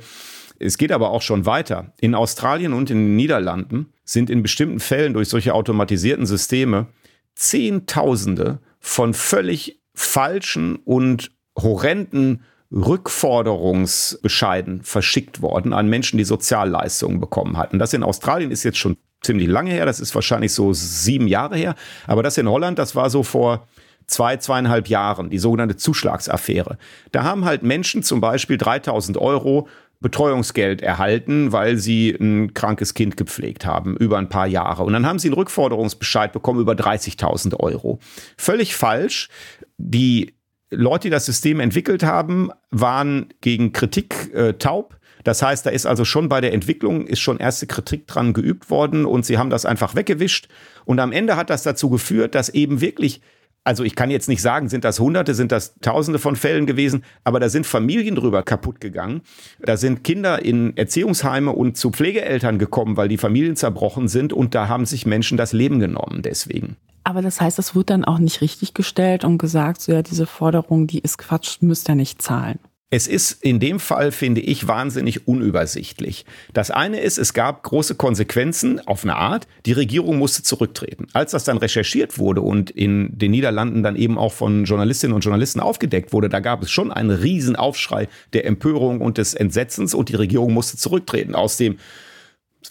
Es 0.58 0.78
geht 0.78 0.90
aber 0.90 1.10
auch 1.10 1.22
schon 1.22 1.46
weiter. 1.46 1.92
In 2.00 2.14
Australien 2.14 2.72
und 2.72 2.90
in 2.90 2.98
den 2.98 3.16
Niederlanden 3.16 3.92
sind 4.04 4.30
in 4.30 4.42
bestimmten 4.42 4.80
Fällen 4.80 5.14
durch 5.14 5.28
solche 5.28 5.54
automatisierten 5.54 6.26
Systeme 6.26 6.86
Zehntausende 7.34 8.58
von 8.80 9.14
völlig 9.14 9.80
falschen 9.94 10.76
und 10.76 11.30
horrenden 11.56 12.42
Rückforderungsbescheiden 12.70 14.82
verschickt 14.82 15.40
worden 15.40 15.72
an 15.72 15.88
Menschen, 15.88 16.18
die 16.18 16.24
Sozialleistungen 16.24 17.20
bekommen 17.20 17.56
hatten. 17.56 17.78
Das 17.78 17.94
in 17.94 18.02
Australien 18.02 18.50
ist 18.50 18.64
jetzt 18.64 18.78
schon 18.78 18.98
ziemlich 19.22 19.48
lange 19.48 19.70
her, 19.70 19.86
das 19.86 20.00
ist 20.00 20.14
wahrscheinlich 20.14 20.52
so 20.52 20.72
sieben 20.72 21.26
Jahre 21.26 21.56
her, 21.56 21.74
aber 22.06 22.22
das 22.22 22.38
in 22.38 22.48
Holland, 22.48 22.78
das 22.78 22.94
war 22.94 23.10
so 23.10 23.22
vor 23.22 23.66
zwei, 24.06 24.36
zweieinhalb 24.36 24.88
Jahren, 24.88 25.30
die 25.30 25.38
sogenannte 25.38 25.76
Zuschlagsaffäre. 25.76 26.78
Da 27.12 27.24
haben 27.24 27.44
halt 27.44 27.62
Menschen 27.62 28.02
zum 28.02 28.20
Beispiel 28.20 28.58
3000 28.58 29.18
Euro 29.18 29.68
Betreuungsgeld 30.00 30.80
erhalten, 30.80 31.50
weil 31.50 31.76
sie 31.76 32.10
ein 32.10 32.54
krankes 32.54 32.94
Kind 32.94 33.16
gepflegt 33.16 33.66
haben 33.66 33.96
über 33.96 34.18
ein 34.18 34.28
paar 34.28 34.46
Jahre. 34.46 34.84
Und 34.84 34.92
dann 34.92 35.06
haben 35.06 35.18
sie 35.18 35.28
einen 35.28 35.34
Rückforderungsbescheid 35.34 36.32
bekommen 36.32 36.60
über 36.60 36.74
30.000 36.74 37.58
Euro. 37.58 37.98
Völlig 38.36 38.76
falsch. 38.76 39.28
Die 39.76 40.37
Leute, 40.70 41.08
die 41.08 41.10
das 41.10 41.26
System 41.26 41.60
entwickelt 41.60 42.02
haben, 42.02 42.50
waren 42.70 43.32
gegen 43.40 43.72
Kritik 43.72 44.32
äh, 44.34 44.54
taub. 44.54 44.98
Das 45.24 45.42
heißt, 45.42 45.66
da 45.66 45.70
ist 45.70 45.86
also 45.86 46.04
schon 46.04 46.28
bei 46.28 46.40
der 46.40 46.52
Entwicklung 46.52 47.06
ist 47.06 47.20
schon 47.20 47.38
erste 47.38 47.66
Kritik 47.66 48.06
dran 48.06 48.32
geübt 48.32 48.70
worden 48.70 49.04
und 49.04 49.26
sie 49.26 49.38
haben 49.38 49.50
das 49.50 49.66
einfach 49.66 49.94
weggewischt. 49.94 50.48
Und 50.84 51.00
am 51.00 51.12
Ende 51.12 51.36
hat 51.36 51.50
das 51.50 51.62
dazu 51.62 51.90
geführt, 51.90 52.34
dass 52.34 52.48
eben 52.48 52.80
wirklich 52.80 53.20
also 53.68 53.84
ich 53.84 53.96
kann 53.96 54.10
jetzt 54.10 54.30
nicht 54.30 54.40
sagen, 54.40 54.70
sind 54.70 54.84
das 54.84 54.98
Hunderte, 54.98 55.34
sind 55.34 55.52
das 55.52 55.74
Tausende 55.80 56.18
von 56.18 56.36
Fällen 56.36 56.64
gewesen, 56.64 57.04
aber 57.22 57.38
da 57.38 57.50
sind 57.50 57.66
Familien 57.66 58.14
drüber 58.14 58.42
kaputt 58.42 58.80
gegangen. 58.80 59.20
Da 59.60 59.76
sind 59.76 60.04
Kinder 60.04 60.42
in 60.42 60.74
Erziehungsheime 60.74 61.52
und 61.52 61.76
zu 61.76 61.90
Pflegeeltern 61.90 62.58
gekommen, 62.58 62.96
weil 62.96 63.08
die 63.08 63.18
Familien 63.18 63.56
zerbrochen 63.56 64.08
sind 64.08 64.32
und 64.32 64.54
da 64.54 64.68
haben 64.68 64.86
sich 64.86 65.04
Menschen 65.04 65.36
das 65.36 65.52
Leben 65.52 65.80
genommen 65.80 66.22
deswegen. 66.22 66.76
Aber 67.08 67.22
das 67.22 67.40
heißt, 67.40 67.58
das 67.58 67.74
wird 67.74 67.88
dann 67.88 68.04
auch 68.04 68.18
nicht 68.18 68.42
richtig 68.42 68.74
gestellt 68.74 69.24
und 69.24 69.38
gesagt, 69.38 69.80
so 69.80 69.92
ja, 69.92 70.02
diese 70.02 70.26
Forderung, 70.26 70.86
die 70.86 70.98
ist 70.98 71.16
Quatsch, 71.16 71.56
müsst 71.62 71.88
ihr 71.88 71.94
nicht 71.94 72.20
zahlen. 72.20 72.58
Es 72.90 73.06
ist 73.06 73.42
in 73.42 73.60
dem 73.60 73.80
Fall, 73.80 74.12
finde 74.12 74.42
ich, 74.42 74.68
wahnsinnig 74.68 75.26
unübersichtlich. 75.26 76.26
Das 76.52 76.70
eine 76.70 77.00
ist, 77.00 77.16
es 77.16 77.32
gab 77.32 77.62
große 77.62 77.94
Konsequenzen 77.94 78.86
auf 78.86 79.04
eine 79.04 79.16
Art. 79.16 79.46
Die 79.64 79.72
Regierung 79.72 80.18
musste 80.18 80.42
zurücktreten. 80.42 81.06
Als 81.14 81.30
das 81.30 81.44
dann 81.44 81.56
recherchiert 81.56 82.18
wurde 82.18 82.42
und 82.42 82.70
in 82.70 83.16
den 83.16 83.30
Niederlanden 83.30 83.82
dann 83.82 83.96
eben 83.96 84.18
auch 84.18 84.34
von 84.34 84.64
Journalistinnen 84.64 85.14
und 85.14 85.22
Journalisten 85.22 85.60
aufgedeckt 85.60 86.12
wurde, 86.12 86.28
da 86.28 86.40
gab 86.40 86.62
es 86.62 86.70
schon 86.70 86.92
einen 86.92 87.10
riesen 87.10 87.56
Aufschrei 87.56 88.08
der 88.34 88.44
Empörung 88.44 89.00
und 89.00 89.16
des 89.16 89.32
Entsetzens 89.32 89.94
und 89.94 90.10
die 90.10 90.16
Regierung 90.16 90.52
musste 90.52 90.76
zurücktreten. 90.76 91.34
Aus 91.34 91.56
dem 91.56 91.78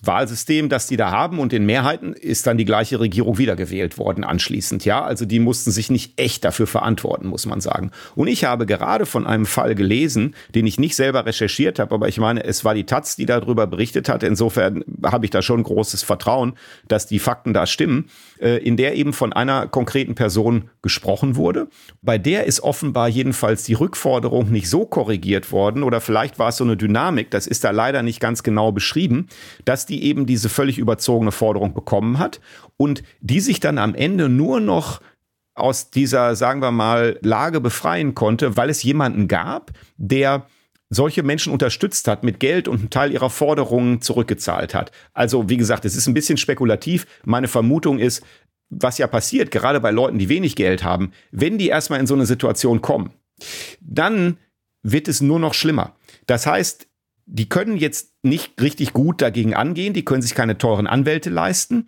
Wahlsystem, 0.03 0.69
das 0.69 0.87
die 0.87 0.97
da 0.97 1.11
haben 1.11 1.39
und 1.39 1.53
in 1.53 1.65
Mehrheiten 1.65 2.13
ist 2.13 2.45
dann 2.45 2.57
die 2.57 2.65
gleiche 2.65 2.99
Regierung 2.99 3.37
wiedergewählt 3.37 3.97
worden 3.97 4.23
anschließend. 4.23 4.85
Ja, 4.85 5.03
also 5.03 5.25
die 5.25 5.39
mussten 5.39 5.71
sich 5.71 5.89
nicht 5.89 6.19
echt 6.19 6.45
dafür 6.45 6.67
verantworten, 6.67 7.27
muss 7.27 7.45
man 7.45 7.61
sagen. 7.61 7.91
Und 8.15 8.27
ich 8.27 8.43
habe 8.43 8.65
gerade 8.65 9.05
von 9.05 9.25
einem 9.25 9.45
Fall 9.45 9.75
gelesen, 9.75 10.35
den 10.53 10.67
ich 10.67 10.77
nicht 10.77 10.95
selber 10.95 11.25
recherchiert 11.25 11.79
habe, 11.79 11.95
aber 11.95 12.07
ich 12.07 12.19
meine, 12.19 12.43
es 12.43 12.63
war 12.63 12.75
die 12.75 12.85
Taz, 12.85 13.15
die 13.15 13.25
darüber 13.25 13.65
berichtet 13.65 14.09
hat. 14.09 14.23
Insofern 14.23 14.83
habe 15.03 15.25
ich 15.25 15.31
da 15.31 15.41
schon 15.41 15.63
großes 15.63 16.03
Vertrauen, 16.03 16.53
dass 16.87 17.07
die 17.07 17.19
Fakten 17.19 17.53
da 17.53 17.65
stimmen, 17.65 18.09
äh, 18.39 18.57
in 18.57 18.77
der 18.77 18.95
eben 18.95 19.13
von 19.13 19.33
einer 19.33 19.67
konkreten 19.67 20.15
Person 20.15 20.69
gesprochen 20.81 21.35
wurde. 21.35 21.67
Bei 22.01 22.17
der 22.17 22.45
ist 22.45 22.61
offenbar 22.61 23.07
jedenfalls 23.07 23.63
die 23.63 23.73
Rückforderung 23.73 24.51
nicht 24.51 24.69
so 24.69 24.85
korrigiert 24.85 25.51
worden 25.51 25.83
oder 25.83 26.01
vielleicht 26.01 26.39
war 26.39 26.49
es 26.49 26.57
so 26.57 26.63
eine 26.63 26.77
Dynamik, 26.77 27.31
das 27.31 27.47
ist 27.47 27.63
da 27.63 27.71
leider 27.71 28.03
nicht 28.03 28.19
ganz 28.19 28.43
genau 28.43 28.71
beschrieben, 28.71 29.27
dass 29.65 29.76
die 29.85 30.03
eben 30.03 30.25
diese 30.25 30.49
völlig 30.49 30.77
überzogene 30.77 31.31
Forderung 31.31 31.73
bekommen 31.73 32.19
hat 32.19 32.39
und 32.77 33.03
die 33.21 33.39
sich 33.39 33.59
dann 33.59 33.77
am 33.77 33.95
Ende 33.95 34.29
nur 34.29 34.59
noch 34.59 35.01
aus 35.55 35.89
dieser, 35.89 36.35
sagen 36.35 36.61
wir 36.61 36.71
mal, 36.71 37.17
Lage 37.21 37.59
befreien 37.61 38.13
konnte, 38.13 38.57
weil 38.57 38.69
es 38.69 38.83
jemanden 38.83 39.27
gab, 39.27 39.71
der 39.97 40.45
solche 40.89 41.23
Menschen 41.23 41.51
unterstützt 41.51 42.07
hat 42.07 42.23
mit 42.23 42.39
Geld 42.39 42.67
und 42.67 42.79
einen 42.79 42.89
Teil 42.89 43.11
ihrer 43.11 43.29
Forderungen 43.29 44.01
zurückgezahlt 44.01 44.73
hat. 44.73 44.91
Also, 45.13 45.49
wie 45.49 45.57
gesagt, 45.57 45.83
es 45.85 45.95
ist 45.95 46.07
ein 46.07 46.13
bisschen 46.13 46.37
spekulativ. 46.37 47.05
Meine 47.25 47.47
Vermutung 47.47 47.99
ist, 47.99 48.23
was 48.69 48.97
ja 48.97 49.07
passiert, 49.07 49.51
gerade 49.51 49.79
bei 49.79 49.91
Leuten, 49.91 50.19
die 50.19 50.29
wenig 50.29 50.55
Geld 50.55 50.83
haben, 50.83 51.11
wenn 51.31 51.57
die 51.57 51.67
erstmal 51.67 51.99
in 51.99 52.07
so 52.07 52.13
eine 52.13 52.25
Situation 52.25 52.81
kommen, 52.81 53.11
dann 53.81 54.37
wird 54.83 55.07
es 55.07 55.21
nur 55.21 55.39
noch 55.39 55.53
schlimmer. 55.53 55.95
Das 56.25 56.45
heißt, 56.45 56.87
die 57.27 57.49
können 57.49 57.77
jetzt 57.77 58.13
nicht 58.23 58.59
richtig 58.61 58.93
gut 58.93 59.21
dagegen 59.21 59.53
angehen, 59.53 59.93
die 59.93 60.05
können 60.05 60.21
sich 60.21 60.33
keine 60.33 60.57
teuren 60.57 60.87
Anwälte 60.87 61.29
leisten 61.29 61.87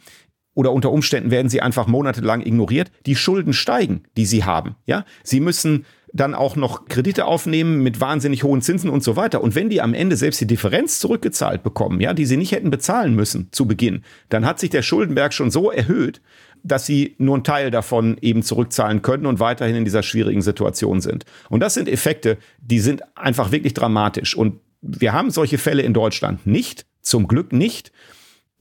oder 0.54 0.73
unter 0.73 0.91
Umständen 0.91 1.32
werden 1.32 1.49
sie 1.49 1.62
einfach 1.62 1.88
monatelang 1.88 2.41
ignoriert. 2.41 2.91
Die 3.06 3.15
Schulden 3.15 3.54
steigen, 3.54 4.04
die 4.17 4.25
sie 4.25 4.43
haben, 4.43 4.75
ja? 4.86 5.06
Sie 5.23 5.39
müssen 5.39 5.86
dann 6.12 6.34
auch 6.34 6.56
noch 6.56 6.86
Kredite 6.86 7.25
aufnehmen 7.25 7.84
mit 7.84 8.02
wahnsinnig 8.02 8.43
hohen 8.43 8.62
Zinsen 8.62 8.89
und 8.89 9.04
so 9.04 9.15
weiter. 9.15 9.41
Und 9.41 9.56
wenn 9.56 9.69
die 9.69 9.80
am 9.80 9.93
Ende 9.93 10.17
selbst 10.17 10.41
die 10.41 10.47
Differenz 10.47 10.99
zurückgezahlt 10.99 11.63
bekommen, 11.63 12.02
ja, 12.02 12.13
die 12.13 12.25
sie 12.25 12.36
nicht 12.36 12.52
hätten 12.52 12.71
bezahlen 12.71 13.15
müssen 13.15 13.49
zu 13.52 13.67
Beginn, 13.67 14.04
dann 14.30 14.45
hat 14.45 14.60
sich 14.60 14.71
der 14.71 14.82
Schuldenberg 14.82 15.34
schon 15.34 15.52
so 15.52 15.71
erhöht, 15.71 16.19
dass 16.63 16.86
sie 16.86 17.15
nur 17.19 17.36
einen 17.36 17.43
Teil 17.43 17.71
davon 17.71 18.17
eben 18.21 18.43
zurückzahlen 18.43 19.02
können 19.02 19.28
und 19.28 19.39
weiterhin 19.39 19.75
in 19.75 19.86
dieser 19.86 20.04
schwierigen 20.04 20.41
Situation 20.41 20.99
sind. 20.99 21.25
Und 21.49 21.62
das 21.62 21.75
sind 21.75 21.88
Effekte, 21.88 22.38
die 22.60 22.80
sind 22.80 23.04
einfach 23.15 23.52
wirklich 23.52 23.75
dramatisch. 23.75 24.35
Und 24.35 24.60
wir 24.82 25.13
haben 25.13 25.32
solche 25.32 25.58
Fälle 25.58 25.82
in 25.82 25.94
Deutschland 25.94 26.46
nicht, 26.46 26.86
zum 27.02 27.27
Glück 27.27 27.54
nicht. 27.54 27.92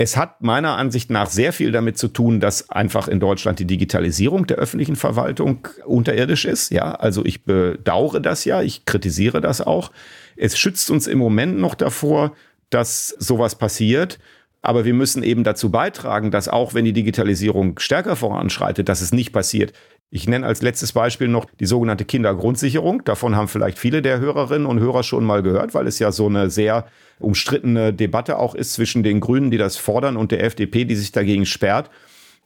Es 0.01 0.17
hat 0.17 0.43
meiner 0.43 0.77
Ansicht 0.77 1.11
nach 1.11 1.29
sehr 1.29 1.53
viel 1.53 1.73
damit 1.73 1.99
zu 1.99 2.07
tun, 2.07 2.39
dass 2.39 2.71
einfach 2.71 3.09
in 3.09 3.19
Deutschland 3.19 3.59
die 3.59 3.67
Digitalisierung 3.67 4.47
der 4.47 4.59
öffentlichen 4.59 4.95
Verwaltung 4.95 5.67
unterirdisch 5.85 6.45
ist. 6.45 6.71
Ja, 6.71 6.93
also 6.93 7.25
ich 7.25 7.45
bedauere 7.45 8.21
das 8.21 8.45
ja, 8.45 8.63
ich 8.63 8.85
kritisiere 8.85 9.41
das 9.41 9.61
auch. 9.61 9.91
Es 10.37 10.57
schützt 10.57 10.91
uns 10.93 11.09
im 11.09 11.19
Moment 11.19 11.59
noch 11.59 11.75
davor, 11.75 12.33
dass 12.71 13.09
sowas 13.09 13.57
passiert. 13.57 14.21
Aber 14.61 14.85
wir 14.85 14.95
müssen 14.95 15.23
eben 15.23 15.45
dazu 15.45 15.71
beitragen, 15.71 16.31
dass 16.31 16.49
auch 16.49 16.75
wenn 16.75 16.85
die 16.85 16.93
Digitalisierung 16.93 17.79
stärker 17.79 18.17
voranschreitet, 18.17 18.89
dass 18.89 19.01
es 19.01 19.13
nicht 19.13 19.33
passiert. 19.33 19.73
Ich 20.11 20.27
nenne 20.27 20.47
als 20.47 20.63
letztes 20.63 20.93
Beispiel 20.93 21.29
noch 21.29 21.45
die 21.61 21.67
sogenannte 21.67 22.07
Kindergrundsicherung. 22.07 23.05
Davon 23.05 23.37
haben 23.37 23.49
vielleicht 23.49 23.79
viele 23.79 24.01
der 24.01 24.21
Hörerinnen 24.21 24.67
und 24.67 24.81
Hörer 24.81 25.03
schon 25.03 25.25
mal 25.25 25.43
gehört, 25.43 25.75
weil 25.75 25.87
es 25.87 25.99
ja 25.99 26.13
so 26.13 26.27
eine 26.27 26.49
sehr 26.49 26.87
umstrittene 27.19 27.93
Debatte 27.93 28.39
auch 28.39 28.55
ist 28.55 28.73
zwischen 28.73 29.03
den 29.03 29.21
Grünen, 29.21 29.51
die 29.51 29.59
das 29.59 29.77
fordern, 29.77 30.17
und 30.17 30.33
der 30.33 30.43
FDP, 30.45 30.87
die 30.87 30.97
sich 30.97 31.13
dagegen 31.13 31.45
sperrt. 31.45 31.91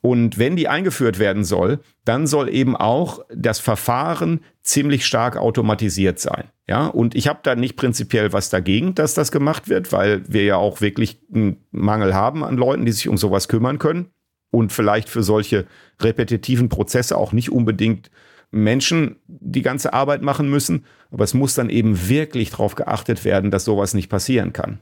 Und 0.01 0.37
wenn 0.37 0.57
die 0.57 0.67
eingeführt 0.67 1.21
werden 1.21 1.45
soll, 1.45 1.79
dann 2.05 2.27
soll 2.27 2.53
eben 2.53 2.77
auch 2.77 3.21
das 3.33 3.61
Verfahren 3.61 4.41
ziemlich 4.63 5.07
stark 5.07 5.37
automatisiert 5.37 6.19
sein. 6.19 6.47
Ja, 6.67 6.89
und 6.89 7.15
ich 7.15 7.29
habe 7.29 7.41
da 7.45 7.55
nicht 7.55 7.77
prinzipiell 7.77 8.33
was 8.33 8.51
dagegen, 8.51 8.97
dass 8.97 9.15
das 9.15 9.31
gemacht 9.31 9.69
wird, 9.69 9.93
weil 9.93 10.25
wir 10.27 10.43
ja 10.43 10.57
auch 10.57 10.81
wirklich 10.81 11.21
einen 11.33 11.65
Mangel 11.71 12.13
haben 12.13 12.43
an 12.43 12.57
Leuten, 12.57 12.85
die 12.85 12.93
sich 12.93 13.09
um 13.09 13.17
sowas 13.17 13.47
kümmern 13.47 13.79
können 13.79 14.11
und 14.53 14.71
vielleicht 14.71 15.09
für 15.09 15.25
solche 15.25 15.67
repetitiven 16.01 16.69
Prozesse 16.69 17.19
auch 17.19 17.33
nicht 17.33 17.51
unbedingt 17.51 18.13
Menschen 18.53 19.17
die 19.27 19.63
ganze 19.63 19.93
Arbeit 19.95 20.23
machen 20.23 20.49
müssen. 20.49 20.85
Aber 21.11 21.25
es 21.25 21.35
muss 21.35 21.55
dann 21.55 21.71
eben 21.71 22.09
wirklich 22.09 22.51
darauf 22.51 22.77
geachtet 22.77 23.25
werden, 23.25 23.51
dass 23.51 23.65
sowas 23.65 23.95
nicht 23.95 24.09
passieren 24.09 24.53
kann. 24.53 24.79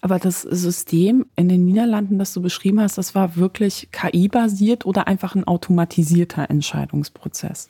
Aber 0.00 0.18
das 0.18 0.42
System 0.42 1.26
in 1.36 1.48
den 1.48 1.64
Niederlanden, 1.64 2.18
das 2.18 2.34
du 2.34 2.42
beschrieben 2.42 2.80
hast, 2.80 2.98
das 2.98 3.14
war 3.14 3.36
wirklich 3.36 3.88
KI-basiert 3.92 4.84
oder 4.84 5.06
einfach 5.06 5.36
ein 5.36 5.44
automatisierter 5.44 6.50
Entscheidungsprozess? 6.50 7.68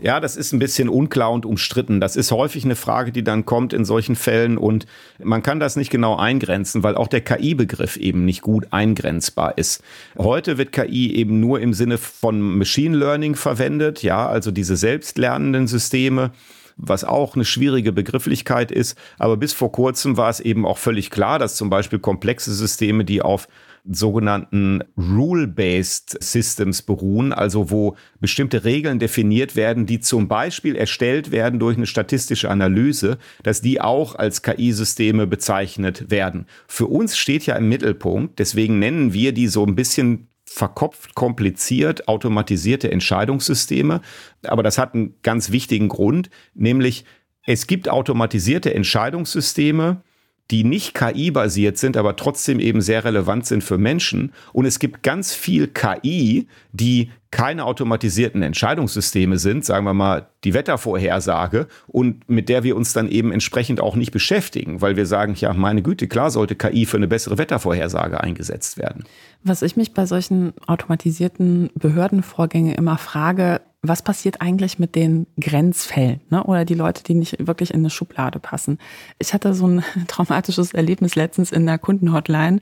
Ja, 0.00 0.18
das 0.18 0.36
ist 0.36 0.52
ein 0.52 0.58
bisschen 0.58 0.88
unklar 0.88 1.30
und 1.30 1.46
umstritten. 1.46 2.00
Das 2.00 2.16
ist 2.16 2.32
häufig 2.32 2.64
eine 2.64 2.74
Frage, 2.74 3.12
die 3.12 3.22
dann 3.22 3.44
kommt 3.44 3.72
in 3.72 3.84
solchen 3.84 4.16
Fällen 4.16 4.58
und 4.58 4.86
man 5.22 5.42
kann 5.42 5.60
das 5.60 5.76
nicht 5.76 5.90
genau 5.90 6.16
eingrenzen, 6.16 6.82
weil 6.82 6.96
auch 6.96 7.08
der 7.08 7.20
KI-Begriff 7.20 7.96
eben 7.96 8.24
nicht 8.24 8.42
gut 8.42 8.66
eingrenzbar 8.70 9.58
ist. 9.58 9.82
Heute 10.18 10.58
wird 10.58 10.72
KI 10.72 11.14
eben 11.14 11.38
nur 11.38 11.60
im 11.60 11.72
Sinne 11.72 11.98
von 11.98 12.58
Machine 12.58 12.96
Learning 12.96 13.36
verwendet, 13.36 14.02
ja, 14.02 14.26
also 14.28 14.50
diese 14.50 14.76
selbstlernenden 14.76 15.68
Systeme 15.68 16.32
was 16.76 17.04
auch 17.04 17.34
eine 17.34 17.44
schwierige 17.44 17.92
Begrifflichkeit 17.92 18.70
ist. 18.70 18.96
Aber 19.18 19.36
bis 19.36 19.52
vor 19.52 19.72
kurzem 19.72 20.16
war 20.16 20.30
es 20.30 20.40
eben 20.40 20.66
auch 20.66 20.78
völlig 20.78 21.10
klar, 21.10 21.38
dass 21.38 21.54
zum 21.54 21.70
Beispiel 21.70 21.98
komplexe 21.98 22.52
Systeme, 22.52 23.04
die 23.04 23.22
auf 23.22 23.46
sogenannten 23.84 24.82
Rule-Based 24.96 26.22
Systems 26.22 26.82
beruhen, 26.82 27.32
also 27.32 27.70
wo 27.70 27.96
bestimmte 28.20 28.64
Regeln 28.64 28.98
definiert 28.98 29.56
werden, 29.56 29.86
die 29.86 30.00
zum 30.00 30.28
Beispiel 30.28 30.76
erstellt 30.76 31.32
werden 31.32 31.58
durch 31.58 31.76
eine 31.76 31.86
statistische 31.86 32.48
Analyse, 32.48 33.18
dass 33.42 33.60
die 33.60 33.80
auch 33.80 34.14
als 34.14 34.42
KI-Systeme 34.42 35.26
bezeichnet 35.26 36.10
werden. 36.10 36.46
Für 36.68 36.86
uns 36.86 37.16
steht 37.16 37.46
ja 37.46 37.56
im 37.56 37.68
Mittelpunkt, 37.68 38.38
deswegen 38.38 38.78
nennen 38.78 39.12
wir 39.12 39.32
die 39.32 39.48
so 39.48 39.64
ein 39.66 39.74
bisschen 39.74 40.28
verkopft, 40.44 41.14
kompliziert, 41.14 42.08
automatisierte 42.08 42.90
Entscheidungssysteme. 42.90 44.00
Aber 44.44 44.62
das 44.62 44.78
hat 44.78 44.94
einen 44.94 45.14
ganz 45.22 45.50
wichtigen 45.50 45.88
Grund, 45.88 46.30
nämlich 46.54 47.04
es 47.44 47.66
gibt 47.66 47.88
automatisierte 47.88 48.72
Entscheidungssysteme, 48.74 50.02
die 50.50 50.64
nicht 50.64 50.94
KI-basiert 50.94 51.78
sind, 51.78 51.96
aber 51.96 52.16
trotzdem 52.16 52.60
eben 52.60 52.80
sehr 52.80 53.04
relevant 53.04 53.46
sind 53.46 53.64
für 53.64 53.78
Menschen. 53.78 54.32
Und 54.52 54.66
es 54.66 54.78
gibt 54.78 55.02
ganz 55.02 55.34
viel 55.34 55.66
KI, 55.66 56.46
die 56.72 57.10
keine 57.30 57.64
automatisierten 57.64 58.42
Entscheidungssysteme 58.42 59.38
sind, 59.38 59.64
sagen 59.64 59.86
wir 59.86 59.94
mal 59.94 60.28
die 60.44 60.52
Wettervorhersage 60.52 61.66
und 61.86 62.28
mit 62.28 62.50
der 62.50 62.62
wir 62.62 62.76
uns 62.76 62.92
dann 62.92 63.08
eben 63.08 63.32
entsprechend 63.32 63.80
auch 63.80 63.96
nicht 63.96 64.12
beschäftigen, 64.12 64.82
weil 64.82 64.96
wir 64.96 65.06
sagen, 65.06 65.34
ja, 65.36 65.54
meine 65.54 65.82
Güte, 65.82 66.08
klar 66.08 66.30
sollte 66.30 66.54
KI 66.54 66.84
für 66.84 66.98
eine 66.98 67.08
bessere 67.08 67.38
Wettervorhersage 67.38 68.20
eingesetzt 68.20 68.76
werden. 68.76 69.04
Was 69.42 69.62
ich 69.62 69.76
mich 69.76 69.94
bei 69.94 70.04
solchen 70.04 70.52
automatisierten 70.66 71.70
Behördenvorgängen 71.74 72.74
immer 72.74 72.98
frage, 72.98 73.62
was 73.82 74.02
passiert 74.02 74.40
eigentlich 74.40 74.78
mit 74.78 74.94
den 74.94 75.26
Grenzfällen 75.40 76.20
ne? 76.30 76.44
oder 76.44 76.64
die 76.64 76.74
Leute, 76.74 77.02
die 77.02 77.14
nicht 77.14 77.44
wirklich 77.46 77.74
in 77.74 77.80
eine 77.80 77.90
Schublade 77.90 78.38
passen. 78.38 78.78
Ich 79.18 79.34
hatte 79.34 79.54
so 79.54 79.66
ein 79.66 79.84
traumatisches 80.06 80.72
Erlebnis 80.72 81.16
letztens 81.16 81.50
in 81.50 81.66
der 81.66 81.78
Kundenhotline 81.78 82.60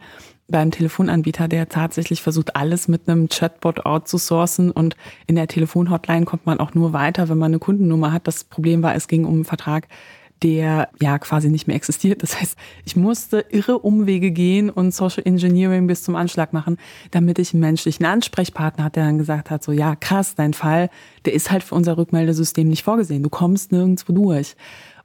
beim 0.48 0.70
Telefonanbieter, 0.70 1.46
der 1.46 1.68
tatsächlich 1.68 2.22
versucht, 2.22 2.56
alles 2.56 2.88
mit 2.88 3.08
einem 3.08 3.28
Chatbot 3.28 3.84
outzusourcen 3.84 4.70
und 4.70 4.96
in 5.26 5.36
der 5.36 5.46
Telefonhotline 5.46 6.24
kommt 6.24 6.46
man 6.46 6.58
auch 6.58 6.74
nur 6.74 6.92
weiter, 6.92 7.28
wenn 7.28 7.38
man 7.38 7.52
eine 7.52 7.60
Kundennummer 7.60 8.12
hat. 8.12 8.26
Das 8.26 8.42
Problem 8.42 8.82
war, 8.82 8.94
es 8.94 9.06
ging 9.06 9.24
um 9.26 9.34
einen 9.34 9.44
Vertrag, 9.44 9.86
der 10.42 10.88
ja 11.00 11.18
quasi 11.18 11.50
nicht 11.50 11.66
mehr 11.66 11.76
existiert. 11.76 12.22
Das 12.22 12.40
heißt, 12.40 12.56
ich 12.84 12.96
musste 12.96 13.44
irre 13.50 13.78
Umwege 13.78 14.30
gehen 14.30 14.70
und 14.70 14.94
Social 14.94 15.22
Engineering 15.26 15.86
bis 15.86 16.02
zum 16.02 16.16
Anschlag 16.16 16.52
machen, 16.52 16.78
damit 17.10 17.38
ich 17.38 17.52
einen 17.52 17.60
menschlichen 17.60 18.06
Ansprechpartner 18.06 18.84
hatte, 18.84 19.00
der 19.00 19.06
dann 19.06 19.18
gesagt 19.18 19.50
hat, 19.50 19.62
so 19.62 19.72
ja, 19.72 19.96
krass, 19.96 20.34
dein 20.34 20.54
Fall, 20.54 20.90
der 21.24 21.34
ist 21.34 21.50
halt 21.50 21.62
für 21.62 21.74
unser 21.74 21.96
Rückmeldesystem 21.98 22.68
nicht 22.68 22.82
vorgesehen. 22.82 23.22
Du 23.22 23.30
kommst 23.30 23.72
nirgendwo 23.72 24.12
durch. 24.12 24.56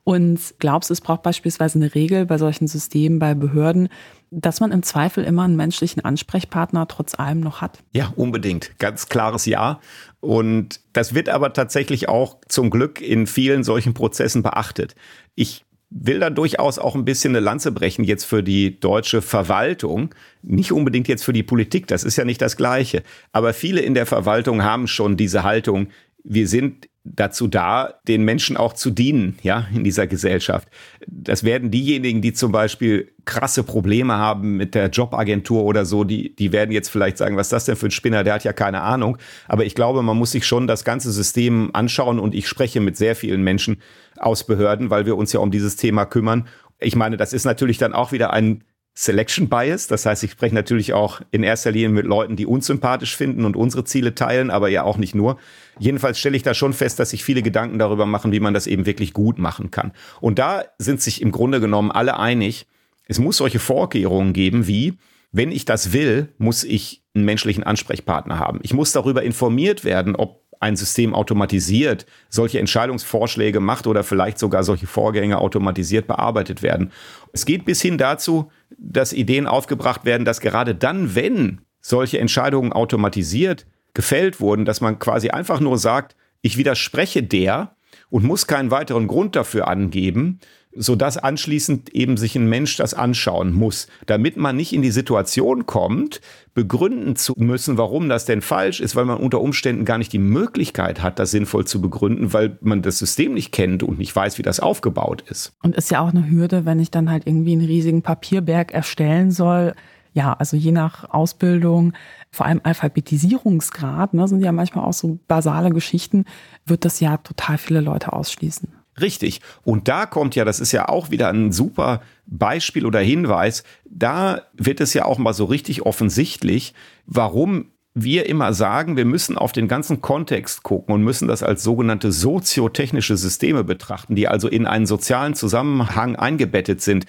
Und 0.05 0.53
glaubst, 0.59 0.91
es 0.91 1.01
braucht 1.01 1.23
beispielsweise 1.23 1.79
eine 1.79 1.95
Regel 1.95 2.27
bei 2.27 2.37
solchen 2.37 2.67
Systemen, 2.67 3.17
bei 3.17 3.33
Behörden, 3.33 3.89
dass 4.29 4.59
man 4.59 4.71
im 4.71 4.83
Zweifel 4.83 5.23
immer 5.23 5.43
einen 5.43 5.55
menschlichen 5.55 6.05
Ansprechpartner 6.05 6.87
trotz 6.87 7.17
allem 7.17 7.39
noch 7.39 7.61
hat? 7.61 7.79
Ja, 7.91 8.13
unbedingt. 8.15 8.77
Ganz 8.77 9.09
klares 9.09 9.47
Ja. 9.47 9.79
Und 10.25 10.79
das 10.93 11.13
wird 11.13 11.29
aber 11.29 11.53
tatsächlich 11.53 12.09
auch 12.09 12.37
zum 12.47 12.71
Glück 12.71 12.99
in 12.99 13.27
vielen 13.27 13.63
solchen 13.63 13.93
Prozessen 13.93 14.41
beachtet. 14.41 14.95
Ich 15.35 15.65
will 15.91 16.19
da 16.19 16.31
durchaus 16.31 16.79
auch 16.79 16.95
ein 16.95 17.05
bisschen 17.05 17.33
eine 17.35 17.45
Lanze 17.45 17.71
brechen 17.71 18.03
jetzt 18.03 18.23
für 18.23 18.41
die 18.41 18.79
deutsche 18.79 19.21
Verwaltung. 19.21 20.15
Nicht 20.41 20.71
unbedingt 20.71 21.07
jetzt 21.07 21.23
für 21.23 21.31
die 21.31 21.43
Politik, 21.43 21.85
das 21.85 22.03
ist 22.03 22.15
ja 22.15 22.25
nicht 22.25 22.41
das 22.41 22.57
Gleiche. 22.57 23.03
Aber 23.33 23.53
viele 23.53 23.81
in 23.81 23.93
der 23.93 24.07
Verwaltung 24.07 24.63
haben 24.63 24.87
schon 24.87 25.15
diese 25.15 25.43
Haltung, 25.43 25.89
wir 26.25 26.47
sind 26.47 26.89
dazu 27.05 27.47
da, 27.47 27.93
den 28.07 28.25
Menschen 28.25 28.57
auch 28.57 28.73
zu 28.73 28.89
dienen, 28.89 29.37
ja, 29.43 29.67
in 29.73 29.83
dieser 29.83 30.07
Gesellschaft. 30.07 30.67
Das 31.07 31.43
werden 31.43 31.69
diejenigen, 31.69 32.21
die 32.21 32.33
zum 32.33 32.51
Beispiel 32.51 33.13
krasse 33.25 33.63
Probleme 33.63 34.15
haben 34.15 34.57
mit 34.57 34.73
der 34.73 34.89
Jobagentur 34.89 35.63
oder 35.63 35.85
so, 35.85 36.03
die, 36.03 36.35
die 36.35 36.51
werden 36.51 36.71
jetzt 36.71 36.89
vielleicht 36.89 37.19
sagen, 37.19 37.37
was 37.37 37.47
ist 37.47 37.53
das 37.53 37.65
denn 37.65 37.75
für 37.75 37.87
ein 37.87 37.91
Spinner, 37.91 38.23
der 38.23 38.33
hat 38.33 38.43
ja 38.43 38.53
keine 38.53 38.81
Ahnung. 38.81 39.17
Aber 39.47 39.65
ich 39.65 39.75
glaube, 39.75 40.01
man 40.01 40.17
muss 40.17 40.31
sich 40.31 40.47
schon 40.47 40.65
das 40.65 40.83
ganze 40.83 41.11
System 41.11 41.69
anschauen 41.73 42.19
und 42.19 42.33
ich 42.33 42.47
spreche 42.47 42.81
mit 42.81 42.97
sehr 42.97 43.15
vielen 43.15 43.43
Menschen 43.43 43.77
aus 44.17 44.45
Behörden, 44.45 44.89
weil 44.89 45.05
wir 45.05 45.15
uns 45.15 45.31
ja 45.31 45.39
um 45.39 45.51
dieses 45.51 45.75
Thema 45.75 46.05
kümmern. 46.05 46.47
Ich 46.79 46.95
meine, 46.95 47.17
das 47.17 47.33
ist 47.33 47.45
natürlich 47.45 47.77
dann 47.77 47.93
auch 47.93 48.11
wieder 48.11 48.33
ein 48.33 48.63
Selection 48.97 49.49
Bias. 49.49 49.87
Das 49.87 50.05
heißt, 50.05 50.23
ich 50.23 50.31
spreche 50.31 50.55
natürlich 50.55 50.93
auch 50.93 51.21
in 51.31 51.43
erster 51.43 51.71
Linie 51.71 51.89
mit 51.89 52.05
Leuten, 52.05 52.37
die 52.37 52.45
uns 52.45 52.65
sympathisch 52.65 53.15
finden 53.15 53.43
und 53.43 53.57
unsere 53.57 53.83
Ziele 53.83 54.15
teilen, 54.15 54.49
aber 54.49 54.69
ja 54.69 54.83
auch 54.83 54.97
nicht 54.97 55.13
nur. 55.13 55.37
Jedenfalls 55.77 56.17
stelle 56.17 56.37
ich 56.37 56.43
da 56.43 56.53
schon 56.53 56.73
fest, 56.73 56.97
dass 56.99 57.09
sich 57.09 57.23
viele 57.23 57.41
Gedanken 57.41 57.77
darüber 57.77 58.05
machen, 58.05 58.31
wie 58.31 58.39
man 58.39 58.53
das 58.53 58.67
eben 58.67 58.85
wirklich 58.85 59.11
gut 59.11 59.37
machen 59.37 59.69
kann. 59.69 59.91
Und 60.21 60.39
da 60.39 60.63
sind 60.79 61.01
sich 61.01 61.21
im 61.21 61.31
Grunde 61.31 61.59
genommen 61.59 61.91
alle 61.91 62.17
einig, 62.17 62.67
es 63.07 63.19
muss 63.19 63.37
solche 63.37 63.59
Vorkehrungen 63.59 64.33
geben 64.33 64.65
wie, 64.65 64.97
wenn 65.31 65.51
ich 65.51 65.65
das 65.65 65.91
will, 65.91 66.33
muss 66.37 66.63
ich 66.63 67.03
einen 67.13 67.25
menschlichen 67.25 67.63
Ansprechpartner 67.63 68.39
haben. 68.39 68.59
Ich 68.63 68.73
muss 68.73 68.93
darüber 68.93 69.21
informiert 69.21 69.83
werden, 69.83 70.15
ob 70.15 70.44
ein 70.65 70.75
System 70.75 71.13
automatisiert 71.13 72.07
solche 72.29 72.59
Entscheidungsvorschläge 72.59 73.59
macht 73.59 73.85
oder 73.85 74.03
vielleicht 74.03 74.39
sogar 74.39 74.63
solche 74.63 74.87
Vorgänge 74.87 75.37
automatisiert 75.37 76.07
bearbeitet 76.07 76.63
werden. 76.63 76.91
Es 77.33 77.45
geht 77.45 77.65
bis 77.65 77.83
hin 77.83 77.99
dazu, 77.99 78.51
dass 78.75 79.13
Ideen 79.13 79.45
aufgebracht 79.45 80.05
werden, 80.05 80.25
dass 80.25 80.41
gerade 80.41 80.73
dann, 80.73 81.13
wenn 81.13 81.61
solche 81.81 82.17
Entscheidungen 82.17 82.73
automatisiert 82.73 83.67
gefällt 83.93 84.39
wurden, 84.39 84.65
dass 84.65 84.81
man 84.81 84.97
quasi 84.97 85.29
einfach 85.29 85.59
nur 85.59 85.77
sagt, 85.77 86.15
ich 86.41 86.57
widerspreche 86.57 87.21
der 87.21 87.75
und 88.09 88.23
muss 88.23 88.47
keinen 88.47 88.71
weiteren 88.71 89.05
Grund 89.05 89.35
dafür 89.35 89.67
angeben, 89.67 90.39
sodass 90.75 91.17
anschließend 91.17 91.93
eben 91.95 92.17
sich 92.17 92.35
ein 92.35 92.47
Mensch 92.47 92.77
das 92.77 92.93
anschauen 92.93 93.53
muss, 93.53 93.87
damit 94.05 94.37
man 94.37 94.55
nicht 94.55 94.73
in 94.73 94.81
die 94.81 94.91
Situation 94.91 95.65
kommt, 95.65 96.21
begründen 96.53 97.15
zu 97.15 97.33
müssen, 97.37 97.77
warum 97.77 98.09
das 98.09 98.25
denn 98.25 98.41
falsch 98.41 98.79
ist, 98.79 98.95
weil 98.95 99.05
man 99.05 99.17
unter 99.17 99.41
Umständen 99.41 99.85
gar 99.85 99.97
nicht 99.97 100.13
die 100.13 100.19
Möglichkeit 100.19 101.01
hat, 101.01 101.19
das 101.19 101.31
sinnvoll 101.31 101.65
zu 101.65 101.81
begründen, 101.81 102.33
weil 102.33 102.57
man 102.61 102.81
das 102.81 102.99
System 102.99 103.33
nicht 103.33 103.51
kennt 103.51 103.83
und 103.83 103.97
nicht 103.99 104.15
weiß, 104.15 104.37
wie 104.37 104.43
das 104.43 104.59
aufgebaut 104.59 105.23
ist. 105.29 105.53
Und 105.63 105.75
ist 105.75 105.91
ja 105.91 105.99
auch 105.99 106.09
eine 106.09 106.29
Hürde, 106.29 106.65
wenn 106.65 106.79
ich 106.79 106.91
dann 106.91 107.09
halt 107.09 107.27
irgendwie 107.27 107.53
einen 107.53 107.65
riesigen 107.65 108.01
Papierberg 108.01 108.73
erstellen 108.73 109.31
soll. 109.31 109.73
Ja, 110.13 110.31
also 110.31 110.55
je 110.55 110.71
nach 110.71 111.09
Ausbildung, 111.09 111.91
vor 112.31 112.45
allem 112.45 112.61
Alphabetisierungsgrad, 112.63 114.13
ne, 114.13 114.27
sind 114.29 114.41
ja 114.41 114.53
manchmal 114.53 114.85
auch 114.85 114.93
so 114.93 115.19
basale 115.27 115.71
Geschichten, 115.71 116.23
wird 116.65 116.85
das 116.85 117.01
ja 117.01 117.17
total 117.17 117.57
viele 117.57 117.81
Leute 117.81 118.13
ausschließen. 118.13 118.69
Richtig. 118.99 119.41
Und 119.63 119.87
da 119.87 120.05
kommt 120.05 120.35
ja, 120.35 120.45
das 120.45 120.59
ist 120.59 120.71
ja 120.71 120.87
auch 120.87 121.11
wieder 121.11 121.29
ein 121.29 121.51
super 121.51 122.01
Beispiel 122.25 122.85
oder 122.85 122.99
Hinweis, 122.99 123.63
da 123.85 124.41
wird 124.53 124.79
es 124.79 124.93
ja 124.93 125.05
auch 125.05 125.17
mal 125.17 125.33
so 125.33 125.45
richtig 125.45 125.85
offensichtlich, 125.85 126.73
warum 127.05 127.71
wir 127.93 128.27
immer 128.27 128.53
sagen, 128.53 128.97
wir 128.97 129.05
müssen 129.05 129.37
auf 129.37 129.53
den 129.53 129.69
ganzen 129.69 130.01
Kontext 130.01 130.63
gucken 130.63 130.93
und 130.93 131.03
müssen 131.03 131.29
das 131.29 131.43
als 131.43 131.63
sogenannte 131.63 132.11
soziotechnische 132.11 133.15
Systeme 133.15 133.63
betrachten, 133.63 134.15
die 134.15 134.27
also 134.27 134.49
in 134.49 134.65
einen 134.65 134.85
sozialen 134.85 135.33
Zusammenhang 135.33 136.17
eingebettet 136.17 136.81
sind. 136.81 137.05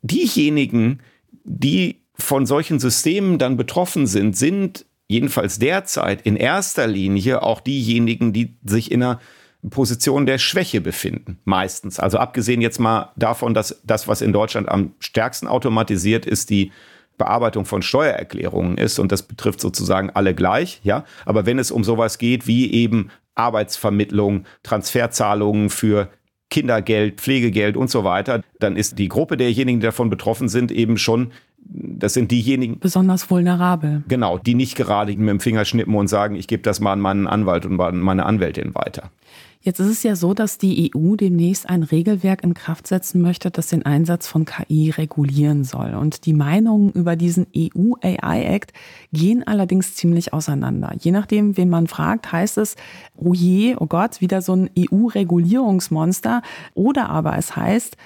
Diejenigen, 0.00 1.00
die 1.44 2.00
von 2.14 2.46
solchen 2.46 2.78
Systemen 2.78 3.38
dann 3.38 3.58
betroffen 3.58 4.06
sind, 4.06 4.34
sind 4.36 4.86
jedenfalls 5.08 5.58
derzeit 5.58 6.22
in 6.22 6.36
erster 6.36 6.86
Linie 6.86 7.42
auch 7.42 7.60
diejenigen, 7.60 8.32
die 8.32 8.56
sich 8.64 8.92
in 8.92 9.02
einer 9.02 9.20
Position 9.70 10.26
der 10.26 10.38
Schwäche 10.38 10.80
befinden, 10.80 11.38
meistens. 11.44 11.98
Also 11.98 12.18
abgesehen 12.18 12.60
jetzt 12.60 12.78
mal 12.78 13.12
davon, 13.16 13.54
dass 13.54 13.80
das, 13.84 14.08
was 14.08 14.20
in 14.20 14.32
Deutschland 14.32 14.68
am 14.68 14.92
stärksten 14.98 15.46
automatisiert 15.46 16.26
ist, 16.26 16.50
die 16.50 16.72
Bearbeitung 17.16 17.64
von 17.64 17.82
Steuererklärungen 17.82 18.76
ist 18.76 18.98
und 18.98 19.12
das 19.12 19.22
betrifft 19.22 19.60
sozusagen 19.60 20.10
alle 20.10 20.34
gleich, 20.34 20.80
ja. 20.82 21.04
Aber 21.24 21.46
wenn 21.46 21.58
es 21.58 21.70
um 21.70 21.84
sowas 21.84 22.18
geht 22.18 22.46
wie 22.46 22.72
eben 22.72 23.10
Arbeitsvermittlung, 23.36 24.44
Transferzahlungen 24.62 25.70
für 25.70 26.08
Kindergeld, 26.50 27.20
Pflegegeld 27.20 27.76
und 27.76 27.90
so 27.90 28.04
weiter, 28.04 28.42
dann 28.60 28.76
ist 28.76 28.98
die 28.98 29.08
Gruppe 29.08 29.36
derjenigen, 29.36 29.80
die 29.80 29.86
davon 29.86 30.10
betroffen 30.10 30.48
sind, 30.48 30.70
eben 30.70 30.98
schon, 30.98 31.32
das 31.58 32.14
sind 32.14 32.30
diejenigen. 32.30 32.78
Besonders 32.78 33.30
vulnerabel. 33.30 34.04
Genau, 34.08 34.38
die 34.38 34.54
nicht 34.54 34.76
gerade 34.76 35.16
mit 35.16 35.28
dem 35.28 35.40
Finger 35.40 35.64
schnippen 35.64 35.94
und 35.94 36.08
sagen, 36.08 36.36
ich 36.36 36.46
gebe 36.46 36.62
das 36.62 36.80
mal 36.80 36.92
an 36.92 37.00
meinen 37.00 37.26
Anwalt 37.26 37.64
und 37.66 37.76
meine 37.76 38.26
Anwältin 38.26 38.74
weiter. 38.74 39.10
Jetzt 39.66 39.80
ist 39.80 39.88
es 39.88 40.02
ja 40.02 40.14
so, 40.14 40.34
dass 40.34 40.58
die 40.58 40.92
EU 40.94 41.16
demnächst 41.16 41.70
ein 41.70 41.84
Regelwerk 41.84 42.44
in 42.44 42.52
Kraft 42.52 42.86
setzen 42.86 43.22
möchte, 43.22 43.50
das 43.50 43.68
den 43.68 43.86
Einsatz 43.86 44.28
von 44.28 44.44
KI 44.44 44.90
regulieren 44.90 45.64
soll. 45.64 45.94
Und 45.94 46.26
die 46.26 46.34
Meinungen 46.34 46.92
über 46.92 47.16
diesen 47.16 47.46
EU 47.56 47.94
AI 48.02 48.44
Act 48.44 48.74
gehen 49.10 49.42
allerdings 49.46 49.94
ziemlich 49.94 50.34
auseinander. 50.34 50.92
Je 51.00 51.12
nachdem, 51.12 51.56
wen 51.56 51.70
man 51.70 51.86
fragt, 51.86 52.30
heißt 52.30 52.58
es, 52.58 52.76
oh 53.16 53.32
je, 53.32 53.74
oh 53.76 53.86
Gott, 53.86 54.20
wieder 54.20 54.42
so 54.42 54.54
ein 54.54 54.68
EU-Regulierungsmonster. 54.78 56.42
Oder 56.74 57.08
aber 57.08 57.38
es 57.38 57.56
heißt, 57.56 57.96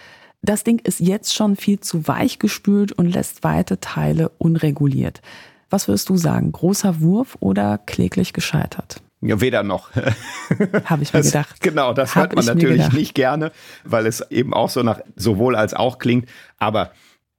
das 0.42 0.62
Ding 0.62 0.80
ist 0.84 1.00
jetzt 1.00 1.34
schon 1.34 1.56
viel 1.56 1.80
zu 1.80 2.06
weich 2.06 2.38
gespült 2.38 2.92
und 2.92 3.06
lässt 3.06 3.42
weite 3.42 3.80
Teile 3.80 4.28
unreguliert. 4.38 5.22
Was 5.70 5.88
würdest 5.88 6.08
du 6.08 6.16
sagen? 6.16 6.52
Großer 6.52 7.00
Wurf 7.00 7.36
oder 7.40 7.78
kläglich 7.78 8.32
gescheitert? 8.32 9.02
Ja, 9.20 9.40
weder 9.40 9.62
noch. 9.62 9.90
Habe 10.84 11.02
ich 11.02 11.12
mir 11.12 11.20
das, 11.20 11.26
gedacht. 11.26 11.60
Genau, 11.60 11.92
das 11.92 12.14
Hab 12.14 12.22
hört 12.22 12.36
man 12.36 12.44
natürlich 12.44 12.92
nicht 12.92 13.14
gerne, 13.14 13.52
weil 13.84 14.06
es 14.06 14.20
eben 14.30 14.54
auch 14.54 14.70
so 14.70 14.82
nach 14.82 15.00
sowohl 15.16 15.56
als 15.56 15.74
auch 15.74 15.98
klingt. 15.98 16.28
Aber 16.58 16.92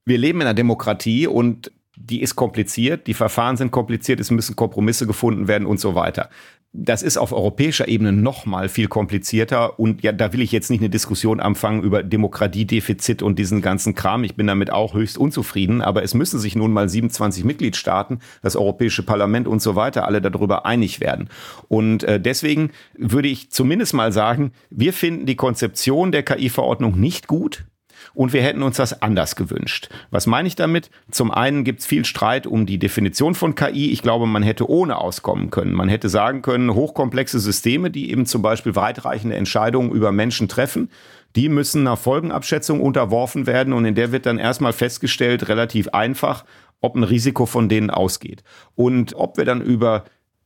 wir 0.06 0.18
leben 0.18 0.42
in 0.42 0.48
einer 0.48 0.54
Demokratie 0.54 1.28
und 1.28 1.72
die 1.96 2.22
ist 2.22 2.36
kompliziert, 2.36 3.08
die 3.08 3.14
Verfahren 3.14 3.58
sind 3.58 3.72
kompliziert, 3.72 4.20
es 4.20 4.32
müssen 4.32 4.56
Kompromisse 4.56 5.06
gefunden 5.06 5.48
werden 5.48 5.66
und 5.66 5.80
so 5.80 5.96
weiter 5.96 6.30
das 6.72 7.02
ist 7.02 7.18
auf 7.18 7.34
europäischer 7.34 7.88
Ebene 7.88 8.12
noch 8.12 8.46
mal 8.46 8.70
viel 8.70 8.88
komplizierter 8.88 9.80
und 9.80 10.04
ja, 10.04 10.12
da 10.12 10.34
will 10.34 10.42
ich 10.42 10.52
jetzt 10.52 10.70
nicht 10.70 10.82
eine 10.82 10.90
Diskussion 10.90 11.40
anfangen 11.40 11.82
über 11.82 12.04
Demokratiedefizit 12.04 13.24
und 13.24 13.40
diesen 13.40 13.62
ganzen 13.62 13.96
Kram. 13.96 14.24
Ich 14.24 14.36
bin 14.36 14.46
damit 14.46 14.72
auch 14.72 14.94
höchst 14.94 15.18
unzufrieden, 15.18 15.82
aber 15.82 16.04
es 16.04 16.14
müssen 16.14 16.40
sich 16.40 16.56
nun 16.56 16.72
mal 16.72 16.88
27 16.88 17.44
Mitgliedstaaten, 17.44 18.20
das 18.44 18.56
Europäische 18.56 19.02
Parlament 19.02 19.48
und 19.48 19.64
so 19.64 19.76
weiter 19.76 20.06
alle 20.06 20.22
darüber 20.22 20.68
einig 20.68 21.00
werden. 21.00 21.30
Und 21.70 22.04
äh, 22.04 22.20
deswegen 22.20 22.70
würde 22.96 23.30
ich 23.30 23.50
zumindest 23.50 23.96
mal 23.96 24.12
sagen, 24.12 24.52
wir 24.70 24.94
finden 24.94 25.26
die 25.26 25.36
Konzeption 25.36 26.12
der 26.12 26.22
KI-Verordnung 26.22 27.00
nicht 27.00 27.28
gut 27.28 27.66
und 28.14 28.34
wir 28.34 28.42
hätten 28.42 28.64
uns 28.64 28.78
das 28.78 29.02
anders 29.02 29.36
gewünscht. 29.36 29.90
Was 30.12 30.28
meine 30.28 30.48
ich 30.48 30.56
damit? 30.56 30.90
Zum 31.12 31.32
einen 31.32 31.64
gibt 31.64 31.82
es 31.82 31.86
viel 31.86 32.06
Streit 32.06 32.48
um 32.48 32.66
die 32.66 32.80
Definition 32.80 33.36
von 33.36 33.56
KI. 33.56 33.92
Ich 33.92 34.02
glaube, 34.02 34.26
man 34.26 34.44
hätte 34.44 34.70
ohne 34.70 34.98
auskommen 34.98 35.50
können. 35.50 35.74
Man 35.74 35.90
hätte 35.90 36.10
sagen 36.10 36.42
können, 36.42 36.74
hochkomplexe 36.74 37.40
Systeme, 37.40 37.92
die 37.92 38.12
eben 38.12 38.26
zum 38.26 38.42
Beispiel 38.42 38.76
weitreichende 38.76 39.36
Entscheidungen 39.36 39.92
über 39.92 40.12
Menschen 40.12 40.48
treffen, 40.48 40.90
die 41.36 41.50
müssen 41.50 41.82
einer 41.82 41.98
Folgenabschätzung 41.98 42.82
unterworfen 42.82 43.46
werden 43.46 43.74
und 43.74 43.86
in 43.86 43.96
der 43.96 44.12
wird 44.12 44.26
dann 44.26 44.40
erstmal 44.40 44.74
festgestellt, 44.74 45.48
relativ 45.48 45.90
einfach, 45.90 46.44
ob 46.82 46.96
ein 46.96 47.04
Risiko 47.04 47.46
von 47.46 47.70
denen 47.70 47.90
ausgeht. 47.90 48.44
Und 48.76 49.14
ob 49.16 49.38
wir 49.38 49.46
dann 49.46 49.62
über 49.62 50.06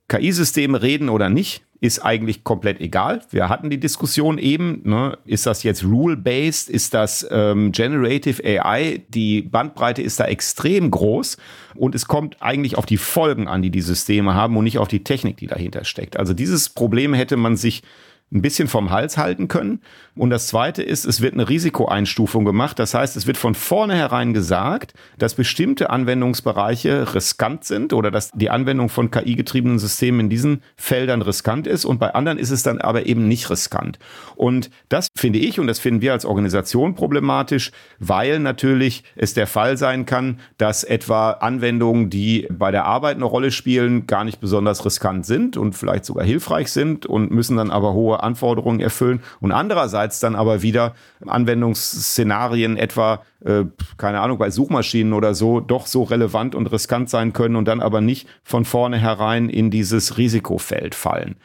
KI-Systeme 0.09 0.82
reden 0.82 1.09
oder 1.09 1.30
nicht, 1.30 1.64
ist 1.84 1.99
eigentlich 1.99 2.45
komplett 2.45 2.79
egal. 2.79 3.23
Wir 3.29 3.49
hatten 3.49 3.69
die 3.69 3.77
Diskussion 3.77 4.38
eben, 4.38 4.79
ne? 4.86 5.17
ist 5.25 5.45
das 5.45 5.63
jetzt 5.63 5.84
rule-based, 5.84 6.69
ist 6.69 6.93
das 6.93 7.27
ähm, 7.29 7.73
generative 7.73 8.41
AI? 8.41 9.03
Die 9.09 9.41
Bandbreite 9.41 10.01
ist 10.01 10.17
da 10.17 10.23
extrem 10.23 10.89
groß 10.89 11.36
und 11.75 11.93
es 11.93 12.07
kommt 12.07 12.41
eigentlich 12.41 12.77
auf 12.77 12.86
die 12.86 12.95
Folgen 12.95 13.49
an, 13.49 13.61
die 13.61 13.69
die 13.69 13.81
Systeme 13.81 14.34
haben 14.34 14.55
und 14.55 14.63
nicht 14.63 14.77
auf 14.77 14.88
die 14.88 15.03
Technik, 15.03 15.36
die 15.36 15.47
dahinter 15.47 15.84
steckt. 15.84 16.15
Also 16.15 16.34
dieses 16.34 16.69
Problem 16.69 17.13
hätte 17.13 17.36
man 17.36 17.57
sich 17.57 17.84
ein 18.32 18.41
bisschen 18.41 18.67
vom 18.67 18.89
Hals 18.89 19.17
halten 19.17 19.47
können. 19.47 19.82
Und 20.15 20.30
das 20.30 20.47
Zweite 20.47 20.82
ist, 20.84 21.05
es 21.05 21.21
wird 21.21 21.34
eine 21.34 21.49
Risikoeinstufung 21.49 22.45
gemacht. 22.45 22.80
Das 22.80 22.93
heißt, 22.93 23.15
es 23.15 23.28
wird 23.28 23.38
von 23.38 23.55
vornherein 23.55 24.34
gesagt, 24.34 24.93
dass 25.17 25.36
bestimmte 25.36 25.89
Anwendungsbereiche 25.89 27.13
riskant 27.13 27.63
sind 27.63 27.93
oder 27.93 28.11
dass 28.11 28.32
die 28.32 28.49
Anwendung 28.49 28.89
von 28.89 29.11
KI-getriebenen 29.11 29.80
Systemen 29.80 30.21
in 30.21 30.30
diesen 30.30 30.63
Feldern 30.76 31.21
riskant 31.21 31.67
ist 31.67 31.86
und 31.86 31.99
bei 31.99 32.13
anderen 32.13 32.39
ist 32.39 32.51
es 32.51 32.63
dann 32.63 32.80
aber 32.80 33.05
eben 33.05 33.28
nicht 33.28 33.49
riskant. 33.49 33.99
Und 34.36 34.69
das 34.89 35.07
finde 35.15 35.39
ich 35.39 35.59
und 35.59 35.67
das 35.67 35.80
finden 35.80 36.01
wir 36.01 36.13
als 36.13 36.26
Organisation 36.26 36.95
problematisch, 36.95 37.71
weil 37.99 38.39
natürlich 38.39 39.03
es 39.15 39.34
der 39.34 39.47
Fall 39.47 39.78
sein 39.78 40.05
kann, 40.05 40.39
dass 40.57 40.84
etwa 40.84 41.32
Anwendungen, 41.32 42.09
die 42.09 42.47
bei 42.51 42.71
der 42.71 42.86
Arbeit 42.86 43.15
eine 43.15 43.26
Rolle 43.26 43.51
spielen, 43.51 44.07
gar 44.07 44.24
nicht 44.24 44.39
besonders 44.39 44.86
riskant 44.86 45.26
sind 45.26 45.57
und 45.57 45.74
vielleicht 45.74 46.05
sogar 46.05 46.26
hilfreich 46.26 46.71
sind 46.71 47.05
und 47.05 47.32
müssen 47.32 47.57
dann 47.57 47.71
aber 47.71 47.93
hohe 47.93 48.22
Anforderungen 48.24 48.80
erfüllen 48.80 49.21
und 49.39 49.51
andererseits 49.51 50.19
dann 50.19 50.36
aber 50.36 50.61
wieder 50.61 50.93
Anwendungsszenarien 51.26 52.78
etwa, 52.78 53.24
äh, 53.45 53.65
keine 53.97 54.21
Ahnung, 54.21 54.38
bei 54.38 54.49
Suchmaschinen 54.49 55.13
oder 55.13 55.36
so, 55.36 55.59
doch 55.59 55.88
so 55.88 56.03
relevant 56.03 56.55
und 56.55 56.67
riskant 56.67 57.09
sein 57.09 57.34
können 57.34 57.55
und 57.55 57.67
dann 57.67 57.82
aber 57.82 58.01
nicht 58.01 58.28
von 58.43 58.65
vornherein 58.65 59.49
in 59.49 59.69
dieses 59.69 60.17
Risikofeld 60.17 60.95
fallen. 60.95 61.36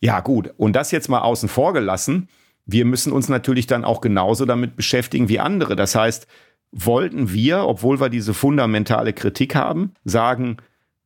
Ja 0.00 0.20
gut, 0.20 0.52
und 0.56 0.76
das 0.76 0.90
jetzt 0.90 1.08
mal 1.08 1.20
außen 1.20 1.48
vor 1.48 1.72
gelassen, 1.72 2.28
wir 2.66 2.84
müssen 2.84 3.12
uns 3.12 3.28
natürlich 3.28 3.66
dann 3.66 3.84
auch 3.84 4.00
genauso 4.00 4.44
damit 4.44 4.76
beschäftigen 4.76 5.28
wie 5.28 5.40
andere. 5.40 5.76
Das 5.76 5.94
heißt, 5.94 6.26
wollten 6.72 7.32
wir, 7.32 7.66
obwohl 7.66 8.00
wir 8.00 8.08
diese 8.08 8.34
fundamentale 8.34 9.12
Kritik 9.12 9.54
haben, 9.54 9.94
sagen, 10.04 10.58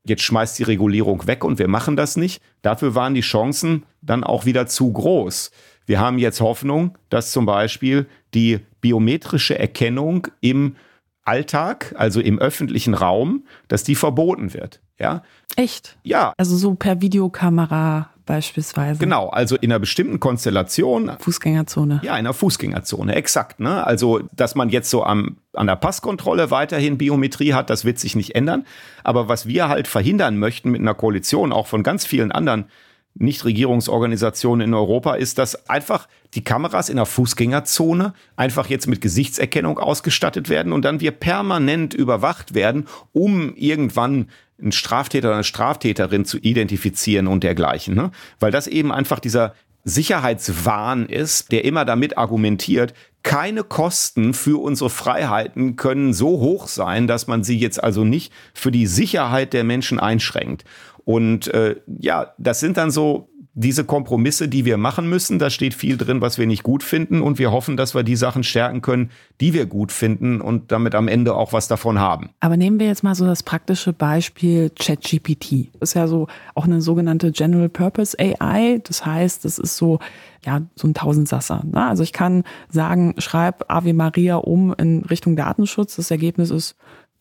jetzt 0.08 0.22
schmeißt 0.22 0.58
die 0.58 0.64
Regulierung 0.64 1.26
weg 1.26 1.44
und 1.44 1.58
wir 1.58 1.68
machen 1.68 1.96
das 1.96 2.16
nicht. 2.16 2.42
Dafür 2.62 2.94
waren 2.94 3.14
die 3.14 3.20
Chancen 3.20 3.84
dann 4.02 4.24
auch 4.24 4.44
wieder 4.44 4.66
zu 4.66 4.92
groß. 4.92 5.50
Wir 5.86 6.00
haben 6.00 6.18
jetzt 6.18 6.40
Hoffnung, 6.40 6.98
dass 7.08 7.32
zum 7.32 7.46
Beispiel 7.46 8.06
die 8.34 8.60
biometrische 8.80 9.58
Erkennung 9.58 10.28
im 10.40 10.76
Alltag, 11.24 11.94
also 11.96 12.20
im 12.20 12.38
öffentlichen 12.38 12.94
Raum, 12.94 13.44
dass 13.68 13.84
die 13.84 13.94
verboten 13.94 14.54
wird. 14.54 14.80
Ja. 14.98 15.22
Echt? 15.56 15.98
Ja. 16.02 16.32
Also 16.36 16.56
so 16.56 16.74
per 16.74 17.00
Videokamera 17.00 18.10
beispielsweise. 18.28 19.00
Genau, 19.00 19.28
also 19.28 19.56
in 19.56 19.72
einer 19.72 19.80
bestimmten 19.80 20.20
Konstellation. 20.20 21.10
Fußgängerzone. 21.18 22.00
Ja, 22.04 22.12
in 22.12 22.18
einer 22.18 22.34
Fußgängerzone, 22.34 23.14
exakt. 23.14 23.58
Ne? 23.58 23.84
Also, 23.84 24.20
dass 24.36 24.54
man 24.54 24.68
jetzt 24.68 24.90
so 24.90 25.02
am, 25.02 25.38
an 25.54 25.66
der 25.66 25.76
Passkontrolle 25.76 26.50
weiterhin 26.50 26.98
Biometrie 26.98 27.54
hat, 27.54 27.70
das 27.70 27.84
wird 27.84 27.98
sich 27.98 28.14
nicht 28.14 28.34
ändern. 28.34 28.66
Aber 29.02 29.28
was 29.28 29.46
wir 29.46 29.68
halt 29.68 29.88
verhindern 29.88 30.38
möchten 30.38 30.70
mit 30.70 30.80
einer 30.80 30.94
Koalition, 30.94 31.52
auch 31.52 31.66
von 31.66 31.82
ganz 31.82 32.04
vielen 32.04 32.30
anderen 32.30 32.66
Nichtregierungsorganisationen 33.14 34.68
in 34.68 34.74
Europa, 34.74 35.14
ist, 35.14 35.38
dass 35.38 35.68
einfach 35.68 36.06
die 36.34 36.44
Kameras 36.44 36.90
in 36.90 36.96
der 36.96 37.06
Fußgängerzone 37.06 38.12
einfach 38.36 38.68
jetzt 38.68 38.86
mit 38.86 39.00
Gesichtserkennung 39.00 39.78
ausgestattet 39.78 40.50
werden 40.50 40.72
und 40.72 40.84
dann 40.84 41.00
wir 41.00 41.10
permanent 41.12 41.94
überwacht 41.94 42.54
werden, 42.54 42.86
um 43.12 43.54
irgendwann 43.56 44.28
einen 44.60 44.72
Straftäter 44.72 45.28
oder 45.28 45.36
eine 45.36 45.44
Straftäterin 45.44 46.24
zu 46.24 46.38
identifizieren 46.38 47.26
und 47.26 47.44
dergleichen. 47.44 47.94
Ne? 47.94 48.10
Weil 48.40 48.50
das 48.50 48.66
eben 48.66 48.92
einfach 48.92 49.20
dieser 49.20 49.54
Sicherheitswahn 49.84 51.06
ist, 51.06 51.52
der 51.52 51.64
immer 51.64 51.84
damit 51.84 52.18
argumentiert, 52.18 52.94
keine 53.22 53.64
Kosten 53.64 54.34
für 54.34 54.60
unsere 54.60 54.90
Freiheiten 54.90 55.76
können 55.76 56.12
so 56.12 56.40
hoch 56.40 56.68
sein, 56.68 57.06
dass 57.06 57.26
man 57.26 57.44
sie 57.44 57.58
jetzt 57.58 57.82
also 57.82 58.04
nicht 58.04 58.32
für 58.54 58.70
die 58.70 58.86
Sicherheit 58.86 59.52
der 59.52 59.64
Menschen 59.64 59.98
einschränkt. 59.98 60.64
Und 61.04 61.48
äh, 61.48 61.76
ja, 61.86 62.34
das 62.38 62.60
sind 62.60 62.76
dann 62.76 62.90
so 62.90 63.30
diese 63.54 63.84
Kompromisse, 63.84 64.48
die 64.48 64.64
wir 64.64 64.76
machen 64.76 65.08
müssen, 65.08 65.38
da 65.38 65.50
steht 65.50 65.74
viel 65.74 65.96
drin, 65.96 66.20
was 66.20 66.38
wir 66.38 66.46
nicht 66.46 66.62
gut 66.62 66.82
finden 66.82 67.22
und 67.22 67.38
wir 67.38 67.50
hoffen, 67.50 67.76
dass 67.76 67.94
wir 67.94 68.02
die 68.02 68.16
Sachen 68.16 68.44
stärken 68.44 68.82
können, 68.82 69.10
die 69.40 69.52
wir 69.52 69.66
gut 69.66 69.90
finden 69.90 70.40
und 70.40 70.70
damit 70.70 70.94
am 70.94 71.08
Ende 71.08 71.34
auch 71.34 71.52
was 71.52 71.66
davon 71.66 71.98
haben. 71.98 72.30
Aber 72.40 72.56
nehmen 72.56 72.78
wir 72.78 72.86
jetzt 72.86 73.02
mal 73.02 73.14
so 73.14 73.26
das 73.26 73.42
praktische 73.42 73.92
Beispiel 73.92 74.70
ChatGPT. 74.70 75.70
Ist 75.80 75.94
ja 75.94 76.06
so 76.06 76.28
auch 76.54 76.64
eine 76.64 76.80
sogenannte 76.80 77.32
General 77.32 77.68
Purpose 77.68 78.16
AI. 78.18 78.80
Das 78.84 79.04
heißt, 79.04 79.44
das 79.44 79.58
ist 79.58 79.76
so 79.76 79.98
ja, 80.46 80.62
so 80.76 80.86
ein 80.86 80.94
Tausendsasser. 80.94 81.62
Ne? 81.64 81.84
Also 81.86 82.02
ich 82.02 82.12
kann 82.12 82.44
sagen, 82.68 83.14
schreib 83.18 83.64
Ave 83.68 83.92
Maria 83.92 84.36
um 84.36 84.72
in 84.74 85.04
Richtung 85.04 85.36
Datenschutz. 85.36 85.96
Das 85.96 86.10
Ergebnis 86.10 86.50
ist 86.50 86.76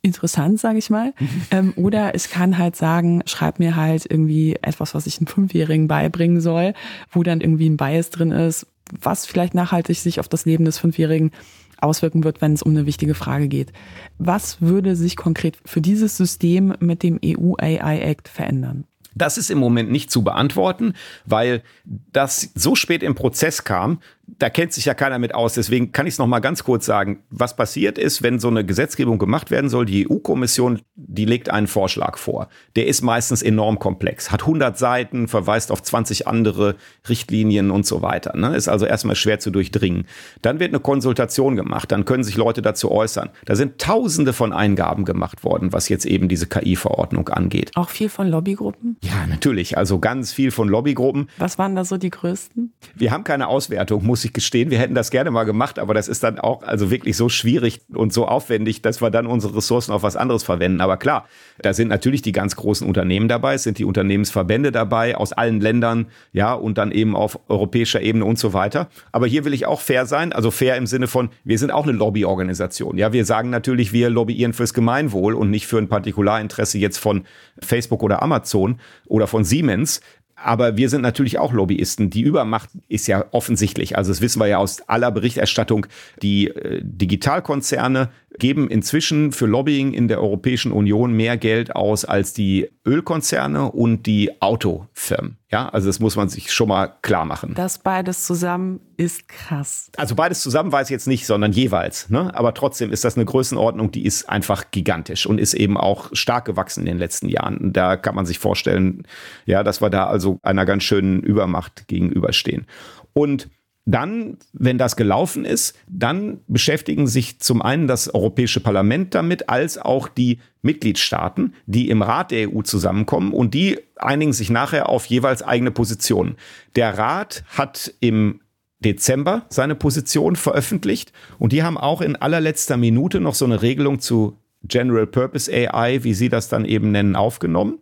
interessant, 0.08 0.60
sage 0.60 0.80
ich 0.80 0.90
mal. 0.90 1.14
ähm, 1.52 1.74
oder 1.76 2.16
ich 2.16 2.30
kann 2.30 2.58
halt 2.58 2.76
sagen, 2.76 3.22
schreib 3.26 3.60
mir 3.60 3.76
halt 3.76 4.06
irgendwie 4.10 4.56
etwas, 4.62 4.96
was 4.96 5.06
ich 5.06 5.20
einem 5.20 5.28
Fünfjährigen 5.28 5.88
beibringen 5.88 6.42
soll, 6.42 6.74
wo 7.12 7.24
dann 7.24 7.42
irgendwie 7.42 7.70
ein 7.70 7.78
Bias 7.78 8.10
drin 8.10 8.32
ist, 8.32 8.68
was 9.00 9.26
vielleicht 9.26 9.54
nachhaltig 9.54 9.98
sich 9.98 10.20
auf 10.20 10.28
das 10.28 10.46
Leben 10.46 10.66
des 10.66 10.80
Fünfjährigen 10.80 11.32
auswirken 11.80 12.24
wird, 12.24 12.42
wenn 12.42 12.54
es 12.54 12.64
um 12.64 12.72
eine 12.72 12.86
wichtige 12.86 13.14
Frage 13.14 13.48
geht. 13.48 13.72
Was 14.18 14.62
würde 14.62 14.96
sich 14.96 15.16
konkret 15.16 15.58
für 15.66 15.82
dieses 15.82 16.18
System 16.18 16.74
mit 16.80 17.04
dem 17.04 17.20
EU 17.24 17.54
AI 17.60 18.00
Act 18.00 18.28
verändern? 18.28 18.86
Das 19.16 19.38
ist 19.38 19.50
im 19.50 19.58
Moment 19.58 19.92
nicht 19.92 20.12
zu 20.12 20.24
beantworten, 20.24 20.94
weil 21.26 21.64
das 21.86 22.52
so 22.54 22.76
spät 22.76 23.02
im 23.02 23.16
Prozess 23.16 23.64
kam, 23.64 24.00
da 24.28 24.50
kennt 24.50 24.74
sich 24.74 24.86
ja 24.86 24.94
keiner 24.94 25.20
mit 25.20 25.34
aus. 25.34 25.54
Deswegen 25.54 25.92
kann 25.92 26.06
ich 26.06 26.16
es 26.16 26.18
noch 26.20 26.28
mal 26.28 26.40
ganz 26.40 26.64
kurz 26.64 26.86
sagen. 26.86 27.24
Was 27.30 27.56
passiert 27.56 27.98
ist, 27.98 28.22
wenn 28.24 28.40
so 28.40 28.50
eine 28.50 28.66
Gesetzgebung 28.66 29.18
gemacht 29.18 29.52
werden 29.52 29.70
soll, 29.70 29.86
die 29.86 30.08
EU-Kommission, 30.10 30.82
die 30.96 31.26
legt 31.26 31.50
einen 31.50 31.68
Vorschlag 31.68 32.18
vor. 32.18 32.50
Der 32.76 32.88
ist 32.88 33.02
meistens 33.02 33.42
enorm 33.42 33.80
komplex, 33.80 34.32
hat 34.32 34.42
100 34.42 34.78
Seiten, 34.78 35.28
verweist 35.28 35.72
auf 35.72 35.82
20 35.82 36.28
andere 36.28 36.76
Richtlinien 37.08 37.72
und 37.72 37.86
so 37.86 38.02
weiter. 38.02 38.36
Ne? 38.38 38.56
Ist 38.56 38.68
also 38.68 38.86
erstmal 38.86 39.16
schwer 39.16 39.40
zu 39.40 39.50
durchdringen. 39.50 40.06
Dann 40.42 40.60
wird 40.60 40.72
eine 40.72 40.82
Konsultation 40.82 41.56
gemacht, 41.56 41.92
dann 41.92 42.06
können 42.06 42.24
sich 42.24 42.36
Leute 42.36 42.62
dazu 42.62 42.92
äußern. 42.92 43.30
Da 43.46 43.56
sind 43.56 43.80
Tausende 43.80 44.34
von 44.34 44.52
Eingaben 44.52 45.06
gemacht 45.06 45.44
worden, 45.44 45.72
was 45.72 45.88
jetzt 45.88 46.06
eben 46.06 46.28
diese 46.28 46.48
KI-Verordnung 46.48 47.30
angeht. 47.30 47.72
Auch 47.76 47.90
viel 47.90 48.10
von 48.10 48.28
Lobbygruppen? 48.28 48.98
Ja, 49.02 49.26
natürlich. 49.28 49.78
Also 49.78 50.00
ganz 50.00 50.34
viel 50.34 50.52
von 50.52 50.68
Lobbygruppen. 50.68 51.30
Was 51.38 51.58
waren 51.58 51.76
da 51.76 51.86
so 51.86 51.98
die 51.98 52.10
größten? 52.10 52.74
Wir 52.96 53.12
haben 53.12 53.24
keine 53.24 53.48
Auswertung, 53.48 54.06
muss 54.06 54.17
ich 54.24 54.28
ich 54.28 54.34
gestehen, 54.34 54.70
wir 54.70 54.78
hätten 54.78 54.94
das 54.94 55.10
gerne 55.10 55.32
mal 55.32 55.44
gemacht, 55.44 55.80
aber 55.80 55.94
das 55.94 56.08
ist 56.08 56.24
dann 56.24 56.40
auch 56.40 56.62
also 56.64 56.92
wirklich 56.92 57.18
so 57.18 57.30
schwierig 57.30 57.82
und 57.94 58.14
so 58.14 58.28
aufwendig, 58.28 58.82
dass 58.82 59.02
wir 59.02 59.10
dann 59.10 59.26
unsere 59.26 59.56
Ressourcen 59.56 59.92
auf 59.92 60.04
was 60.04 60.16
anderes 60.16 60.44
verwenden. 60.44 60.82
Aber 60.82 60.98
klar, 60.98 61.28
da 61.60 61.74
sind 61.74 61.88
natürlich 61.88 62.22
die 62.22 62.32
ganz 62.32 62.56
großen 62.56 62.88
Unternehmen 62.88 63.28
dabei, 63.28 63.56
es 63.56 63.64
sind 63.64 63.80
die 63.80 63.86
Unternehmensverbände 63.86 64.72
dabei 64.72 65.18
aus 65.18 65.34
allen 65.34 65.60
Ländern, 65.60 66.08
ja, 66.34 66.54
und 66.54 66.78
dann 66.78 66.92
eben 66.92 67.16
auf 67.16 67.40
europäischer 67.50 68.02
Ebene 68.02 68.26
und 68.26 68.38
so 68.38 68.54
weiter. 68.54 68.90
Aber 69.12 69.26
hier 69.28 69.46
will 69.46 69.54
ich 69.54 69.66
auch 69.66 69.82
fair 69.82 70.06
sein, 70.06 70.34
also 70.34 70.52
fair 70.52 70.78
im 70.78 70.86
Sinne 70.86 71.08
von, 71.08 71.30
wir 71.44 71.58
sind 71.58 71.72
auch 71.72 71.84
eine 71.84 71.94
Lobbyorganisation. 71.94 72.98
Ja, 72.98 73.14
wir 73.14 73.26
sagen 73.26 73.50
natürlich, 73.50 73.94
wir 73.94 74.10
lobbyieren 74.10 74.54
fürs 74.54 74.74
Gemeinwohl 74.74 75.34
und 75.34 75.50
nicht 75.50 75.68
für 75.68 75.78
ein 75.78 75.88
Partikularinteresse 75.88 76.78
jetzt 76.78 76.98
von 76.98 77.24
Facebook 77.60 78.04
oder 78.04 78.22
Amazon 78.22 78.80
oder 79.08 79.28
von 79.28 79.44
Siemens. 79.44 80.02
Aber 80.40 80.78
wir 80.78 80.90
sind 80.90 81.02
natürlich 81.02 81.40
auch 81.40 81.52
Lobbyisten. 81.52 82.12
Die 82.12 82.22
Übermacht 82.22 82.70
ist 82.88 83.08
ja 83.08 83.26
offensichtlich. 83.32 83.98
Also 83.98 84.12
das 84.12 84.22
wissen 84.22 84.40
wir 84.40 84.46
ja 84.46 84.60
aus 84.60 84.88
aller 84.88 85.12
Berichterstattung. 85.12 85.88
Die 86.22 86.50
äh, 86.50 86.82
Digitalkonzerne 86.84 88.10
geben 88.40 88.70
inzwischen 88.70 89.32
für 89.32 89.46
Lobbying 89.46 89.94
in 89.94 90.08
der 90.08 90.22
Europäischen 90.22 90.72
Union 90.72 91.14
mehr 91.14 91.38
Geld 91.38 91.76
aus 91.76 92.06
als 92.06 92.34
die 92.34 92.70
Ölkonzerne 92.86 93.72
und 93.72 94.06
die 94.06 94.42
Autofirmen. 94.42 95.38
Ja, 95.50 95.70
also 95.70 95.88
das 95.88 96.00
muss 96.00 96.16
man 96.16 96.28
sich 96.28 96.52
schon 96.52 96.68
mal 96.68 96.88
klar 97.02 97.24
machen. 97.24 97.54
Das 97.56 97.80
beides 97.80 98.26
zusammen 98.26 98.82
ist 98.98 99.30
krass. 99.30 99.90
Also 99.96 100.16
beides 100.16 100.42
zusammen 100.42 100.72
weiß 100.72 100.88
ich 100.88 100.92
jetzt 100.92 101.08
nicht, 101.08 101.26
sondern 101.26 101.54
jeweils. 101.54 102.10
Ne? 102.10 102.36
Aber 102.36 102.54
trotzdem 102.54 102.92
ist 102.92 103.06
das 103.06 103.16
eine 103.16 103.26
Größenordnung, 103.26 103.92
die 103.92 104.06
ist 104.06 104.28
einfach 104.28 104.72
gigantisch 104.72 105.26
und 105.26 105.40
ist 105.40 105.54
eben 105.54 105.78
auch 105.78 106.10
stark 106.14 106.46
gewachsen 106.46 106.82
in 106.82 106.88
den 106.88 106.98
letzten 106.98 107.30
Jahren. 107.30 107.72
Da 107.72 107.96
kann 107.96 108.16
man 108.16 108.26
sich 108.26 108.40
vorstellen, 108.40 109.04
ja, 109.46 109.64
dass 109.64 109.82
wir 109.82 109.90
da 109.90 110.08
also 110.08 110.40
einer 110.44 110.66
ganz 110.66 110.84
schönen 110.84 111.22
Übermacht 111.22 111.88
gegenüberstehen. 111.88 112.66
Und 113.14 113.50
dann, 113.88 114.38
wenn 114.52 114.78
das 114.78 114.98
gelaufen 114.98 115.46
ist, 115.46 115.74
dann 115.88 116.42
beschäftigen 116.48 117.08
sich 117.08 117.40
zum 117.40 117.62
einen 117.62 117.88
das 117.88 118.14
Europäische 118.14 118.60
Parlament 118.60 119.16
damit, 119.16 119.48
als 119.48 119.78
auch 119.78 120.10
die 120.10 120.40
Mitgliedstaaten, 120.62 121.54
die 121.68 121.90
im 121.90 122.02
Rat 122.02 122.32
der 122.32 122.54
EU 122.54 122.64
zusammenkommen 122.64 123.32
und 123.32 123.54
die 123.54 123.80
einigen 123.96 124.34
sich 124.34 124.50
nachher 124.50 124.90
auf 124.90 125.06
jeweils 125.06 125.42
eigene 125.42 125.72
Positionen. 125.72 126.36
Der 126.76 126.98
Rat 126.98 127.46
hat 127.48 127.94
im 128.02 128.42
Dezember 128.80 129.46
seine 129.48 129.74
Position 129.74 130.36
veröffentlicht 130.36 131.14
und 131.40 131.54
die 131.54 131.64
haben 131.64 131.78
auch 131.78 132.02
in 132.02 132.18
allerletzter 132.18 132.76
Minute 132.76 133.22
noch 133.22 133.36
so 133.36 133.46
eine 133.46 133.62
Regelung 133.62 134.00
zu 134.00 134.38
General 134.64 135.08
Purpose 135.08 135.50
AI, 135.50 136.04
wie 136.04 136.14
sie 136.14 136.28
das 136.28 136.50
dann 136.50 136.66
eben 136.66 136.92
nennen, 136.92 137.16
aufgenommen. 137.16 137.80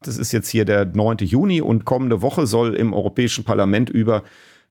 Das 0.00 0.16
ist 0.16 0.30
jetzt 0.30 0.48
hier 0.48 0.64
der 0.64 0.84
9. 0.86 1.18
Juni 1.18 1.60
und 1.60 1.84
kommende 1.84 2.22
Woche 2.22 2.46
soll 2.46 2.74
im 2.74 2.92
Europäischen 2.94 3.42
Parlament 3.42 3.90
über 3.90 4.22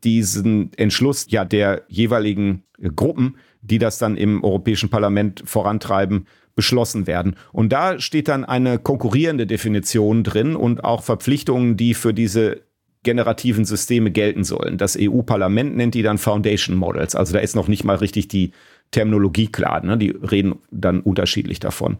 diesen 0.03 0.71
Entschluss 0.77 1.27
ja 1.29 1.45
der 1.45 1.83
jeweiligen 1.87 2.63
Gruppen, 2.95 3.37
die 3.61 3.77
das 3.77 3.97
dann 3.97 4.17
im 4.17 4.43
Europäischen 4.43 4.89
Parlament 4.89 5.43
vorantreiben, 5.45 6.27
beschlossen 6.55 7.07
werden. 7.07 7.35
Und 7.53 7.71
da 7.71 7.99
steht 7.99 8.27
dann 8.27 8.43
eine 8.43 8.79
konkurrierende 8.79 9.47
Definition 9.47 10.23
drin 10.23 10.55
und 10.55 10.83
auch 10.83 11.03
Verpflichtungen, 11.03 11.77
die 11.77 11.93
für 11.93 12.13
diese 12.13 12.61
generativen 13.03 13.63
Systeme 13.63 14.11
gelten 14.11 14.43
sollen. 14.43 14.77
Das 14.77 14.97
EU-Parlament 14.99 15.77
nennt 15.77 15.95
die 15.95 16.01
dann 16.01 16.17
Foundation 16.17 16.75
Models. 16.75 17.15
Also 17.15 17.33
da 17.33 17.39
ist 17.39 17.55
noch 17.55 17.69
nicht 17.69 17.85
mal 17.85 17.95
richtig 17.95 18.27
die 18.27 18.51
Terminologie 18.91 19.47
klar. 19.47 19.85
Ne? 19.85 19.97
Die 19.97 20.09
reden 20.09 20.55
dann 20.69 20.99
unterschiedlich 20.99 21.59
davon. 21.59 21.97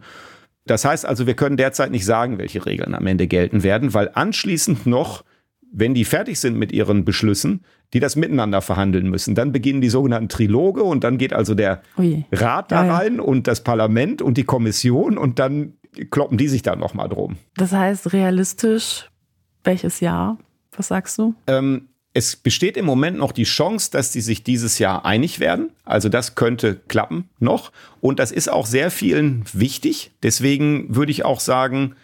Das 0.66 0.84
heißt 0.84 1.06
also, 1.06 1.26
wir 1.26 1.34
können 1.34 1.56
derzeit 1.56 1.90
nicht 1.90 2.04
sagen, 2.04 2.38
welche 2.38 2.66
Regeln 2.66 2.94
am 2.94 3.06
Ende 3.06 3.26
gelten 3.26 3.62
werden, 3.62 3.94
weil 3.94 4.10
anschließend 4.12 4.86
noch 4.86 5.24
wenn 5.72 5.94
die 5.94 6.04
fertig 6.04 6.38
sind 6.40 6.56
mit 6.56 6.72
ihren 6.72 7.04
Beschlüssen, 7.04 7.64
die 7.92 8.00
das 8.00 8.16
miteinander 8.16 8.60
verhandeln 8.60 9.08
müssen. 9.08 9.34
Dann 9.34 9.52
beginnen 9.52 9.80
die 9.80 9.88
sogenannten 9.88 10.28
Triloge 10.28 10.82
und 10.82 11.04
dann 11.04 11.18
geht 11.18 11.32
also 11.32 11.54
der 11.54 11.82
Ui. 11.98 12.24
Rat 12.32 12.72
da 12.72 12.82
rein 12.82 13.16
ja. 13.16 13.22
und 13.22 13.46
das 13.46 13.62
Parlament 13.62 14.22
und 14.22 14.36
die 14.36 14.44
Kommission 14.44 15.18
und 15.18 15.38
dann 15.38 15.74
kloppen 16.10 16.38
die 16.38 16.48
sich 16.48 16.62
da 16.62 16.76
nochmal 16.76 17.08
drum. 17.08 17.36
Das 17.56 17.72
heißt, 17.72 18.12
realistisch, 18.12 19.10
welches 19.64 20.00
Jahr? 20.00 20.38
Was 20.76 20.88
sagst 20.88 21.18
du? 21.18 21.34
Ähm, 21.46 21.88
es 22.12 22.36
besteht 22.36 22.76
im 22.76 22.84
Moment 22.84 23.18
noch 23.18 23.32
die 23.32 23.44
Chance, 23.44 23.90
dass 23.92 24.10
die 24.10 24.20
sich 24.20 24.42
dieses 24.42 24.78
Jahr 24.78 25.04
einig 25.04 25.40
werden. 25.40 25.70
Also 25.84 26.08
das 26.08 26.34
könnte 26.34 26.76
klappen 26.88 27.28
noch. 27.38 27.72
Und 28.00 28.18
das 28.18 28.32
ist 28.32 28.50
auch 28.50 28.66
sehr 28.66 28.90
vielen 28.90 29.44
wichtig. 29.52 30.12
Deswegen 30.22 30.94
würde 30.94 31.12
ich 31.12 31.24
auch 31.24 31.40
sagen, 31.40 31.94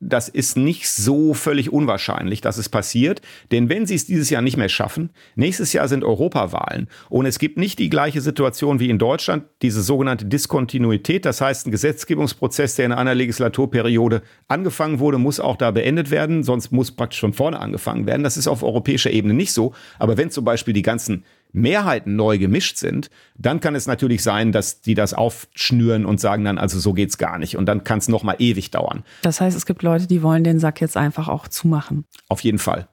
das 0.00 0.28
ist 0.28 0.56
nicht 0.56 0.88
so 0.88 1.34
völlig 1.34 1.72
unwahrscheinlich, 1.72 2.40
dass 2.40 2.56
es 2.56 2.68
passiert. 2.68 3.20
Denn 3.50 3.68
wenn 3.68 3.86
sie 3.86 3.96
es 3.96 4.06
dieses 4.06 4.30
Jahr 4.30 4.42
nicht 4.42 4.56
mehr 4.56 4.68
schaffen, 4.68 5.10
nächstes 5.34 5.72
Jahr 5.72 5.88
sind 5.88 6.04
Europawahlen 6.04 6.88
und 7.08 7.26
es 7.26 7.38
gibt 7.38 7.58
nicht 7.58 7.78
die 7.78 7.90
gleiche 7.90 8.20
Situation 8.20 8.78
wie 8.78 8.90
in 8.90 8.98
Deutschland, 8.98 9.44
diese 9.62 9.82
sogenannte 9.82 10.24
Diskontinuität. 10.26 11.24
Das 11.24 11.40
heißt, 11.40 11.66
ein 11.66 11.72
Gesetzgebungsprozess, 11.72 12.76
der 12.76 12.86
in 12.86 12.92
einer 12.92 13.14
Legislaturperiode 13.14 14.22
angefangen 14.46 15.00
wurde, 15.00 15.18
muss 15.18 15.40
auch 15.40 15.56
da 15.56 15.72
beendet 15.72 16.10
werden, 16.10 16.44
sonst 16.44 16.70
muss 16.70 16.92
praktisch 16.92 17.20
von 17.20 17.32
vorne 17.32 17.58
angefangen 17.58 18.06
werden. 18.06 18.22
Das 18.22 18.36
ist 18.36 18.46
auf 18.46 18.62
europäischer 18.62 19.10
Ebene 19.10 19.34
nicht 19.34 19.52
so. 19.52 19.74
Aber 19.98 20.16
wenn 20.16 20.30
zum 20.30 20.44
Beispiel 20.44 20.74
die 20.74 20.82
ganzen 20.82 21.24
Mehrheiten 21.52 22.16
neu 22.16 22.38
gemischt 22.38 22.76
sind, 22.76 23.10
dann 23.36 23.60
kann 23.60 23.74
es 23.74 23.86
natürlich 23.86 24.22
sein, 24.22 24.52
dass 24.52 24.80
die 24.80 24.94
das 24.94 25.14
aufschnüren 25.14 26.06
und 26.06 26.20
sagen 26.20 26.44
dann, 26.44 26.58
also 26.58 26.78
so 26.78 26.92
geht's 26.92 27.18
gar 27.18 27.38
nicht. 27.38 27.56
Und 27.56 27.66
dann 27.66 27.84
kann 27.84 27.98
es 27.98 28.08
nochmal 28.08 28.36
ewig 28.38 28.70
dauern. 28.70 29.04
Das 29.22 29.40
heißt, 29.40 29.56
es 29.56 29.66
gibt 29.66 29.82
Leute, 29.82 30.06
die 30.06 30.22
wollen 30.22 30.44
den 30.44 30.58
Sack 30.58 30.80
jetzt 30.80 30.96
einfach 30.96 31.28
auch 31.28 31.48
zumachen. 31.48 32.04
Auf 32.28 32.40
jeden 32.40 32.58
Fall. 32.58 32.88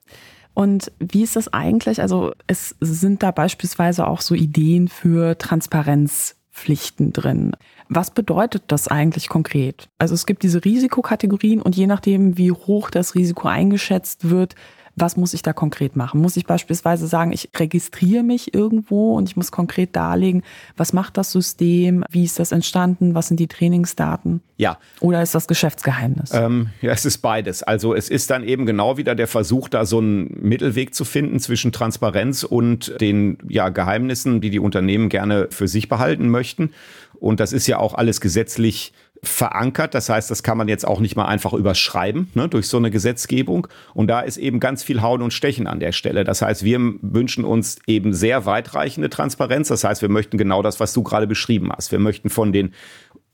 Und 0.54 0.92
wie 1.00 1.24
ist 1.24 1.36
das 1.36 1.52
eigentlich? 1.52 2.02
Also 2.02 2.32
es 2.48 2.76
sind 2.80 3.24
da 3.24 3.32
beispielsweise 3.32 4.08
auch 4.08 4.22
so 4.22 4.34
Ideen 4.34 4.88
für 4.88 5.38
Transparenzpflichten 5.38 7.12
drin. 7.12 7.52
Was 7.90 8.12
bedeutet 8.12 8.64
das 8.68 8.88
eigentlich 8.88 9.28
konkret? 9.28 9.90
Also 10.00 10.14
es 10.14 10.26
gibt 10.26 10.44
diese 10.44 10.64
Risikokategorien 10.64 11.62
und 11.62 11.76
je 11.76 11.88
nachdem, 11.88 12.38
wie 12.38 12.52
hoch 12.52 12.90
das 12.90 13.16
Risiko 13.16 13.50
eingeschätzt 13.50 14.30
wird, 14.30 14.56
was 14.96 15.18
muss 15.18 15.34
ich 15.34 15.42
da 15.42 15.54
konkret 15.54 15.96
machen? 15.96 16.22
Muss 16.22 16.38
ich 16.38 16.46
beispielsweise 16.46 17.08
sagen, 17.08 17.32
ich 17.32 17.50
registriere 17.56 18.24
mich 18.24 18.54
irgendwo 18.54 19.16
und 19.16 19.30
ich 19.30 19.36
muss 19.36 19.52
konkret 19.52 19.96
darlegen, 19.96 20.44
was 20.78 20.94
macht 20.94 21.18
das 21.18 21.32
System, 21.32 22.04
wie 22.10 22.24
ist 22.24 22.40
das 22.40 22.52
entstanden, 22.52 23.14
was 23.14 23.28
sind 23.28 23.40
die 23.40 23.48
Trainingsdaten? 23.48 24.42
Ja. 24.58 24.78
Oder 25.02 25.22
ist 25.22 25.36
das 25.36 25.48
Geschäftsgeheimnis? 25.48 26.32
Ähm, 26.34 26.70
ja, 26.82 26.92
es 26.92 27.06
ist 27.06 27.18
beides. 27.18 27.62
Also 27.62 27.94
es 27.94 28.10
ist 28.10 28.30
dann 28.30 28.44
eben 28.44 28.66
genau 28.66 28.98
wieder 28.98 29.16
der 29.16 29.28
Versuch, 29.28 29.68
da 29.68 29.86
so 29.86 29.98
einen 29.98 30.34
Mittelweg 30.42 30.96
zu 30.96 31.04
finden 31.04 31.40
zwischen 31.40 31.74
Transparenz 31.74 32.44
und 32.44 33.00
den 33.02 33.38
ja, 33.50 33.70
Geheimnissen, 33.70 34.40
die 34.40 34.50
die 34.50 34.60
Unternehmen 34.60 35.10
gerne 35.10 35.48
für 35.50 35.68
sich 35.68 35.90
behalten 35.90 36.30
möchten. 36.30 36.72
Und 37.20 37.40
das 37.40 37.54
ist 37.54 37.68
ja 37.68 37.80
auch 37.80 37.94
alles 37.94 38.22
gesetzlich 38.22 38.94
verankert. 39.28 39.94
Das 39.94 40.10
heißt, 40.10 40.30
das 40.32 40.44
kann 40.44 40.58
man 40.58 40.68
jetzt 40.68 40.88
auch 40.88 41.00
nicht 41.00 41.16
mal 41.16 41.26
einfach 41.26 41.54
überschreiben 41.54 42.30
ne, 42.34 42.48
durch 42.48 42.68
so 42.68 42.78
eine 42.78 42.92
Gesetzgebung. 42.92 43.68
Und 43.94 44.08
da 44.08 44.22
ist 44.22 44.38
eben 44.38 44.60
ganz 44.60 44.84
viel 44.84 45.02
Hauen 45.02 45.22
und 45.22 45.34
Stechen 45.34 45.68
an 45.68 45.80
der 45.80 45.92
Stelle. 45.92 46.24
Das 46.24 46.42
heißt, 46.42 46.64
wir 46.64 46.80
wünschen 47.02 47.46
uns 47.46 47.78
eben 47.88 48.14
sehr 48.14 48.46
weitreichende 48.46 49.10
Transparenz. 49.10 49.68
Das 49.68 49.84
heißt, 49.84 50.02
wir 50.02 50.10
möchten 50.10 50.38
genau 50.38 50.62
das, 50.62 50.80
was 50.80 50.94
du 50.94 51.04
gerade 51.04 51.28
beschrieben 51.28 51.72
hast. 51.76 51.92
Wir 51.92 52.00
möchten 52.00 52.30
von 52.30 52.52
den 52.52 52.74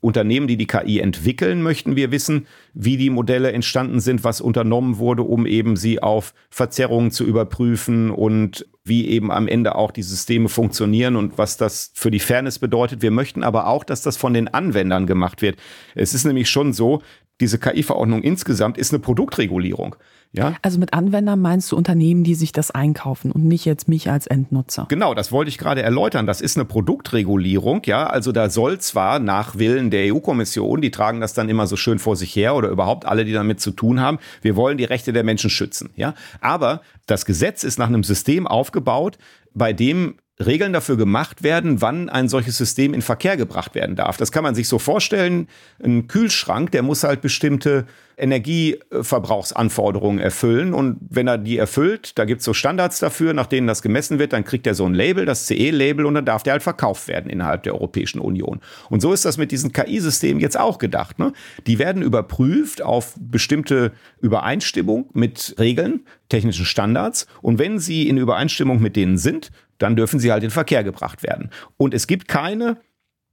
Unternehmen, 0.02 0.48
die 0.48 0.56
die 0.56 0.66
KI 0.66 0.98
entwickeln, 0.98 1.62
möchten 1.62 1.94
wir 1.94 2.10
wissen, 2.10 2.46
wie 2.74 2.96
die 2.96 3.08
Modelle 3.08 3.52
entstanden 3.52 4.00
sind, 4.00 4.24
was 4.24 4.40
unternommen 4.40 4.98
wurde, 4.98 5.22
um 5.22 5.46
eben 5.46 5.76
sie 5.76 6.02
auf 6.02 6.34
Verzerrungen 6.50 7.12
zu 7.12 7.24
überprüfen 7.24 8.10
und 8.10 8.66
wie 8.84 9.08
eben 9.08 9.30
am 9.30 9.46
Ende 9.46 9.76
auch 9.76 9.92
die 9.92 10.02
Systeme 10.02 10.48
funktionieren 10.48 11.16
und 11.16 11.38
was 11.38 11.56
das 11.56 11.92
für 11.94 12.10
die 12.10 12.18
Fairness 12.18 12.58
bedeutet. 12.58 13.00
Wir 13.00 13.12
möchten 13.12 13.44
aber 13.44 13.68
auch, 13.68 13.84
dass 13.84 14.02
das 14.02 14.16
von 14.16 14.34
den 14.34 14.48
Anwendern 14.48 15.06
gemacht 15.06 15.40
wird. 15.40 15.56
Es 15.94 16.14
ist 16.14 16.24
nämlich 16.24 16.50
schon 16.50 16.72
so, 16.72 17.02
diese 17.40 17.58
KI-Verordnung 17.58 18.22
insgesamt 18.22 18.78
ist 18.78 18.92
eine 18.92 19.00
Produktregulierung. 19.00 19.96
Ja? 20.32 20.54
Also 20.62 20.78
mit 20.78 20.94
Anwendern 20.94 21.40
meinst 21.40 21.70
du 21.70 21.76
Unternehmen, 21.76 22.24
die 22.24 22.34
sich 22.34 22.52
das 22.52 22.70
einkaufen 22.70 23.30
und 23.30 23.44
nicht 23.44 23.66
jetzt 23.66 23.88
mich 23.88 24.10
als 24.10 24.26
Endnutzer? 24.26 24.86
Genau, 24.88 25.14
das 25.14 25.30
wollte 25.30 25.50
ich 25.50 25.58
gerade 25.58 25.82
erläutern. 25.82 26.26
Das 26.26 26.40
ist 26.40 26.56
eine 26.56 26.64
Produktregulierung, 26.64 27.82
ja. 27.84 28.06
Also 28.06 28.32
da 28.32 28.48
soll 28.48 28.78
zwar 28.78 29.18
nach 29.18 29.58
Willen 29.58 29.90
der 29.90 30.14
EU-Kommission, 30.14 30.80
die 30.80 30.90
tragen 30.90 31.20
das 31.20 31.34
dann 31.34 31.50
immer 31.50 31.66
so 31.66 31.76
schön 31.76 31.98
vor 31.98 32.16
sich 32.16 32.34
her 32.34 32.54
oder 32.54 32.70
überhaupt 32.70 33.04
alle, 33.04 33.24
die 33.24 33.32
damit 33.32 33.60
zu 33.60 33.72
tun 33.72 34.00
haben, 34.00 34.18
wir 34.40 34.56
wollen 34.56 34.78
die 34.78 34.84
Rechte 34.84 35.12
der 35.12 35.24
Menschen 35.24 35.50
schützen, 35.50 35.90
ja. 35.96 36.14
Aber 36.40 36.80
das 37.06 37.26
Gesetz 37.26 37.62
ist 37.62 37.78
nach 37.78 37.88
einem 37.88 38.04
System 38.04 38.46
aufgebaut, 38.46 39.18
bei 39.54 39.74
dem 39.74 40.16
Regeln 40.46 40.72
dafür 40.72 40.96
gemacht 40.96 41.42
werden, 41.42 41.80
wann 41.80 42.08
ein 42.08 42.28
solches 42.28 42.56
System 42.56 42.94
in 42.94 43.02
Verkehr 43.02 43.36
gebracht 43.36 43.74
werden 43.74 43.96
darf. 43.96 44.16
Das 44.16 44.32
kann 44.32 44.42
man 44.42 44.54
sich 44.54 44.68
so 44.68 44.78
vorstellen. 44.78 45.48
Ein 45.82 46.08
Kühlschrank, 46.08 46.72
der 46.72 46.82
muss 46.82 47.04
halt 47.04 47.20
bestimmte 47.20 47.86
Energieverbrauchsanforderungen 48.16 50.20
erfüllen. 50.20 50.74
Und 50.74 50.98
wenn 51.10 51.26
er 51.26 51.38
die 51.38 51.58
erfüllt, 51.58 52.18
da 52.18 52.24
gibt 52.24 52.40
es 52.40 52.44
so 52.44 52.54
Standards 52.54 52.98
dafür, 52.98 53.34
nach 53.34 53.46
denen 53.46 53.66
das 53.66 53.82
gemessen 53.82 54.18
wird, 54.18 54.32
dann 54.32 54.44
kriegt 54.44 54.66
er 54.66 54.74
so 54.74 54.86
ein 54.86 54.94
Label, 54.94 55.26
das 55.26 55.46
CE-Label, 55.46 56.06
und 56.06 56.14
dann 56.14 56.24
darf 56.24 56.42
der 56.42 56.52
halt 56.52 56.62
verkauft 56.62 57.08
werden 57.08 57.30
innerhalb 57.30 57.62
der 57.64 57.74
Europäischen 57.74 58.20
Union. 58.20 58.60
Und 58.90 59.00
so 59.00 59.12
ist 59.12 59.24
das 59.24 59.38
mit 59.38 59.50
diesen 59.50 59.72
KI-Systemen 59.72 60.40
jetzt 60.40 60.58
auch 60.58 60.78
gedacht. 60.78 61.18
Ne? 61.18 61.32
Die 61.66 61.78
werden 61.78 62.02
überprüft 62.02 62.82
auf 62.82 63.14
bestimmte 63.18 63.92
Übereinstimmung 64.20 65.08
mit 65.14 65.54
Regeln, 65.58 66.06
technischen 66.28 66.64
Standards. 66.64 67.26
Und 67.40 67.58
wenn 67.58 67.78
sie 67.78 68.08
in 68.08 68.18
Übereinstimmung 68.18 68.80
mit 68.80 68.96
denen 68.96 69.18
sind, 69.18 69.50
dann 69.82 69.96
dürfen 69.96 70.20
sie 70.20 70.32
halt 70.32 70.44
in 70.44 70.50
Verkehr 70.50 70.84
gebracht 70.84 71.22
werden. 71.22 71.50
Und 71.76 71.94
es 71.94 72.06
gibt 72.06 72.28
keine 72.28 72.78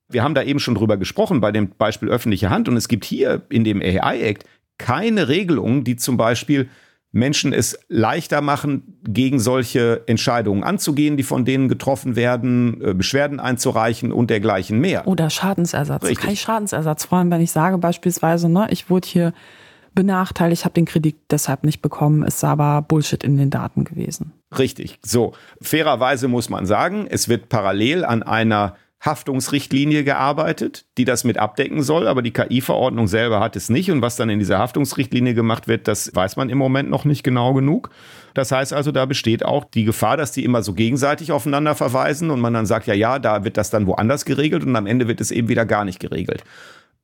wir 0.10 0.24
haben 0.24 0.34
da 0.34 0.44
eben 0.44 0.60
schon 0.60 0.76
drüber 0.76 0.98
gesprochen 0.98 1.40
bei 1.40 1.52
dem 1.52 1.70
Beispiel 1.70 2.10
öffentliche 2.10 2.50
Hand 2.50 2.68
und 2.68 2.76
es 2.76 2.88
gibt 2.88 3.06
hier 3.06 3.44
in 3.50 3.64
dem 3.64 3.82
AI 3.82 4.22
Act 4.22 4.46
keine 4.78 5.28
Regelungen, 5.28 5.84
die 5.84 5.96
zum 5.96 6.18
Beispiel 6.18 6.70
Menschen 7.12 7.54
es 7.54 7.80
leichter 7.88 8.42
machen, 8.42 9.00
gegen 9.04 9.40
solche 9.40 10.04
Entscheidungen 10.06 10.64
anzugehen, 10.64 11.18
die 11.18 11.24
von 11.24 11.44
denen 11.44 11.68
getroffen 11.68 12.16
werden, 12.16 12.82
äh, 12.82 12.94
Beschwerden 12.94 13.40
einzureichen 13.40 14.12
und 14.12 14.30
dergleichen 14.30 14.80
mehr. 14.80 15.08
Oder 15.08 15.30
Schadensersatz. 15.30 16.04
Richtig. 16.04 16.20
Kein 16.20 16.36
Schadensersatz. 16.36 17.06
Vor 17.06 17.18
allem, 17.18 17.32
wenn 17.32 17.42
ich 17.42 17.52
sage 17.52 17.80
beispielsweise, 17.80 18.48
ne, 18.48 18.68
ich 18.70 18.90
wurde 18.92 19.08
hier 19.08 19.34
benachteiligt, 20.00 20.62
ich 20.62 20.66
habe 20.66 20.76
den 20.76 20.86
Kredit 20.86 21.18
deshalb 21.30 21.66
nicht 21.66 21.82
bekommen, 21.82 22.24
ist 22.24 22.42
aber 22.46 22.82
Bullshit 22.82 23.22
in 23.22 23.36
den 23.36 23.50
Daten 23.50 23.84
gewesen. 23.84 24.32
Richtig. 24.58 24.98
So, 25.02 25.34
fairerweise 25.62 26.30
muss 26.30 26.50
man 26.50 26.66
sagen, 26.66 27.06
es 27.10 27.28
wird 27.28 27.50
parallel 27.50 28.06
an 28.06 28.24
einer 28.24 28.76
Haftungsrichtlinie 29.02 30.06
gearbeitet, 30.06 30.86
die 30.98 31.04
das 31.04 31.26
mit 31.26 31.38
abdecken 31.38 31.84
soll, 31.84 32.08
aber 32.08 32.22
die 32.22 32.32
KI-Verordnung 32.32 33.08
selber 33.08 33.42
hat 33.42 33.58
es 33.58 33.70
nicht. 33.70 33.92
Und 33.92 34.02
was 34.02 34.16
dann 34.16 34.30
in 34.30 34.40
dieser 34.40 34.58
Haftungsrichtlinie 34.60 35.34
gemacht 35.34 35.68
wird, 35.68 35.90
das 35.90 36.16
weiß 36.16 36.38
man 36.38 36.50
im 36.50 36.58
Moment 36.58 36.90
noch 36.90 37.04
nicht 37.04 37.24
genau 37.24 37.54
genug. 37.54 37.90
Das 38.34 38.54
heißt 38.54 38.72
also, 38.72 38.94
da 38.94 39.06
besteht 39.06 39.44
auch 39.44 39.66
die 39.66 39.84
Gefahr, 39.84 40.16
dass 40.16 40.32
die 40.32 40.46
immer 40.46 40.64
so 40.64 40.74
gegenseitig 40.74 41.34
aufeinander 41.34 41.76
verweisen 41.76 42.30
und 42.30 42.40
man 42.40 42.54
dann 42.54 42.66
sagt, 42.66 42.88
ja, 42.88 42.94
ja, 42.94 43.20
da 43.20 43.44
wird 43.44 43.58
das 43.58 43.70
dann 43.70 43.86
woanders 43.86 44.24
geregelt 44.24 44.64
und 44.64 44.78
am 44.78 44.88
Ende 44.88 45.10
wird 45.10 45.20
es 45.20 45.32
eben 45.32 45.50
wieder 45.50 45.66
gar 45.66 45.84
nicht 45.84 46.00
geregelt. 46.00 46.46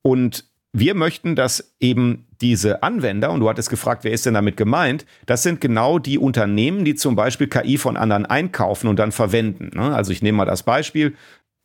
Und 0.00 0.44
wir 0.78 0.94
möchten, 0.94 1.36
dass 1.36 1.74
eben 1.80 2.26
diese 2.40 2.82
Anwender, 2.82 3.30
und 3.30 3.40
du 3.40 3.48
hattest 3.48 3.70
gefragt, 3.70 4.04
wer 4.04 4.12
ist 4.12 4.26
denn 4.26 4.34
damit 4.34 4.56
gemeint, 4.56 5.06
das 5.24 5.42
sind 5.42 5.60
genau 5.60 5.98
die 5.98 6.18
Unternehmen, 6.18 6.84
die 6.84 6.94
zum 6.94 7.16
Beispiel 7.16 7.46
KI 7.46 7.78
von 7.78 7.96
anderen 7.96 8.26
einkaufen 8.26 8.88
und 8.88 8.98
dann 8.98 9.12
verwenden. 9.12 9.70
Ne? 9.74 9.94
Also 9.94 10.12
ich 10.12 10.22
nehme 10.22 10.38
mal 10.38 10.44
das 10.44 10.62
Beispiel, 10.62 11.14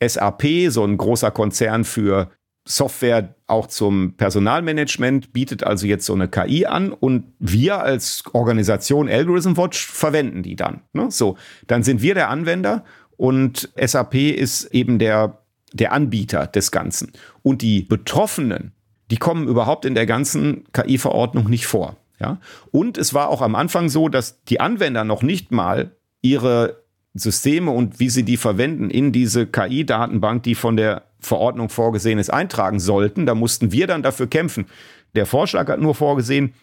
SAP, 0.02 0.44
so 0.70 0.86
ein 0.86 0.98
großer 0.98 1.30
Konzern 1.32 1.84
für 1.84 2.32
Software 2.66 3.36
auch 3.48 3.68
zum 3.68 4.14
Personalmanagement, 4.16 5.34
bietet 5.34 5.64
also 5.64 5.88
jetzt 5.88 6.06
so 6.06 6.14
eine 6.14 6.28
KI 6.28 6.66
an 6.66 6.92
und 6.94 7.26
wir 7.40 7.82
als 7.82 8.24
Organisation 8.34 9.10
Algorithm 9.10 9.58
Watch 9.58 9.88
verwenden 9.88 10.44
die 10.44 10.56
dann. 10.56 10.82
Ne? 10.94 11.12
So, 11.12 11.38
dann 11.68 11.84
sind 11.84 12.02
wir 12.02 12.14
der 12.14 12.30
Anwender 12.30 12.86
und 13.18 13.70
SAP 13.76 14.16
ist 14.16 14.66
eben 14.74 15.00
der, 15.00 15.42
der 15.74 15.92
Anbieter 15.92 16.48
des 16.48 16.72
Ganzen. 16.72 17.12
Und 17.42 17.62
die 17.62 17.82
Betroffenen, 17.82 18.74
die 19.12 19.18
kommen 19.18 19.48
überhaupt 19.48 19.86
in 19.86 19.94
der 19.94 20.06
ganzen 20.06 20.64
KI-Verordnung 20.72 21.50
nicht 21.50 21.68
vor. 21.68 21.98
Ja? 22.20 22.40
Und 22.72 22.98
es 22.98 23.14
war 23.14 23.30
auch 23.30 23.42
am 23.42 23.56
Anfang 23.56 23.90
so, 23.90 24.08
dass 24.08 24.44
die 24.46 24.60
Anwender 24.60 25.04
noch 25.04 25.22
nicht 25.22 25.52
mal 25.52 25.92
ihre 26.22 26.82
Systeme 27.14 27.72
und 27.72 28.00
wie 28.00 28.10
sie 28.10 28.24
die 28.24 28.38
verwenden 28.38 28.90
in 28.90 29.12
diese 29.12 29.46
KI-Datenbank, 29.46 30.44
die 30.44 30.56
von 30.56 30.78
der 30.78 31.04
Verordnung 31.20 31.70
vorgesehen 31.70 32.20
ist, 32.20 32.32
eintragen 32.32 32.80
sollten. 32.80 33.26
Da 33.26 33.36
mussten 33.36 33.72
wir 33.74 33.86
dann 33.86 34.02
dafür 34.02 34.28
kämpfen. 34.28 34.66
Der 35.14 35.26
Vorschlag 35.26 35.68
hat 35.68 35.82
nur 35.82 35.94
vorgesehen, 35.94 36.54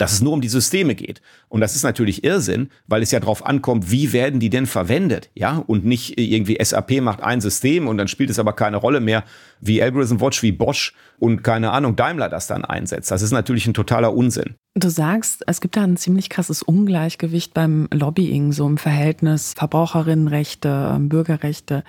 dass 0.00 0.12
es 0.12 0.22
nur 0.22 0.32
um 0.32 0.40
die 0.40 0.48
Systeme 0.48 0.94
geht. 0.94 1.20
Und 1.48 1.60
das 1.60 1.76
ist 1.76 1.82
natürlich 1.82 2.24
Irrsinn, 2.24 2.70
weil 2.86 3.02
es 3.02 3.10
ja 3.10 3.20
darauf 3.20 3.44
ankommt, 3.44 3.90
wie 3.90 4.12
werden 4.12 4.40
die 4.40 4.48
denn 4.48 4.66
verwendet, 4.66 5.30
ja? 5.34 5.62
Und 5.66 5.84
nicht 5.84 6.18
irgendwie 6.18 6.56
SAP 6.62 7.02
macht 7.02 7.22
ein 7.22 7.40
System 7.40 7.86
und 7.86 7.98
dann 7.98 8.08
spielt 8.08 8.30
es 8.30 8.38
aber 8.38 8.54
keine 8.54 8.78
Rolle 8.78 9.00
mehr, 9.00 9.24
wie 9.60 9.82
Algorithm 9.82 10.20
Watch, 10.20 10.42
wie 10.42 10.52
Bosch 10.52 10.94
und 11.18 11.42
keine 11.42 11.72
Ahnung, 11.72 11.96
Daimler 11.96 12.30
das 12.30 12.46
dann 12.46 12.64
einsetzt. 12.64 13.10
Das 13.10 13.20
ist 13.20 13.30
natürlich 13.30 13.66
ein 13.66 13.74
totaler 13.74 14.14
Unsinn. 14.14 14.54
Du 14.74 14.88
sagst, 14.88 15.42
es 15.46 15.60
gibt 15.60 15.76
da 15.76 15.82
ein 15.82 15.98
ziemlich 15.98 16.30
krasses 16.30 16.62
Ungleichgewicht 16.62 17.52
beim 17.52 17.88
Lobbying, 17.92 18.52
so 18.52 18.66
im 18.66 18.78
Verhältnis 18.78 19.52
Verbraucherinnenrechte, 19.54 20.96
Bürgerrechte. 21.00 21.84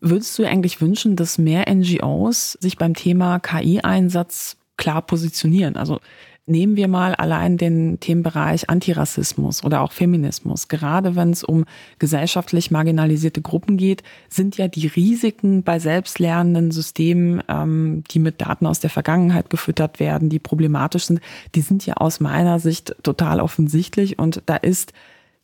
Würdest 0.00 0.38
du 0.38 0.44
eigentlich 0.44 0.82
wünschen, 0.82 1.16
dass 1.16 1.38
mehr 1.38 1.72
NGOs 1.72 2.58
sich 2.60 2.76
beim 2.76 2.92
Thema 2.92 3.38
KI-Einsatz 3.38 4.58
klar 4.76 5.00
positionieren? 5.00 5.76
Also 5.76 6.00
Nehmen 6.48 6.76
wir 6.76 6.86
mal 6.86 7.16
allein 7.16 7.56
den 7.56 7.98
Themenbereich 7.98 8.70
Antirassismus 8.70 9.64
oder 9.64 9.80
auch 9.80 9.90
Feminismus. 9.90 10.68
Gerade 10.68 11.16
wenn 11.16 11.30
es 11.30 11.42
um 11.42 11.64
gesellschaftlich 11.98 12.70
marginalisierte 12.70 13.42
Gruppen 13.42 13.76
geht, 13.76 14.04
sind 14.28 14.56
ja 14.56 14.68
die 14.68 14.86
Risiken 14.86 15.64
bei 15.64 15.80
selbstlernenden 15.80 16.70
Systemen, 16.70 17.42
ähm, 17.48 18.04
die 18.12 18.20
mit 18.20 18.40
Daten 18.40 18.66
aus 18.66 18.78
der 18.78 18.90
Vergangenheit 18.90 19.50
gefüttert 19.50 19.98
werden, 19.98 20.28
die 20.28 20.38
problematisch 20.38 21.06
sind, 21.06 21.20
die 21.56 21.62
sind 21.62 21.84
ja 21.84 21.94
aus 21.94 22.20
meiner 22.20 22.60
Sicht 22.60 22.94
total 23.02 23.40
offensichtlich. 23.40 24.20
Und 24.20 24.42
da 24.46 24.54
ist 24.54 24.92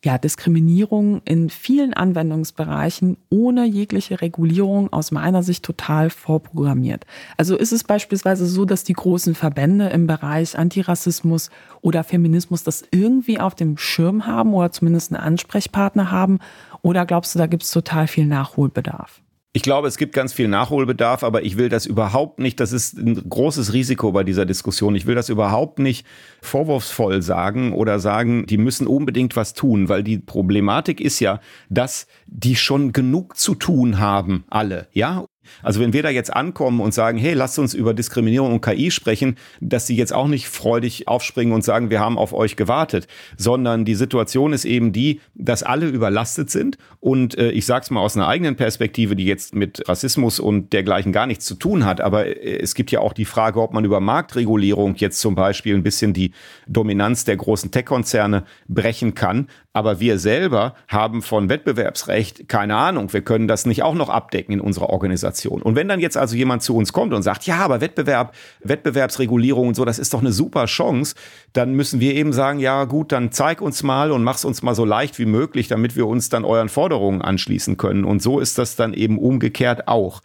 ja, 0.03 0.17
Diskriminierung 0.17 1.21
in 1.23 1.49
vielen 1.49 1.93
Anwendungsbereichen 1.93 3.17
ohne 3.29 3.65
jegliche 3.65 4.21
Regulierung 4.21 4.91
aus 4.91 5.11
meiner 5.11 5.43
Sicht 5.43 5.63
total 5.63 6.09
vorprogrammiert. 6.09 7.05
Also 7.37 7.55
ist 7.55 7.71
es 7.71 7.85
beispielsweise 7.85 8.45
so, 8.45 8.65
dass 8.65 8.83
die 8.83 8.93
großen 8.93 9.33
Verbände 9.33 9.87
im 9.89 10.05
Bereich 10.05 10.57
Antirassismus 10.57 11.49
oder 11.81 12.03
Feminismus 12.03 12.63
das 12.63 12.83
irgendwie 12.91 13.39
auf 13.39 13.55
dem 13.55 13.77
Schirm 13.77 14.27
haben 14.27 14.53
oder 14.53 14.71
zumindest 14.71 15.13
einen 15.13 15.23
Ansprechpartner 15.23 16.11
haben? 16.11 16.39
Oder 16.81 17.05
glaubst 17.05 17.33
du, 17.33 17.39
da 17.39 17.47
gibt 17.47 17.63
es 17.63 17.71
total 17.71 18.07
viel 18.07 18.25
Nachholbedarf? 18.25 19.21
Ich 19.55 19.61
glaube, 19.61 19.87
es 19.87 19.97
gibt 19.97 20.15
ganz 20.15 20.33
viel 20.33 20.47
Nachholbedarf, 20.47 21.23
aber 21.23 21.43
ich 21.43 21.57
will 21.57 21.69
das 21.69 21.85
überhaupt 21.85 22.39
nicht, 22.39 22.59
das 22.59 22.71
ist 22.71 22.97
ein 22.97 23.29
großes 23.29 23.71
Risiko 23.71 24.11
bei 24.11 24.23
dieser 24.23 24.47
Diskussion. 24.47 24.95
Ich 24.95 25.05
will 25.05 25.13
das 25.13 25.29
überhaupt 25.29 25.77
nicht 25.77 26.07
vorwurfsvoll 26.41 27.21
sagen 27.21 27.71
oder 27.71 27.99
sagen, 27.99 28.47
die 28.47 28.57
müssen 28.57 28.87
unbedingt 28.87 29.35
was 29.35 29.53
tun, 29.53 29.89
weil 29.89 30.03
die 30.03 30.17
Problematik 30.17 30.99
ist 30.99 31.19
ja, 31.19 31.39
dass 31.69 32.07
die 32.25 32.55
schon 32.55 32.93
genug 32.93 33.37
zu 33.37 33.53
tun 33.53 33.99
haben, 33.99 34.43
alle, 34.49 34.87
ja? 34.91 35.23
Also 35.61 35.79
wenn 35.79 35.93
wir 35.93 36.03
da 36.03 36.09
jetzt 36.09 36.33
ankommen 36.33 36.79
und 36.79 36.93
sagen, 36.93 37.17
hey, 37.17 37.33
lasst 37.33 37.59
uns 37.59 37.73
über 37.73 37.93
Diskriminierung 37.93 38.53
und 38.53 38.61
KI 38.61 38.91
sprechen, 38.91 39.37
dass 39.61 39.87
sie 39.87 39.95
jetzt 39.95 40.13
auch 40.13 40.27
nicht 40.27 40.47
freudig 40.47 41.07
aufspringen 41.07 41.53
und 41.53 41.63
sagen, 41.63 41.89
wir 41.89 41.99
haben 41.99 42.17
auf 42.17 42.33
euch 42.33 42.55
gewartet, 42.55 43.07
sondern 43.37 43.85
die 43.85 43.95
Situation 43.95 44.53
ist 44.53 44.65
eben 44.65 44.91
die, 44.93 45.21
dass 45.35 45.63
alle 45.63 45.87
überlastet 45.87 46.49
sind 46.49 46.77
und 46.99 47.37
äh, 47.37 47.51
ich 47.51 47.65
sage 47.65 47.83
es 47.83 47.91
mal 47.91 48.01
aus 48.01 48.15
einer 48.15 48.27
eigenen 48.27 48.55
Perspektive, 48.55 49.15
die 49.15 49.25
jetzt 49.25 49.55
mit 49.55 49.87
Rassismus 49.87 50.39
und 50.39 50.73
dergleichen 50.73 51.11
gar 51.11 51.27
nichts 51.27 51.45
zu 51.45 51.55
tun 51.55 51.85
hat, 51.85 52.01
aber 52.01 52.25
äh, 52.25 52.59
es 52.59 52.75
gibt 52.75 52.91
ja 52.91 52.99
auch 52.99 53.13
die 53.13 53.25
Frage, 53.25 53.61
ob 53.61 53.73
man 53.73 53.85
über 53.85 53.99
Marktregulierung 53.99 54.95
jetzt 54.95 55.19
zum 55.19 55.35
Beispiel 55.35 55.75
ein 55.75 55.83
bisschen 55.83 56.13
die 56.13 56.31
Dominanz 56.67 57.25
der 57.25 57.37
großen 57.37 57.71
Tech-Konzerne 57.71 58.43
brechen 58.67 59.15
kann. 59.15 59.47
Aber 59.73 59.99
wir 59.99 60.19
selber 60.19 60.75
haben 60.87 61.23
von 61.23 61.49
Wettbewerbsrecht 61.49 62.47
keine 62.47 62.75
Ahnung. 62.75 63.11
Wir 63.11 63.21
können 63.21 63.47
das 63.47 63.65
nicht 63.65 63.81
auch 63.81 63.95
noch 63.95 64.09
abdecken 64.09 64.53
in 64.53 64.61
unserer 64.61 64.91
Organisation. 64.91 65.63
Und 65.63 65.75
wenn 65.75 65.87
dann 65.87 65.99
jetzt 65.99 66.15
also 66.15 66.35
jemand 66.35 66.61
zu 66.61 66.75
uns 66.75 66.93
kommt 66.93 67.13
und 67.13 67.23
sagt, 67.23 67.45
ja, 67.45 67.57
aber 67.57 67.81
Wettbewerb, 67.81 68.35
Wettbewerbsregulierung 68.63 69.69
und 69.69 69.75
so, 69.75 69.83
das 69.83 69.97
ist 69.97 70.13
doch 70.13 70.21
eine 70.21 70.31
super 70.31 70.65
Chance, 70.65 71.15
dann 71.53 71.73
müssen 71.73 71.99
wir 71.99 72.13
eben 72.13 72.33
sagen, 72.33 72.59
ja 72.59 72.85
gut, 72.85 73.11
dann 73.11 73.31
zeig 73.31 73.61
uns 73.61 73.81
mal 73.81 74.11
und 74.11 74.23
mach's 74.23 74.45
uns 74.45 74.61
mal 74.61 74.75
so 74.75 74.85
leicht 74.85 75.17
wie 75.17 75.25
möglich, 75.25 75.67
damit 75.67 75.95
wir 75.95 76.05
uns 76.05 76.29
dann 76.29 76.45
euren 76.45 76.69
Forderungen 76.69 77.23
anschließen 77.23 77.77
können. 77.77 78.05
Und 78.05 78.21
so 78.21 78.39
ist 78.39 78.59
das 78.59 78.75
dann 78.75 78.93
eben 78.93 79.17
umgekehrt 79.17 79.87
auch. 79.87 80.21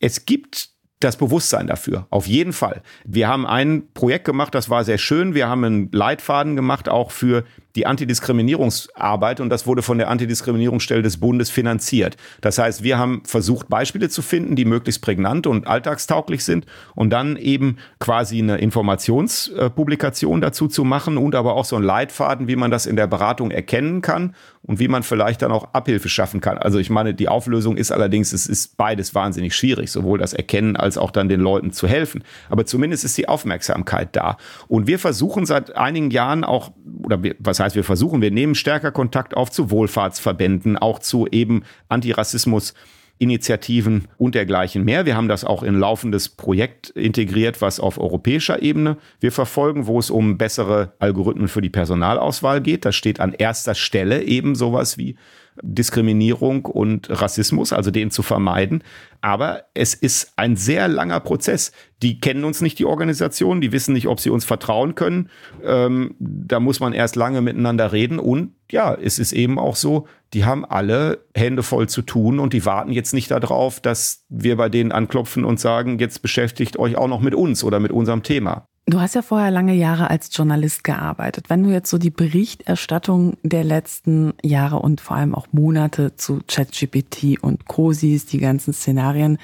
Es 0.00 0.26
gibt 0.26 0.71
das 1.04 1.16
Bewusstsein 1.16 1.66
dafür. 1.66 2.06
Auf 2.10 2.26
jeden 2.26 2.52
Fall. 2.52 2.82
Wir 3.04 3.28
haben 3.28 3.46
ein 3.46 3.84
Projekt 3.94 4.24
gemacht, 4.24 4.54
das 4.54 4.70
war 4.70 4.84
sehr 4.84 4.98
schön. 4.98 5.34
Wir 5.34 5.48
haben 5.48 5.64
einen 5.64 5.88
Leitfaden 5.92 6.56
gemacht, 6.56 6.88
auch 6.88 7.10
für 7.10 7.44
die 7.76 7.86
Antidiskriminierungsarbeit 7.86 9.40
und 9.40 9.48
das 9.48 9.66
wurde 9.66 9.82
von 9.82 9.98
der 9.98 10.10
Antidiskriminierungsstelle 10.10 11.02
des 11.02 11.18
Bundes 11.18 11.50
finanziert. 11.50 12.16
Das 12.40 12.58
heißt, 12.58 12.82
wir 12.82 12.98
haben 12.98 13.22
versucht, 13.24 13.68
Beispiele 13.68 14.08
zu 14.08 14.22
finden, 14.22 14.56
die 14.56 14.64
möglichst 14.64 15.02
prägnant 15.02 15.46
und 15.46 15.66
alltagstauglich 15.66 16.44
sind 16.44 16.66
und 16.94 17.10
dann 17.10 17.36
eben 17.36 17.78
quasi 17.98 18.38
eine 18.38 18.58
Informationspublikation 18.58 20.40
dazu 20.40 20.68
zu 20.68 20.84
machen 20.84 21.16
und 21.16 21.34
aber 21.34 21.54
auch 21.54 21.64
so 21.64 21.76
ein 21.76 21.82
Leitfaden, 21.82 22.46
wie 22.46 22.56
man 22.56 22.70
das 22.70 22.86
in 22.86 22.96
der 22.96 23.06
Beratung 23.06 23.50
erkennen 23.50 24.02
kann 24.02 24.34
und 24.62 24.78
wie 24.78 24.88
man 24.88 25.02
vielleicht 25.02 25.42
dann 25.42 25.50
auch 25.50 25.72
Abhilfe 25.72 26.08
schaffen 26.08 26.40
kann. 26.40 26.58
Also 26.58 26.78
ich 26.78 26.90
meine, 26.90 27.14
die 27.14 27.28
Auflösung 27.28 27.76
ist 27.76 27.90
allerdings, 27.90 28.32
es 28.32 28.46
ist 28.46 28.76
beides 28.76 29.14
wahnsinnig 29.14 29.56
schwierig, 29.56 29.90
sowohl 29.90 30.18
das 30.18 30.34
Erkennen 30.34 30.76
als 30.76 30.91
auch 30.98 31.10
dann 31.10 31.28
den 31.28 31.40
Leuten 31.40 31.72
zu 31.72 31.86
helfen. 31.86 32.24
Aber 32.48 32.66
zumindest 32.66 33.04
ist 33.04 33.16
die 33.18 33.28
Aufmerksamkeit 33.28 34.14
da. 34.16 34.36
Und 34.68 34.86
wir 34.86 34.98
versuchen 34.98 35.46
seit 35.46 35.76
einigen 35.76 36.10
Jahren 36.10 36.44
auch, 36.44 36.72
oder 37.02 37.20
was 37.38 37.60
heißt, 37.60 37.76
wir 37.76 37.84
versuchen, 37.84 38.22
wir 38.22 38.30
nehmen 38.30 38.54
stärker 38.54 38.92
Kontakt 38.92 39.36
auf 39.36 39.50
zu 39.50 39.70
Wohlfahrtsverbänden, 39.70 40.76
auch 40.76 40.98
zu 40.98 41.26
eben 41.30 41.64
Antirassismus. 41.88 42.74
Initiativen 43.18 44.08
und 44.18 44.34
dergleichen 44.34 44.82
mehr. 44.82 45.06
Wir 45.06 45.16
haben 45.16 45.28
das 45.28 45.44
auch 45.44 45.62
in 45.62 45.78
laufendes 45.78 46.28
Projekt 46.28 46.90
integriert, 46.90 47.60
was 47.60 47.78
auf 47.78 47.98
europäischer 47.98 48.62
Ebene 48.62 48.96
wir 49.20 49.30
verfolgen, 49.30 49.86
wo 49.86 50.00
es 50.00 50.10
um 50.10 50.38
bessere 50.38 50.94
Algorithmen 50.98 51.46
für 51.46 51.60
die 51.60 51.70
Personalauswahl 51.70 52.60
geht. 52.60 52.84
Da 52.84 52.90
steht 52.90 53.20
an 53.20 53.32
erster 53.32 53.76
Stelle 53.76 54.24
eben 54.24 54.56
sowas 54.56 54.98
wie 54.98 55.14
Diskriminierung 55.60 56.64
und 56.64 57.08
Rassismus, 57.10 57.72
also 57.72 57.90
den 57.90 58.10
zu 58.10 58.22
vermeiden. 58.22 58.82
Aber 59.20 59.64
es 59.74 59.94
ist 59.94 60.32
ein 60.36 60.56
sehr 60.56 60.88
langer 60.88 61.20
Prozess. 61.20 61.72
Die 62.02 62.20
kennen 62.20 62.44
uns 62.44 62.60
nicht, 62.60 62.78
die 62.78 62.84
Organisation, 62.84 63.60
die 63.60 63.72
wissen 63.72 63.92
nicht, 63.92 64.08
ob 64.08 64.18
sie 64.18 64.30
uns 64.30 64.44
vertrauen 64.44 64.94
können. 64.94 65.28
Ähm, 65.64 66.14
da 66.18 66.58
muss 66.58 66.80
man 66.80 66.92
erst 66.92 67.16
lange 67.16 67.40
miteinander 67.40 67.92
reden. 67.92 68.18
Und 68.18 68.54
ja, 68.70 68.94
es 68.94 69.18
ist 69.18 69.32
eben 69.32 69.58
auch 69.58 69.76
so, 69.76 70.08
die 70.32 70.44
haben 70.44 70.64
alle 70.64 71.24
Hände 71.34 71.62
voll 71.62 71.88
zu 71.88 72.02
tun 72.02 72.38
und 72.38 72.52
die 72.52 72.64
warten 72.64 72.90
jetzt 72.90 73.12
nicht 73.12 73.30
darauf, 73.30 73.80
dass 73.80 74.24
wir 74.28 74.56
bei 74.56 74.68
denen 74.68 74.90
anklopfen 74.90 75.44
und 75.44 75.60
sagen, 75.60 75.98
jetzt 75.98 76.22
beschäftigt 76.22 76.78
euch 76.78 76.96
auch 76.96 77.08
noch 77.08 77.20
mit 77.20 77.34
uns 77.34 77.62
oder 77.62 77.78
mit 77.78 77.92
unserem 77.92 78.22
Thema. 78.22 78.66
Du 78.86 79.00
hast 79.00 79.14
ja 79.14 79.22
vorher 79.22 79.52
lange 79.52 79.74
Jahre 79.74 80.10
als 80.10 80.30
Journalist 80.36 80.82
gearbeitet. 80.82 81.48
Wenn 81.48 81.62
du 81.62 81.70
jetzt 81.70 81.88
so 81.88 81.98
die 81.98 82.10
Berichterstattung 82.10 83.36
der 83.42 83.62
letzten 83.62 84.34
Jahre 84.42 84.80
und 84.80 85.00
vor 85.00 85.16
allem 85.16 85.34
auch 85.34 85.46
Monate 85.52 86.16
zu 86.16 86.40
ChatGPT 86.48 87.40
und 87.40 87.66
Co. 87.66 87.92
siehst, 87.92 88.32
die 88.32 88.38
ganzen 88.38 88.74
Szenarien, 88.74 89.38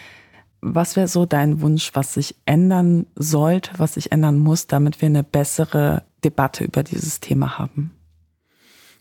was 0.61 0.97
wäre 0.97 1.07
so 1.07 1.25
dein 1.25 1.61
Wunsch, 1.61 1.91
was 1.95 2.15
sich 2.15 2.35
ändern 2.47 3.07
sollte, 3.15 3.71
was 3.79 3.95
sich 3.95 4.11
ändern 4.11 4.39
muss, 4.39 4.67
damit 4.67 5.01
wir 5.01 5.07
eine 5.07 5.23
bessere 5.23 6.03
Debatte 6.25 6.65
über 6.65 6.83
dieses 6.83 7.21
Thema 7.21 7.59
haben? 7.61 7.93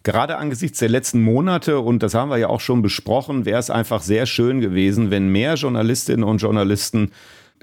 Gerade 0.04 0.38
angesichts 0.38 0.78
der 0.80 0.90
letzten 0.90 1.22
Monate, 1.22 1.80
und 1.80 2.04
das 2.04 2.14
haben 2.14 2.30
wir 2.30 2.38
ja 2.38 2.48
auch 2.48 2.62
schon 2.62 2.84
besprochen, 2.84 3.46
wäre 3.46 3.60
es 3.60 3.72
einfach 3.72 4.02
sehr 4.02 4.28
schön 4.28 4.62
gewesen, 4.62 5.10
wenn 5.10 5.30
mehr 5.30 5.56
Journalistinnen 5.56 6.24
und 6.24 6.38
Journalisten 6.38 7.12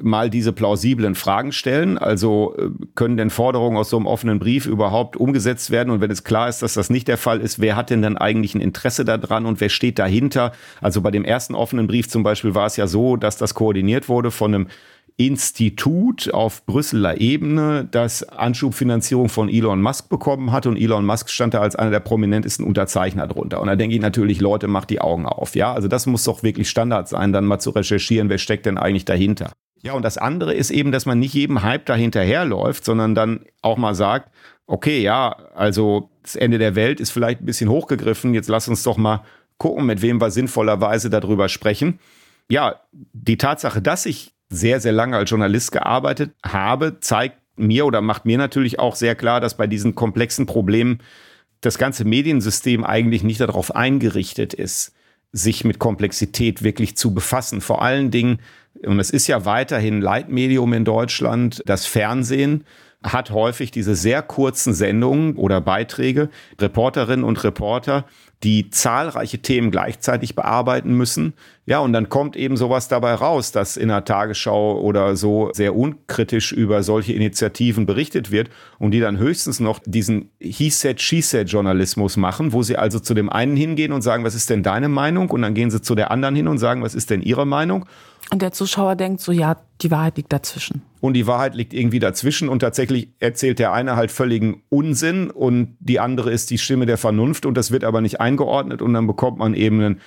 mal 0.03 0.31
diese 0.31 0.53
plausiblen 0.53 1.15
Fragen 1.15 1.53
stellen. 1.53 1.99
Also 1.99 2.55
äh, 2.59 2.71
können 2.95 3.17
denn 3.17 3.31
Forderungen 3.31 3.77
aus 3.77 3.91
so 3.91 3.97
einem 3.97 4.07
offenen 4.07 4.39
Brief 4.39 4.67
überhaupt 4.67 5.17
umgesetzt 5.17 5.71
werden? 5.71 5.91
Und 5.91 6.01
wenn 6.01 6.11
es 6.11 6.25
klar 6.25 6.49
ist, 6.49 6.63
dass 6.63 6.75
das 6.75 6.91
nicht 6.91 7.09
der 7.09 7.19
Fall 7.19 7.41
ist, 7.41 7.61
wer 7.61 7.77
hat 7.77 7.91
denn 7.91 8.03
dann 8.03 8.17
eigentlich 8.17 8.55
ein 8.55 8.61
Interesse 8.61 9.05
daran 9.05 9.47
und 9.47 9.61
wer 9.61 9.69
steht 9.69 9.99
dahinter? 9.99 10.53
Also 10.81 11.01
bei 11.01 11.11
dem 11.11 11.25
ersten 11.25 11.55
offenen 11.55 11.87
Brief 11.87 12.09
zum 12.09 12.23
Beispiel 12.23 12.55
war 12.55 12.67
es 12.67 12.77
ja 12.77 12.87
so, 12.87 13.17
dass 13.17 13.37
das 13.37 13.55
koordiniert 13.55 14.09
wurde 14.09 14.31
von 14.31 14.55
einem 14.55 14.67
Institut 15.17 16.35
auf 16.35 16.67
Brüsseler 16.67 17.21
Ebene, 17.21 17.87
das 17.89 18.25
Anschubfinanzierung 18.29 19.29
von 19.29 19.49
Elon 19.49 19.81
Musk 19.81 20.09
bekommen 20.09 20.51
hat 20.51 20.67
und 20.67 20.77
Elon 20.77 21.07
Musk 21.07 21.31
stand 21.31 21.55
da 21.55 21.61
als 21.61 21.77
einer 21.77 21.93
der 21.93 22.01
prominentesten 22.01 22.67
Unterzeichner 22.67 23.29
drunter. 23.29 23.61
Und 23.61 23.69
da 23.69 23.77
denke 23.77 23.95
ich 23.95 24.03
natürlich, 24.03 24.41
Leute, 24.41 24.67
macht 24.67 24.91
die 24.91 25.01
Augen 25.01 25.27
auf. 25.27 25.55
Ja, 25.55 25.73
also 25.73 25.87
das 25.87 26.07
muss 26.07 26.25
doch 26.25 26.43
wirklich 26.43 26.69
Standard 26.69 27.09
sein, 27.09 27.33
dann 27.33 27.45
mal 27.47 27.61
zu 27.61 27.71
recherchieren, 27.71 28.29
wer 28.29 28.39
steckt 28.39 28.67
denn 28.67 28.77
eigentlich 28.77 29.05
dahinter. 29.05 29.53
Ja, 29.85 29.93
und 29.93 30.03
das 30.03 30.16
andere 30.16 30.55
ist 30.55 30.70
eben, 30.70 30.93
dass 30.93 31.05
man 31.05 31.18
nicht 31.18 31.35
jedem 31.35 31.62
Hype 31.62 31.85
dahinterherläuft, 31.85 32.85
sondern 32.85 33.14
dann 33.14 33.45
auch 33.61 33.76
mal 33.76 33.95
sagt, 33.95 34.30
okay, 34.66 35.03
ja, 35.03 35.37
also 35.55 36.09
das 36.22 36.37
Ende 36.37 36.57
der 36.57 36.74
Welt 36.74 37.01
ist 37.01 37.11
vielleicht 37.11 37.43
ein 37.43 37.47
bisschen 37.47 37.68
hochgegriffen, 37.68 38.32
jetzt 38.32 38.49
lass 38.49 38.66
uns 38.66 38.82
doch 38.82 38.97
mal 38.97 39.24
gucken, 39.59 39.85
mit 39.85 40.01
wem 40.01 40.22
wir 40.22 40.30
sinnvollerweise 40.30 41.11
darüber 41.11 41.51
sprechen. 41.51 41.99
Ja, 42.49 42.80
die 42.93 43.37
Tatsache, 43.37 43.82
dass 43.82 44.07
ich 44.07 44.32
sehr, 44.49 44.80
sehr 44.80 44.93
lange 44.93 45.18
als 45.18 45.28
Journalist 45.28 45.70
gearbeitet 45.72 46.32
habe, 46.43 47.01
zeigt 47.01 47.39
mir 47.57 47.85
oder 47.85 48.01
macht 48.01 48.24
mir 48.24 48.39
natürlich 48.39 48.78
auch 48.78 48.97
sehr 48.97 49.14
klar, 49.14 49.41
dass 49.41 49.57
bei 49.57 49.66
diesen 49.66 49.95
komplexen 49.95 50.47
Problemen 50.47 51.01
das 51.61 51.76
ganze 51.76 52.07
Mediensystem 52.07 52.85
eigentlich 52.85 53.22
nicht 53.22 53.41
darauf 53.41 53.74
eingerichtet 53.74 54.55
ist, 54.55 54.95
sich 55.32 55.64
mit 55.64 55.78
Komplexität 55.78 56.62
wirklich 56.62 56.97
zu 56.97 57.12
befassen. 57.12 57.61
Vor 57.61 57.82
allen 57.82 58.11
Dingen 58.11 58.39
und 58.85 59.01
es 59.01 59.11
ist 59.11 59.27
ja 59.27 59.45
weiterhin 59.45 60.01
Leitmedium 60.01 60.72
in 60.72 60.85
Deutschland, 60.85 61.62
das 61.66 61.87
Fernsehen 61.87 62.64
hat 63.05 63.31
häufig 63.31 63.70
diese 63.70 63.95
sehr 63.95 64.22
kurzen 64.22 64.72
Sendungen 64.72 65.37
oder 65.37 65.61
Beiträge, 65.61 66.31
Reporterinnen 66.59 67.25
und 67.25 67.45
Reporter, 67.45 68.07
die 68.43 68.70
zahlreiche 68.70 69.39
Themen 69.39 69.70
gleichzeitig 69.70 70.35
bearbeiten 70.35 70.95
müssen. 70.95 71.35
Ja, 71.66 71.79
und 71.79 71.95
dann 71.95 72.11
kommt 72.11 72.37
eben 72.37 72.57
sowas 72.57 72.89
dabei 72.89 73.14
raus, 73.14 73.53
dass 73.53 73.79
in 73.79 73.89
der 73.89 74.05
Tagesschau 74.05 74.79
oder 74.81 75.16
so 75.16 75.51
sehr 75.55 75.75
unkritisch 75.75 76.53
über 76.53 76.83
solche 76.83 77.14
Initiativen 77.14 77.87
berichtet 77.87 78.31
wird 78.31 78.51
und 78.79 78.91
die 78.91 79.01
dann 79.01 79.18
höchstens 79.18 79.61
noch 79.61 79.81
diesen 79.87 80.31
He 80.41 80.68
said, 80.68 81.01
She 81.01 81.22
said 81.22 81.49
Journalismus 81.49 82.18
machen, 82.18 82.53
wo 82.53 82.62
sie 82.62 82.77
also 82.77 83.01
zu 83.01 83.14
dem 83.14 83.31
einen 83.31 83.57
hingehen 83.57 83.93
und 83.93 84.03
sagen, 84.03 84.25
was 84.25 84.35
ist 84.35 84.51
denn 84.51 84.62
deine 84.62 84.89
Meinung? 84.89 85.31
Und 85.31 85.43
dann 85.43 85.55
gehen 85.55 85.70
sie 85.70 85.81
zu 85.81 85.95
der 85.95 86.11
anderen 86.11 86.37
hin 86.37 86.49
und 86.49 86.59
sagen, 86.59 86.83
was 86.83 86.95
ist 86.95 87.09
denn 87.09 87.22
ihre 87.22 87.47
Meinung? 87.47 87.87
Und 88.31 88.43
der 88.43 88.53
Zuschauer 88.53 88.97
denkt 88.97 89.20
so, 89.20 89.33
ja, 89.33 89.59
die 89.83 89.91
Wahrheit 89.91 90.16
liegt 90.16 90.33
dazwischen. 90.33 90.83
Und 91.01 91.14
die 91.14 91.27
Wahrheit 91.27 91.55
liegt 91.55 91.75
irgendwie 91.75 91.99
dazwischen 91.99 92.49
und 92.49 92.61
tatsächlich 92.61 93.09
erzählt 93.20 93.59
der 93.59 93.72
eine 93.72 93.97
halt 93.97 94.11
völligen 94.11 94.62
Unsinn 94.70 95.31
und 95.31 95.77
die 95.81 96.01
andere 96.01 96.31
ist 96.31 96.51
die 96.51 96.59
Stimme 96.59 96.87
der 96.87 96.97
Vernunft 96.97 97.45
und 97.45 97.55
das 97.57 97.70
wird 97.70 97.85
aber 97.85 98.01
nicht 98.01 98.20
eingeordnet 98.20 98.81
und 98.81 98.95
dann 98.95 99.07
bekommt 99.07 99.39
man 99.39 99.55
eben 99.55 99.81
ein 99.81 100.01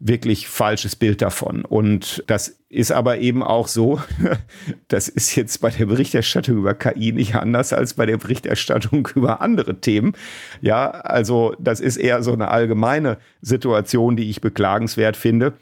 wirklich 0.00 0.48
falsches 0.48 0.96
Bild 0.96 1.20
davon. 1.20 1.64
Und 1.64 2.24
das 2.26 2.58
ist 2.70 2.90
aber 2.90 3.18
eben 3.18 3.42
auch 3.42 3.68
so, 3.68 4.00
das 4.88 5.08
ist 5.08 5.36
jetzt 5.36 5.60
bei 5.60 5.68
der 5.70 5.86
Berichterstattung 5.86 6.56
über 6.56 6.74
KI 6.74 7.12
nicht 7.12 7.36
anders 7.36 7.72
als 7.72 7.94
bei 7.94 8.06
der 8.06 8.16
Berichterstattung 8.16 9.06
über 9.14 9.42
andere 9.42 9.80
Themen. 9.80 10.14
Ja, 10.62 10.90
also 10.90 11.54
das 11.58 11.80
ist 11.80 11.98
eher 11.98 12.22
so 12.22 12.32
eine 12.32 12.48
allgemeine 12.48 13.18
Situation, 13.42 14.16
die 14.16 14.30
ich 14.30 14.40
beklagenswert 14.40 15.16
finde. 15.16 15.52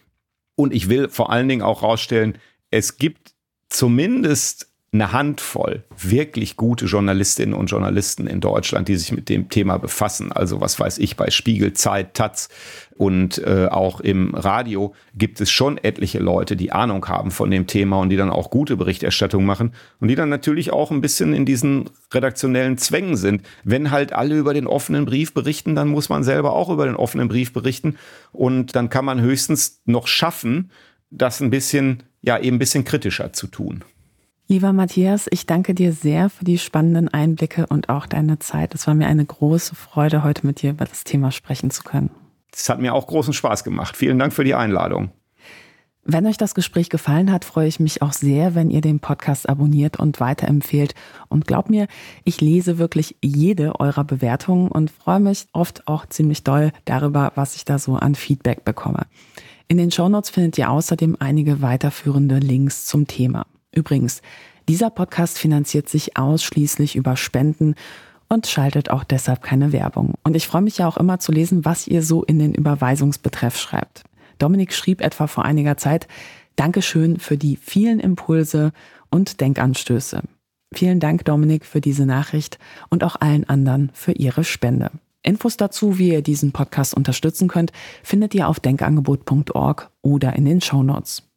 Und 0.59 0.75
ich 0.75 0.89
will 0.89 1.09
vor 1.09 1.31
allen 1.31 1.49
Dingen 1.49 1.63
auch 1.63 1.85
rausstellen, 1.85 2.37
es 2.73 2.97
gibt 2.97 3.33
zumindest 3.69 4.68
eine 4.91 5.13
Handvoll 5.13 5.85
wirklich 5.99 6.57
gute 6.57 6.87
Journalistinnen 6.87 7.55
und 7.55 7.67
Journalisten 7.67 8.27
in 8.27 8.41
Deutschland, 8.41 8.89
die 8.89 8.97
sich 8.97 9.13
mit 9.13 9.29
dem 9.29 9.51
Thema 9.51 9.77
befassen. 9.77 10.33
Also 10.33 10.63
was 10.63 10.81
weiß 10.81 10.97
ich, 10.99 11.17
bei 11.17 11.31
Spiegel, 11.31 11.75
Zeit, 11.75 12.15
Taz 12.15 12.49
und 12.97 13.37
äh, 13.39 13.67
auch 13.71 14.01
im 14.01 14.35
Radio 14.35 14.95
gibt 15.15 15.43
es 15.43 15.51
schon 15.51 15.77
etliche 15.77 16.21
Leute, 16.21 16.57
die 16.57 16.73
Ahnung 16.73 17.07
haben 17.07 17.31
von 17.31 17.51
dem 17.51 17.67
Thema 17.67 18.01
und 18.01 18.09
die 18.09 18.17
dann 18.17 18.31
auch 18.31 18.49
gute 18.49 18.79
Berichterstattung 18.79 19.45
machen 19.45 19.75
und 20.01 20.09
die 20.09 20.15
dann 20.15 20.31
natürlich 20.31 20.73
auch 20.73 20.91
ein 20.91 21.03
bisschen 21.03 21.35
in 21.35 21.45
diesen 21.45 21.91
redaktionellen 22.15 22.79
Zwängen 22.79 23.17
sind. 23.17 23.43
Wenn 23.65 23.91
halt 23.91 24.15
alle 24.15 24.39
über 24.39 24.55
den 24.55 24.67
offenen 24.67 25.05
Brief 25.05 25.35
berichten, 25.35 25.75
dann 25.75 25.89
muss 25.89 26.09
man 26.09 26.25
selber 26.25 26.55
auch 26.55 26.71
über 26.71 26.87
den 26.87 26.97
offenen 26.97 27.29
Brief 27.29 27.53
berichten 27.53 27.99
und 28.33 28.75
dann 28.75 28.89
kann 28.89 29.05
man 29.05 29.21
höchstens 29.21 29.83
noch 29.85 30.07
schaffen, 30.07 30.71
das 31.11 31.43
ein 31.43 31.51
bisschen, 31.51 32.05
ja, 32.23 32.39
eben 32.39 32.57
ein 32.57 32.59
bisschen 32.59 32.85
kritischer 32.85 33.35
zu 33.35 33.49
tun. 33.49 33.85
Lieber 34.51 34.73
Matthias, 34.73 35.27
ich 35.31 35.45
danke 35.45 35.75
dir 35.75 35.93
sehr 35.93 36.31
für 36.31 36.43
die 36.43 36.57
spannenden 36.57 37.09
Einblicke 37.09 37.67
und 37.67 37.91
auch 37.91 38.07
deine 38.07 38.39
Zeit. 38.39 38.75
Es 38.75 38.87
war 38.87 38.95
mir 38.95 39.07
eine 39.07 39.27
große 39.27 39.75
Freude, 39.75 40.25
heute 40.25 40.47
mit 40.47 40.63
dir 40.63 40.71
über 40.71 40.87
das 40.87 41.05
Thema 41.05 41.33
sprechen 41.33 41.71
zu 41.71 41.83
können. 41.83 42.09
Es 42.51 42.71
hat 42.71 42.81
mir 42.81 42.95
auch 42.95 43.07
großen 43.07 43.35
Spaß 43.35 43.63
gemacht. 43.63 43.95
Vielen 43.95 44.19
Dank 44.19 44.33
für 44.33 44.45
die 44.45 44.55
Einladung. 44.55 45.11
Wenn 46.03 46.27
euch 46.27 46.39
das 46.39 46.55
Gespräch 46.55 46.89
gefallen 46.89 47.31
hat, 47.31 47.45
freue 47.45 47.69
ich 47.69 47.79
mich 47.79 48.01
auch 48.01 48.15
sehr, 48.15 48.55
wenn 48.55 48.71
ihr 48.71 48.81
den 48.81 49.01
Podcast 49.01 49.47
abonniert 49.47 49.99
und 49.99 50.19
weiterempfehlt. 50.19 50.95
Und 51.29 51.47
glaubt 51.47 51.69
mir, 51.69 51.87
ich 52.25 52.41
lese 52.41 52.79
wirklich 52.79 53.17
jede 53.21 53.79
eurer 53.79 54.05
Bewertungen 54.05 54.69
und 54.69 54.91
freue 54.91 55.21
mich 55.21 55.47
oft 55.53 55.87
auch 55.87 56.07
ziemlich 56.07 56.43
doll 56.43 56.73
darüber, 56.87 57.33
was 57.35 57.55
ich 57.55 57.67
da 57.67 57.79
so 57.79 57.97
an 57.97 58.15
Feedback 58.15 58.65
bekomme. 58.65 59.03
In 59.67 59.77
den 59.77 59.91
Shownotes 59.91 60.31
findet 60.31 60.57
ihr 60.57 60.71
außerdem 60.71 61.19
einige 61.21 61.61
weiterführende 61.61 62.39
Links 62.39 62.87
zum 62.87 63.07
Thema. 63.07 63.45
Übrigens, 63.73 64.23
dieser 64.69 64.91
Podcast 64.91 65.39
finanziert 65.39 65.89
sich 65.89 66.17
ausschließlich 66.17 66.97
über 66.97 67.17
Spenden 67.17 67.75
und 68.29 68.47
schaltet 68.47 68.91
auch 68.91 69.05
deshalb 69.05 69.43
keine 69.43 69.73
Werbung. 69.73 70.15
Und 70.23 70.37
ich 70.37 70.47
freue 70.47 70.63
mich 70.63 70.79
ja 70.79 70.87
auch 70.87 70.97
immer 70.97 71.19
zu 71.19 71.33
lesen, 71.33 71.65
was 71.65 71.87
ihr 71.87 72.03
so 72.03 72.23
in 72.23 72.39
den 72.39 72.55
Überweisungsbetreff 72.55 73.59
schreibt. 73.59 74.05
Dominik 74.39 74.73
schrieb 74.73 75.01
etwa 75.01 75.27
vor 75.27 75.45
einiger 75.45 75.77
Zeit, 75.77 76.07
Dankeschön 76.57 77.19
für 77.19 77.37
die 77.37 77.57
vielen 77.57 78.01
Impulse 78.01 78.73
und 79.11 79.41
Denkanstöße. 79.41 80.23
Vielen 80.75 81.01
Dank, 81.01 81.25
Dominik, 81.25 81.65
für 81.65 81.81
diese 81.81 82.05
Nachricht 82.05 82.59
und 82.91 83.05
auch 83.05 83.17
allen 83.17 83.49
anderen 83.49 83.91
für 83.95 84.13
ihre 84.13 84.45
Spende. 84.45 84.91
Infos 85.23 85.57
dazu, 85.57 85.99
wie 85.99 86.13
ihr 86.13 86.23
diesen 86.23 86.53
Podcast 86.53 86.95
unterstützen 86.95 87.49
könnt, 87.49 87.73
findet 88.03 88.35
ihr 88.35 88.49
auf 88.49 88.61
denkangebot.org 88.61 89.91
oder 90.03 90.35
in 90.35 90.45
den 90.45 90.61
Show 90.61 90.83
Notes. 90.83 91.28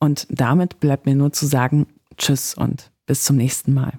Und 0.00 0.26
damit 0.30 0.80
bleibt 0.80 1.06
mir 1.06 1.14
nur 1.14 1.32
zu 1.32 1.46
sagen, 1.46 1.86
tschüss 2.16 2.54
und 2.54 2.90
bis 3.06 3.24
zum 3.24 3.36
nächsten 3.36 3.74
Mal. 3.74 3.92